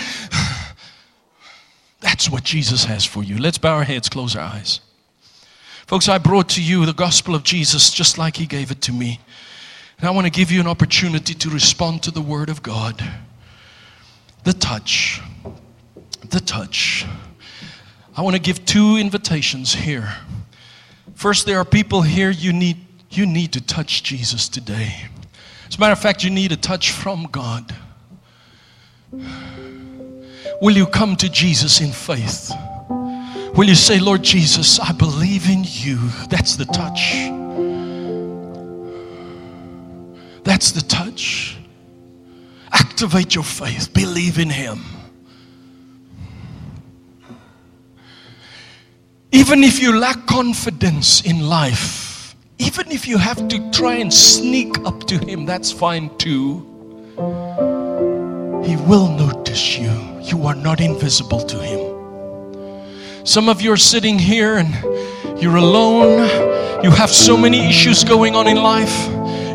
that's 2.04 2.30
what 2.30 2.43
Jesus 2.43 2.84
has 2.84 3.06
for 3.06 3.24
you. 3.24 3.38
Let's 3.38 3.58
bow 3.58 3.78
our 3.78 3.84
heads, 3.84 4.10
close 4.10 4.36
our 4.36 4.43
eyes. 4.43 4.82
Folks, 5.88 6.10
I 6.10 6.18
brought 6.18 6.49
to 6.49 6.62
you 6.62 6.86
the 6.86 6.93
gospel 6.93 7.34
of 7.34 7.43
Jesus 7.43 7.91
just 7.91 8.18
like 8.18 8.36
He 8.36 8.45
gave 8.45 8.72
it 8.72 8.82
to 8.82 8.91
me. 8.91 9.20
And 9.97 10.08
I 10.08 10.12
want 10.12 10.28
to 10.28 10.32
give 10.32 10.51
you 10.51 10.60
an 10.60 10.68
opportunity 10.68 11.34
to 11.34 11.49
respond 11.49 12.04
to 12.04 12.12
the 12.12 12.22
Word 12.22 12.49
of 12.49 12.62
God. 12.62 13.01
The 14.43 14.54
touch. 14.54 15.22
The 16.30 16.41
touch. 16.41 17.06
I 18.18 18.22
want 18.22 18.36
to 18.36 18.41
give 18.41 18.66
two 18.66 18.97
invitations 18.97 19.74
here. 19.74 20.14
First, 21.16 21.45
there 21.45 21.58
are 21.58 21.66
people 21.66 22.01
here 22.01 22.30
you 22.30 22.51
need, 22.51 22.78
you 23.10 23.26
need 23.26 23.54
to 23.54 23.62
touch 23.62 24.04
Jesus 24.04 24.49
today. 24.49 24.93
As 25.70 25.78
a 25.78 25.80
matter 25.80 25.93
of 25.93 25.99
fact, 25.99 26.24
you 26.24 26.30
need 26.30 26.51
a 26.51 26.58
touch 26.58 26.91
from 26.91 27.28
God. 27.32 27.74
Will 30.64 30.78
you 30.78 30.88
come 30.88 31.18
to 31.18 31.28
Jesus 31.28 31.82
in 31.82 31.91
faith? 31.91 32.49
Will 33.53 33.68
you 33.68 33.76
say, 33.76 33.99
Lord 33.99 34.24
Jesus, 34.24 34.80
I 34.80 34.93
believe 34.93 35.49
in 35.49 35.66
you? 35.68 35.97
That's 36.30 36.55
the 36.55 36.64
touch. 36.64 37.28
That's 40.45 40.72
the 40.72 40.80
touch. 40.80 41.57
Activate 42.72 43.36
your 43.36 43.43
faith, 43.43 43.93
believe 43.93 44.39
in 44.39 44.49
Him. 44.49 44.80
Even 49.34 49.66
if 49.66 49.82
you 49.82 49.99
lack 49.99 50.26
confidence 50.28 51.26
in 51.26 51.41
life, 51.49 52.38
even 52.57 52.89
if 52.89 53.05
you 53.05 53.18
have 53.18 53.49
to 53.49 53.72
try 53.72 53.95
and 53.95 54.14
sneak 54.14 54.80
up 54.86 55.03
to 55.07 55.18
Him, 55.18 55.45
that's 55.45 55.74
fine 55.74 56.09
too. 56.18 56.72
He 58.66 58.76
will 58.78 59.09
notice 59.09 59.78
you. 59.78 59.91
You 60.22 60.45
are 60.47 60.55
not 60.55 60.80
invisible 60.80 61.41
to 61.41 61.57
Him. 61.57 63.26
Some 63.26 63.49
of 63.49 63.61
you 63.61 63.72
are 63.72 63.78
sitting 63.78 64.18
here 64.20 64.55
and 64.55 64.74
you're 65.41 65.57
alone. 65.57 66.84
You 66.84 66.91
have 66.91 67.09
so 67.09 67.38
many 67.38 67.68
issues 67.68 68.03
going 68.03 68.36
on 68.36 68.47
in 68.47 68.57
life. 68.57 69.07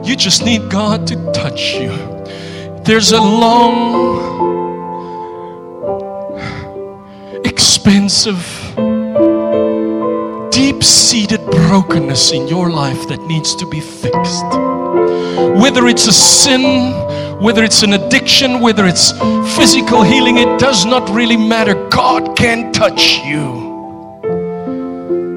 You 0.07 0.17
just 0.17 0.45
need 0.45 0.71
God 0.71 1.07
to 1.09 1.17
touch 1.33 1.75
you. 1.75 1.91
There's 2.85 3.13
a 3.13 3.21
long, 3.21 4.39
expensive, 7.45 8.43
deep 10.51 10.83
seated 10.83 11.45
brokenness 11.51 12.33
in 12.33 12.49
your 12.49 12.71
life 12.71 13.09
that 13.09 13.21
needs 13.27 13.55
to 13.57 13.67
be 13.69 13.81
fixed. 13.81 14.45
Whether 15.61 15.87
it's 15.89 16.07
a 16.07 16.13
sin, 16.13 16.93
whether 17.41 17.63
it's 17.63 17.83
an 17.83 17.93
addiction, 17.93 18.61
whether 18.61 18.87
it's 18.87 19.13
physical 19.57 20.03
healing, 20.03 20.39
it 20.39 20.59
does 20.59 20.85
not 20.85 21.09
really 21.11 21.37
matter. 21.37 21.75
God 21.89 22.37
can 22.37 22.73
touch 22.73 23.19
you. 23.19 23.69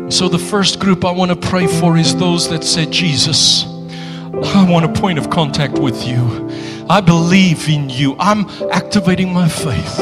So, 0.09 0.27
the 0.27 0.39
first 0.39 0.79
group 0.79 1.05
I 1.05 1.11
want 1.11 1.31
to 1.31 1.37
pray 1.37 1.67
for 1.67 1.97
is 1.97 2.15
those 2.15 2.49
that 2.49 2.63
said, 2.63 2.91
Jesus, 2.91 3.63
I 3.63 4.65
want 4.69 4.85
a 4.85 4.99
point 4.99 5.19
of 5.19 5.29
contact 5.29 5.77
with 5.79 6.05
you. 6.05 6.49
I 6.89 7.01
believe 7.01 7.69
in 7.69 7.89
you. 7.89 8.15
I'm 8.19 8.49
activating 8.71 9.31
my 9.31 9.47
faith. 9.47 9.99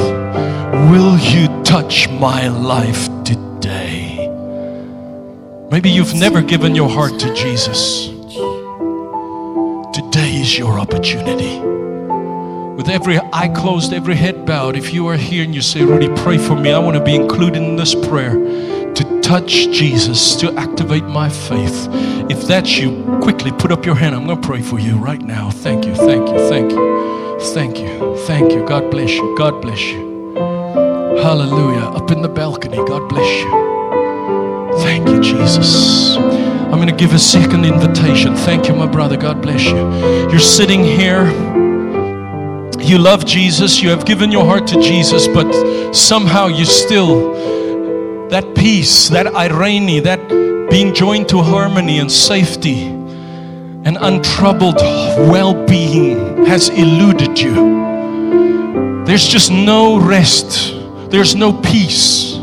Will 0.89 1.17
you 1.17 1.47
touch 1.63 2.09
my 2.09 2.47
life 2.47 3.07
today? 3.23 4.27
Maybe 5.69 5.91
you've 5.91 6.15
never 6.15 6.41
given 6.41 6.73
your 6.75 6.89
heart 6.89 7.19
to 7.19 7.33
Jesus. 7.35 8.07
Today 9.93 10.41
is 10.41 10.57
your 10.57 10.79
opportunity. 10.79 11.59
With 12.79 12.87
every 12.87 13.19
eye 13.33 13.49
closed, 13.49 13.91
every 13.91 14.15
head 14.15 14.45
bowed, 14.45 14.77
if 14.77 14.93
you 14.93 15.05
are 15.07 15.17
here 15.17 15.43
and 15.43 15.53
you 15.53 15.61
say, 15.61 15.83
Rudy, 15.83 16.07
pray 16.23 16.37
for 16.37 16.55
me, 16.55 16.71
I 16.71 16.79
want 16.79 16.95
to 16.95 17.03
be 17.03 17.13
included 17.13 17.61
in 17.61 17.75
this 17.75 17.93
prayer 17.93 18.31
to 18.31 19.19
touch 19.21 19.51
Jesus, 19.69 20.37
to 20.37 20.53
activate 20.53 21.03
my 21.03 21.27
faith. 21.27 21.89
If 22.31 22.47
that's 22.47 22.77
you, 22.77 23.03
quickly 23.21 23.51
put 23.51 23.73
up 23.73 23.85
your 23.85 23.95
hand. 23.95 24.15
I'm 24.15 24.25
going 24.25 24.39
to 24.39 24.47
pray 24.47 24.61
for 24.61 24.79
you 24.79 24.95
right 24.95 25.21
now. 25.21 25.51
Thank 25.51 25.85
you, 25.85 25.93
thank 25.93 26.29
you, 26.29 26.37
thank 26.47 26.71
you, 26.71 27.39
thank 27.53 27.79
you, 27.79 28.15
thank 28.19 28.53
you. 28.53 28.65
God 28.65 28.89
bless 28.89 29.11
you, 29.11 29.37
God 29.37 29.61
bless 29.61 29.81
you. 29.81 30.33
Hallelujah. 31.21 31.83
Up 31.83 32.11
in 32.11 32.21
the 32.21 32.29
balcony, 32.29 32.77
God 32.77 33.09
bless 33.09 33.27
you. 33.43 34.79
Thank 34.83 35.09
you, 35.09 35.19
Jesus. 35.19 36.15
I'm 36.15 36.77
going 36.77 36.87
to 36.87 36.95
give 36.95 37.13
a 37.13 37.19
second 37.19 37.65
invitation. 37.65 38.37
Thank 38.37 38.69
you, 38.69 38.73
my 38.73 38.87
brother. 38.87 39.17
God 39.17 39.41
bless 39.41 39.65
you. 39.65 39.75
You're 40.31 40.39
sitting 40.39 40.81
here. 40.81 41.67
You 42.89 42.97
love 42.97 43.23
Jesus. 43.23 43.83
You 43.83 43.89
have 43.91 44.03
given 44.03 44.31
your 44.31 44.43
heart 44.43 44.65
to 44.69 44.81
Jesus, 44.81 45.27
but 45.27 45.93
somehow 45.93 46.47
you 46.47 46.65
still, 46.65 48.29
that 48.29 48.55
peace, 48.55 49.09
that 49.09 49.27
irene, 49.27 50.01
that 50.01 50.27
being 50.71 50.95
joined 50.95 51.29
to 51.29 51.37
harmony 51.43 51.99
and 51.99 52.11
safety, 52.11 52.85
and 52.85 53.95
untroubled 54.01 54.77
well 55.29 55.53
being 55.67 56.47
has 56.47 56.69
eluded 56.69 57.39
you. 57.39 59.05
There's 59.05 59.27
just 59.27 59.51
no 59.51 59.99
rest, 59.99 60.73
there's 61.11 61.35
no 61.35 61.53
peace. 61.53 62.39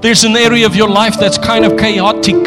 There's 0.00 0.24
an 0.24 0.36
area 0.36 0.64
of 0.64 0.74
your 0.74 0.88
life 0.88 1.18
that's 1.20 1.36
kind 1.36 1.66
of 1.66 1.78
chaotic, 1.78 2.42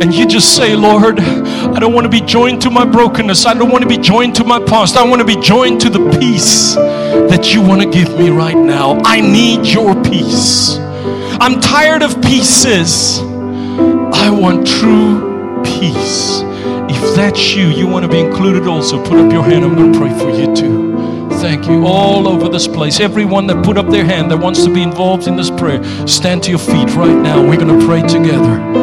and 0.00 0.14
you 0.14 0.26
just 0.26 0.56
say, 0.56 0.76
Lord, 0.76 1.18
I 1.20 1.78
don't 1.80 1.92
want 1.92 2.04
to 2.04 2.10
be 2.10 2.20
joined 2.20 2.62
to 2.62 2.70
my 2.70 2.84
brokenness. 2.84 3.46
I 3.46 3.54
don't 3.54 3.70
want 3.70 3.82
to 3.82 3.88
be 3.88 3.98
joined 3.98 4.34
to 4.36 4.44
my 4.44 4.58
past. 4.58 4.96
I 4.96 5.06
want 5.06 5.20
to 5.20 5.26
be 5.26 5.36
joined 5.40 5.80
to 5.82 5.90
the 5.90 6.18
peace 6.18 6.74
that 6.74 7.52
you 7.52 7.60
want 7.60 7.82
to 7.82 7.90
give 7.90 8.16
me 8.18 8.30
right 8.30 8.56
now. 8.56 9.00
I 9.04 9.20
need 9.20 9.66
your 9.66 10.00
peace. 10.02 10.76
I'm 11.40 11.60
tired 11.60 12.02
of 12.02 12.20
pieces. 12.22 13.20
I 13.20 14.30
want 14.30 14.66
true 14.66 15.62
peace. 15.64 16.42
If 16.90 17.14
that's 17.14 17.54
you, 17.54 17.66
you 17.68 17.86
want 17.86 18.04
to 18.04 18.10
be 18.10 18.18
included 18.18 18.66
also, 18.66 19.02
put 19.02 19.18
up 19.18 19.32
your 19.32 19.42
hand. 19.42 19.64
I'm 19.64 19.74
going 19.74 19.92
to 19.92 19.98
pray 19.98 20.16
for 20.18 20.30
you 20.30 20.54
too. 20.54 21.28
Thank 21.38 21.68
you. 21.68 21.86
All 21.86 22.26
over 22.26 22.48
this 22.48 22.66
place. 22.66 22.98
Everyone 22.98 23.46
that 23.46 23.64
put 23.64 23.78
up 23.78 23.88
their 23.88 24.04
hand 24.04 24.30
that 24.30 24.38
wants 24.38 24.64
to 24.64 24.74
be 24.74 24.82
involved 24.82 25.28
in 25.28 25.36
this 25.36 25.50
prayer, 25.50 25.82
stand 26.06 26.42
to 26.44 26.50
your 26.50 26.58
feet 26.58 26.90
right 26.96 27.16
now. 27.16 27.40
We're 27.40 27.56
going 27.56 27.78
to 27.78 27.86
pray 27.86 28.02
together. 28.02 28.77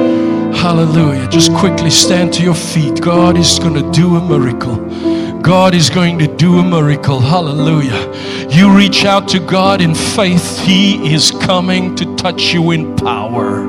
Hallelujah. 0.65 1.27
Just 1.27 1.53
quickly 1.53 1.91
stand 1.91 2.33
to 2.33 2.41
your 2.41 2.55
feet. 2.55 2.99
God 2.99 3.37
is 3.37 3.59
going 3.59 3.75
to 3.75 3.91
do 3.91 4.15
a 4.15 4.27
miracle. 4.27 4.77
God 5.39 5.75
is 5.75 5.91
going 5.91 6.17
to 6.17 6.25
do 6.25 6.57
a 6.57 6.63
miracle. 6.63 7.19
Hallelujah. 7.19 8.11
You 8.49 8.75
reach 8.75 9.05
out 9.05 9.27
to 9.27 9.39
God 9.39 9.79
in 9.79 9.93
faith, 9.93 10.59
He 10.61 11.13
is 11.13 11.29
coming 11.29 11.95
to 11.97 12.15
touch 12.15 12.51
you 12.51 12.71
in 12.71 12.95
power. 12.95 13.67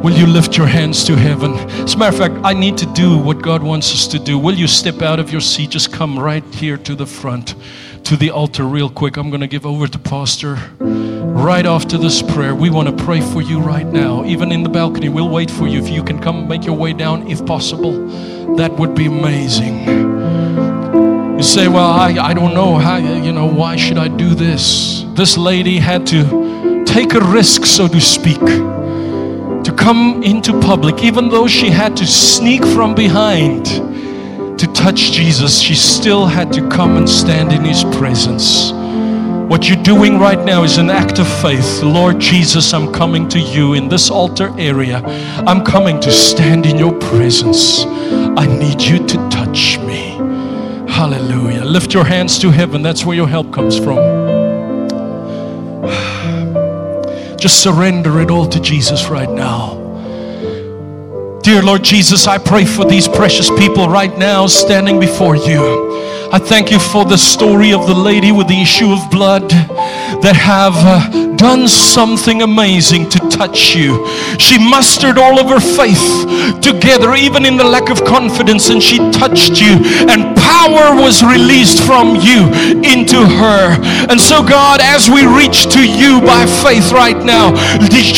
Will 0.00 0.16
you 0.16 0.28
lift 0.28 0.56
your 0.56 0.68
hands 0.68 1.02
to 1.06 1.16
heaven? 1.16 1.54
As 1.82 1.94
a 1.94 1.98
matter 1.98 2.14
of 2.14 2.32
fact, 2.32 2.46
I 2.46 2.54
need 2.54 2.78
to 2.78 2.86
do 2.92 3.18
what 3.18 3.42
God 3.42 3.64
wants 3.64 3.92
us 3.92 4.06
to 4.06 4.20
do. 4.20 4.38
Will 4.38 4.54
you 4.54 4.68
step 4.68 5.02
out 5.02 5.18
of 5.18 5.32
your 5.32 5.40
seat? 5.40 5.70
Just 5.70 5.92
come 5.92 6.16
right 6.16 6.44
here 6.54 6.76
to 6.76 6.94
the 6.94 7.06
front, 7.06 7.56
to 8.04 8.16
the 8.16 8.30
altar, 8.30 8.62
real 8.62 8.88
quick. 8.88 9.16
I'm 9.16 9.30
going 9.30 9.40
to 9.40 9.48
give 9.48 9.66
over 9.66 9.88
to 9.88 9.98
Pastor 9.98 10.58
right 11.38 11.66
after 11.66 11.96
this 11.96 12.20
prayer. 12.20 12.54
We 12.54 12.68
want 12.68 12.88
to 12.88 13.04
pray 13.04 13.20
for 13.20 13.40
you 13.40 13.60
right 13.60 13.86
now. 13.86 14.24
Even 14.24 14.50
in 14.50 14.62
the 14.62 14.68
balcony, 14.68 15.08
we'll 15.08 15.28
wait 15.28 15.50
for 15.50 15.68
you. 15.68 15.78
If 15.78 15.88
you 15.88 16.02
can 16.02 16.20
come 16.20 16.48
make 16.48 16.64
your 16.64 16.76
way 16.76 16.92
down, 16.92 17.28
if 17.28 17.44
possible, 17.46 18.06
that 18.56 18.72
would 18.72 18.94
be 18.94 19.06
amazing. 19.06 19.86
You 21.36 21.42
say, 21.42 21.68
Well, 21.68 21.90
I, 21.90 22.16
I 22.18 22.34
don't 22.34 22.54
know 22.54 22.76
how, 22.76 22.96
you 22.96 23.32
know, 23.32 23.46
why 23.46 23.76
should 23.76 23.98
I 23.98 24.08
do 24.08 24.34
this? 24.34 25.04
This 25.14 25.38
lady 25.38 25.78
had 25.78 26.06
to 26.08 26.84
take 26.84 27.14
a 27.14 27.20
risk, 27.20 27.64
so 27.64 27.86
to 27.86 28.00
speak 28.00 28.40
to 28.40 29.74
come 29.76 30.22
into 30.22 30.58
public, 30.60 31.04
even 31.04 31.28
though 31.28 31.46
she 31.46 31.68
had 31.70 31.96
to 31.98 32.06
sneak 32.06 32.64
from 32.64 32.94
behind 32.94 33.66
to 34.58 34.66
touch 34.72 35.12
Jesus, 35.12 35.60
she 35.60 35.74
still 35.74 36.26
had 36.26 36.52
to 36.54 36.68
come 36.68 36.96
and 36.96 37.08
stand 37.08 37.52
in 37.52 37.64
His 37.64 37.84
presence. 37.96 38.72
What 39.58 39.68
you're 39.68 39.82
doing 39.82 40.20
right 40.20 40.38
now 40.38 40.62
is 40.62 40.78
an 40.78 40.88
act 40.88 41.18
of 41.18 41.26
faith. 41.42 41.82
Lord 41.82 42.20
Jesus, 42.20 42.72
I'm 42.72 42.92
coming 42.92 43.28
to 43.30 43.40
you 43.40 43.74
in 43.74 43.88
this 43.88 44.08
altar 44.08 44.54
area. 44.56 45.02
I'm 45.48 45.64
coming 45.64 45.98
to 45.98 46.12
stand 46.12 46.64
in 46.64 46.78
your 46.78 46.96
presence. 47.00 47.84
I 47.84 48.46
need 48.46 48.80
you 48.80 49.04
to 49.04 49.16
touch 49.30 49.80
me. 49.80 50.10
Hallelujah. 50.88 51.64
Lift 51.64 51.92
your 51.92 52.04
hands 52.04 52.38
to 52.38 52.52
heaven. 52.52 52.82
That's 52.82 53.04
where 53.04 53.16
your 53.16 53.26
help 53.26 53.52
comes 53.52 53.76
from. 53.76 53.96
Just 57.36 57.60
surrender 57.60 58.20
it 58.20 58.30
all 58.30 58.46
to 58.46 58.60
Jesus 58.60 59.08
right 59.08 59.28
now. 59.28 59.74
Dear 61.42 61.64
Lord 61.64 61.82
Jesus, 61.82 62.28
I 62.28 62.38
pray 62.38 62.64
for 62.64 62.84
these 62.84 63.08
precious 63.08 63.50
people 63.50 63.88
right 63.88 64.16
now 64.16 64.46
standing 64.46 65.00
before 65.00 65.34
you. 65.34 66.07
I 66.30 66.38
thank 66.38 66.70
you 66.70 66.78
for 66.78 67.06
the 67.06 67.16
story 67.16 67.72
of 67.72 67.86
the 67.86 67.94
lady 67.94 68.32
with 68.32 68.48
the 68.48 68.60
issue 68.60 68.92
of 68.92 69.10
blood 69.10 69.48
that 70.20 70.36
have 70.36 70.74
uh, 70.76 71.36
done 71.36 71.66
something 71.66 72.42
amazing 72.42 73.08
to 73.08 73.18
touch 73.30 73.74
you. 73.74 74.06
She 74.38 74.58
mustered 74.58 75.16
all 75.16 75.40
of 75.40 75.48
her 75.48 75.58
faith 75.60 76.60
together, 76.60 77.14
even 77.14 77.46
in 77.46 77.56
the 77.56 77.64
lack 77.64 77.88
of 77.88 78.04
confidence, 78.04 78.68
and 78.68 78.82
she 78.82 78.98
touched 79.10 79.60
you, 79.60 79.80
and 80.04 80.36
power 80.58 80.90
was 80.98 81.22
released 81.22 81.86
from 81.86 82.16
you 82.18 82.50
into 82.82 83.22
her. 83.22 83.78
And 84.10 84.18
so, 84.20 84.42
God, 84.42 84.80
as 84.82 85.08
we 85.08 85.22
reach 85.22 85.70
to 85.74 85.82
you 85.86 86.20
by 86.20 86.46
faith 86.46 86.90
right 86.90 87.18
now, 87.22 87.54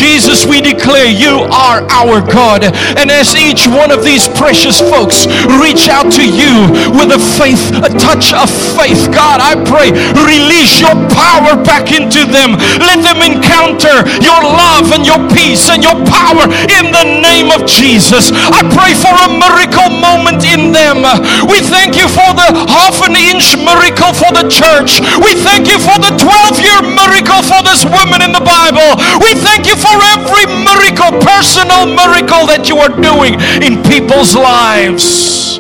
Jesus, 0.01 0.49
we 0.49 0.65
declare 0.65 1.05
you 1.05 1.45
are 1.53 1.85
our 1.93 2.25
God. 2.25 2.65
And 2.97 3.11
as 3.13 3.37
each 3.37 3.69
one 3.69 3.93
of 3.93 4.01
these 4.01 4.25
precious 4.29 4.81
folks 4.81 5.29
reach 5.61 5.93
out 5.93 6.09
to 6.17 6.25
you 6.25 6.73
with 6.97 7.13
a 7.13 7.21
faith, 7.37 7.61
a 7.85 7.93
touch 7.93 8.33
of 8.33 8.49
faith, 8.49 9.13
God, 9.13 9.45
I 9.45 9.61
pray, 9.69 9.93
release 10.25 10.81
your 10.81 10.97
power 11.13 11.61
back 11.61 11.93
into 11.93 12.25
them. 12.25 12.57
Let 12.81 13.05
them 13.05 13.21
encounter 13.21 14.09
your 14.25 14.41
love 14.41 14.89
and 14.97 15.05
your 15.05 15.21
peace 15.37 15.69
and 15.69 15.85
your 15.85 15.99
power 16.09 16.49
in 16.49 16.89
the 16.89 17.07
name 17.21 17.53
of 17.53 17.69
Jesus. 17.69 18.33
I 18.33 18.65
pray 18.73 18.97
for 18.97 19.13
a 19.13 19.29
miracle 19.29 19.93
moment 20.01 20.49
in 20.49 20.73
them. 20.73 21.05
We 21.45 21.61
thank 21.61 22.01
you 22.01 22.09
for 22.31 22.37
the 22.39 22.71
half 22.71 23.03
an 23.03 23.17
inch 23.19 23.59
miracle 23.59 24.15
for 24.15 24.31
the 24.31 24.47
church. 24.47 25.03
We 25.19 25.35
thank 25.35 25.67
you 25.67 25.79
for 25.83 25.99
the 25.99 26.15
12 26.15 26.63
year 26.63 26.79
miracle 26.83 27.43
for 27.43 27.59
this 27.67 27.83
woman 27.83 28.23
in 28.23 28.31
the 28.31 28.43
Bible. 28.43 28.95
We 29.19 29.35
thank 29.35 29.67
you 29.67 29.75
for 29.75 29.95
every 30.15 30.47
miracle, 30.63 31.19
personal 31.19 31.91
miracle 31.91 32.47
that 32.47 32.69
you 32.69 32.79
are 32.79 32.95
doing 32.95 33.35
in 33.67 33.83
people's 33.83 34.35
lives. 34.35 35.59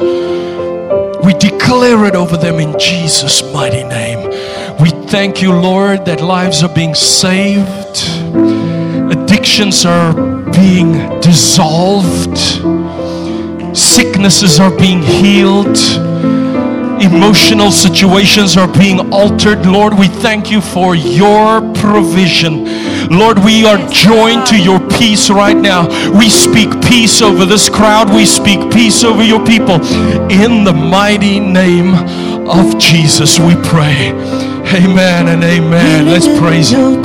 We 1.25 1.35
declare 1.35 2.07
it 2.07 2.15
over 2.15 2.37
them 2.37 2.61
in 2.61 2.79
Jesus' 2.79 3.43
mighty 3.53 3.85
name. 3.85 4.31
We 4.81 4.91
thank 5.09 5.43
you, 5.43 5.53
Lord, 5.53 6.07
that 6.07 6.21
lives 6.21 6.63
are 6.63 6.75
being 6.75 6.95
saved, 6.95 7.99
addictions 9.13 9.85
are 9.85 10.15
being 10.53 11.21
dissolved, 11.21 12.39
sicknesses 13.77 14.59
are 14.59 14.75
being 14.77 15.03
healed 15.03 15.77
emotional 17.01 17.71
situations 17.73 18.57
are 18.57 18.69
being 18.73 19.13
altered. 19.13 19.65
Lord, 19.67 19.95
we 19.99 20.09
thank 20.09 20.51
you 20.51 20.61
for 20.61 20.95
your 20.95 21.61
provision. 21.75 22.65
Lord, 23.09 23.39
we 23.39 23.65
are 23.67 23.79
joined 23.89 24.47
to 24.49 24.61
your 24.61 24.81
peace 24.99 25.31
right 25.31 25.57
now. 25.57 25.89
We 26.17 26.29
speak 26.29 26.71
peace 26.83 27.23
over 27.23 27.45
this 27.45 27.69
crowd. 27.69 28.15
We 28.15 28.27
speak 28.27 28.73
peace 28.73 29.03
over 29.03 29.23
your 29.23 29.45
people. 29.45 29.77
In 30.31 30.65
the 30.65 30.73
mighty 30.73 31.41
name 31.41 31.95
of 32.49 32.79
Jesus, 32.79 33.39
we 33.39 33.55
pray. 33.63 34.13
Amen 34.73 35.29
and 35.29 35.43
amen. 35.43 36.07
Let's 36.07 36.29
praise 36.39 36.71
Him. 36.71 37.03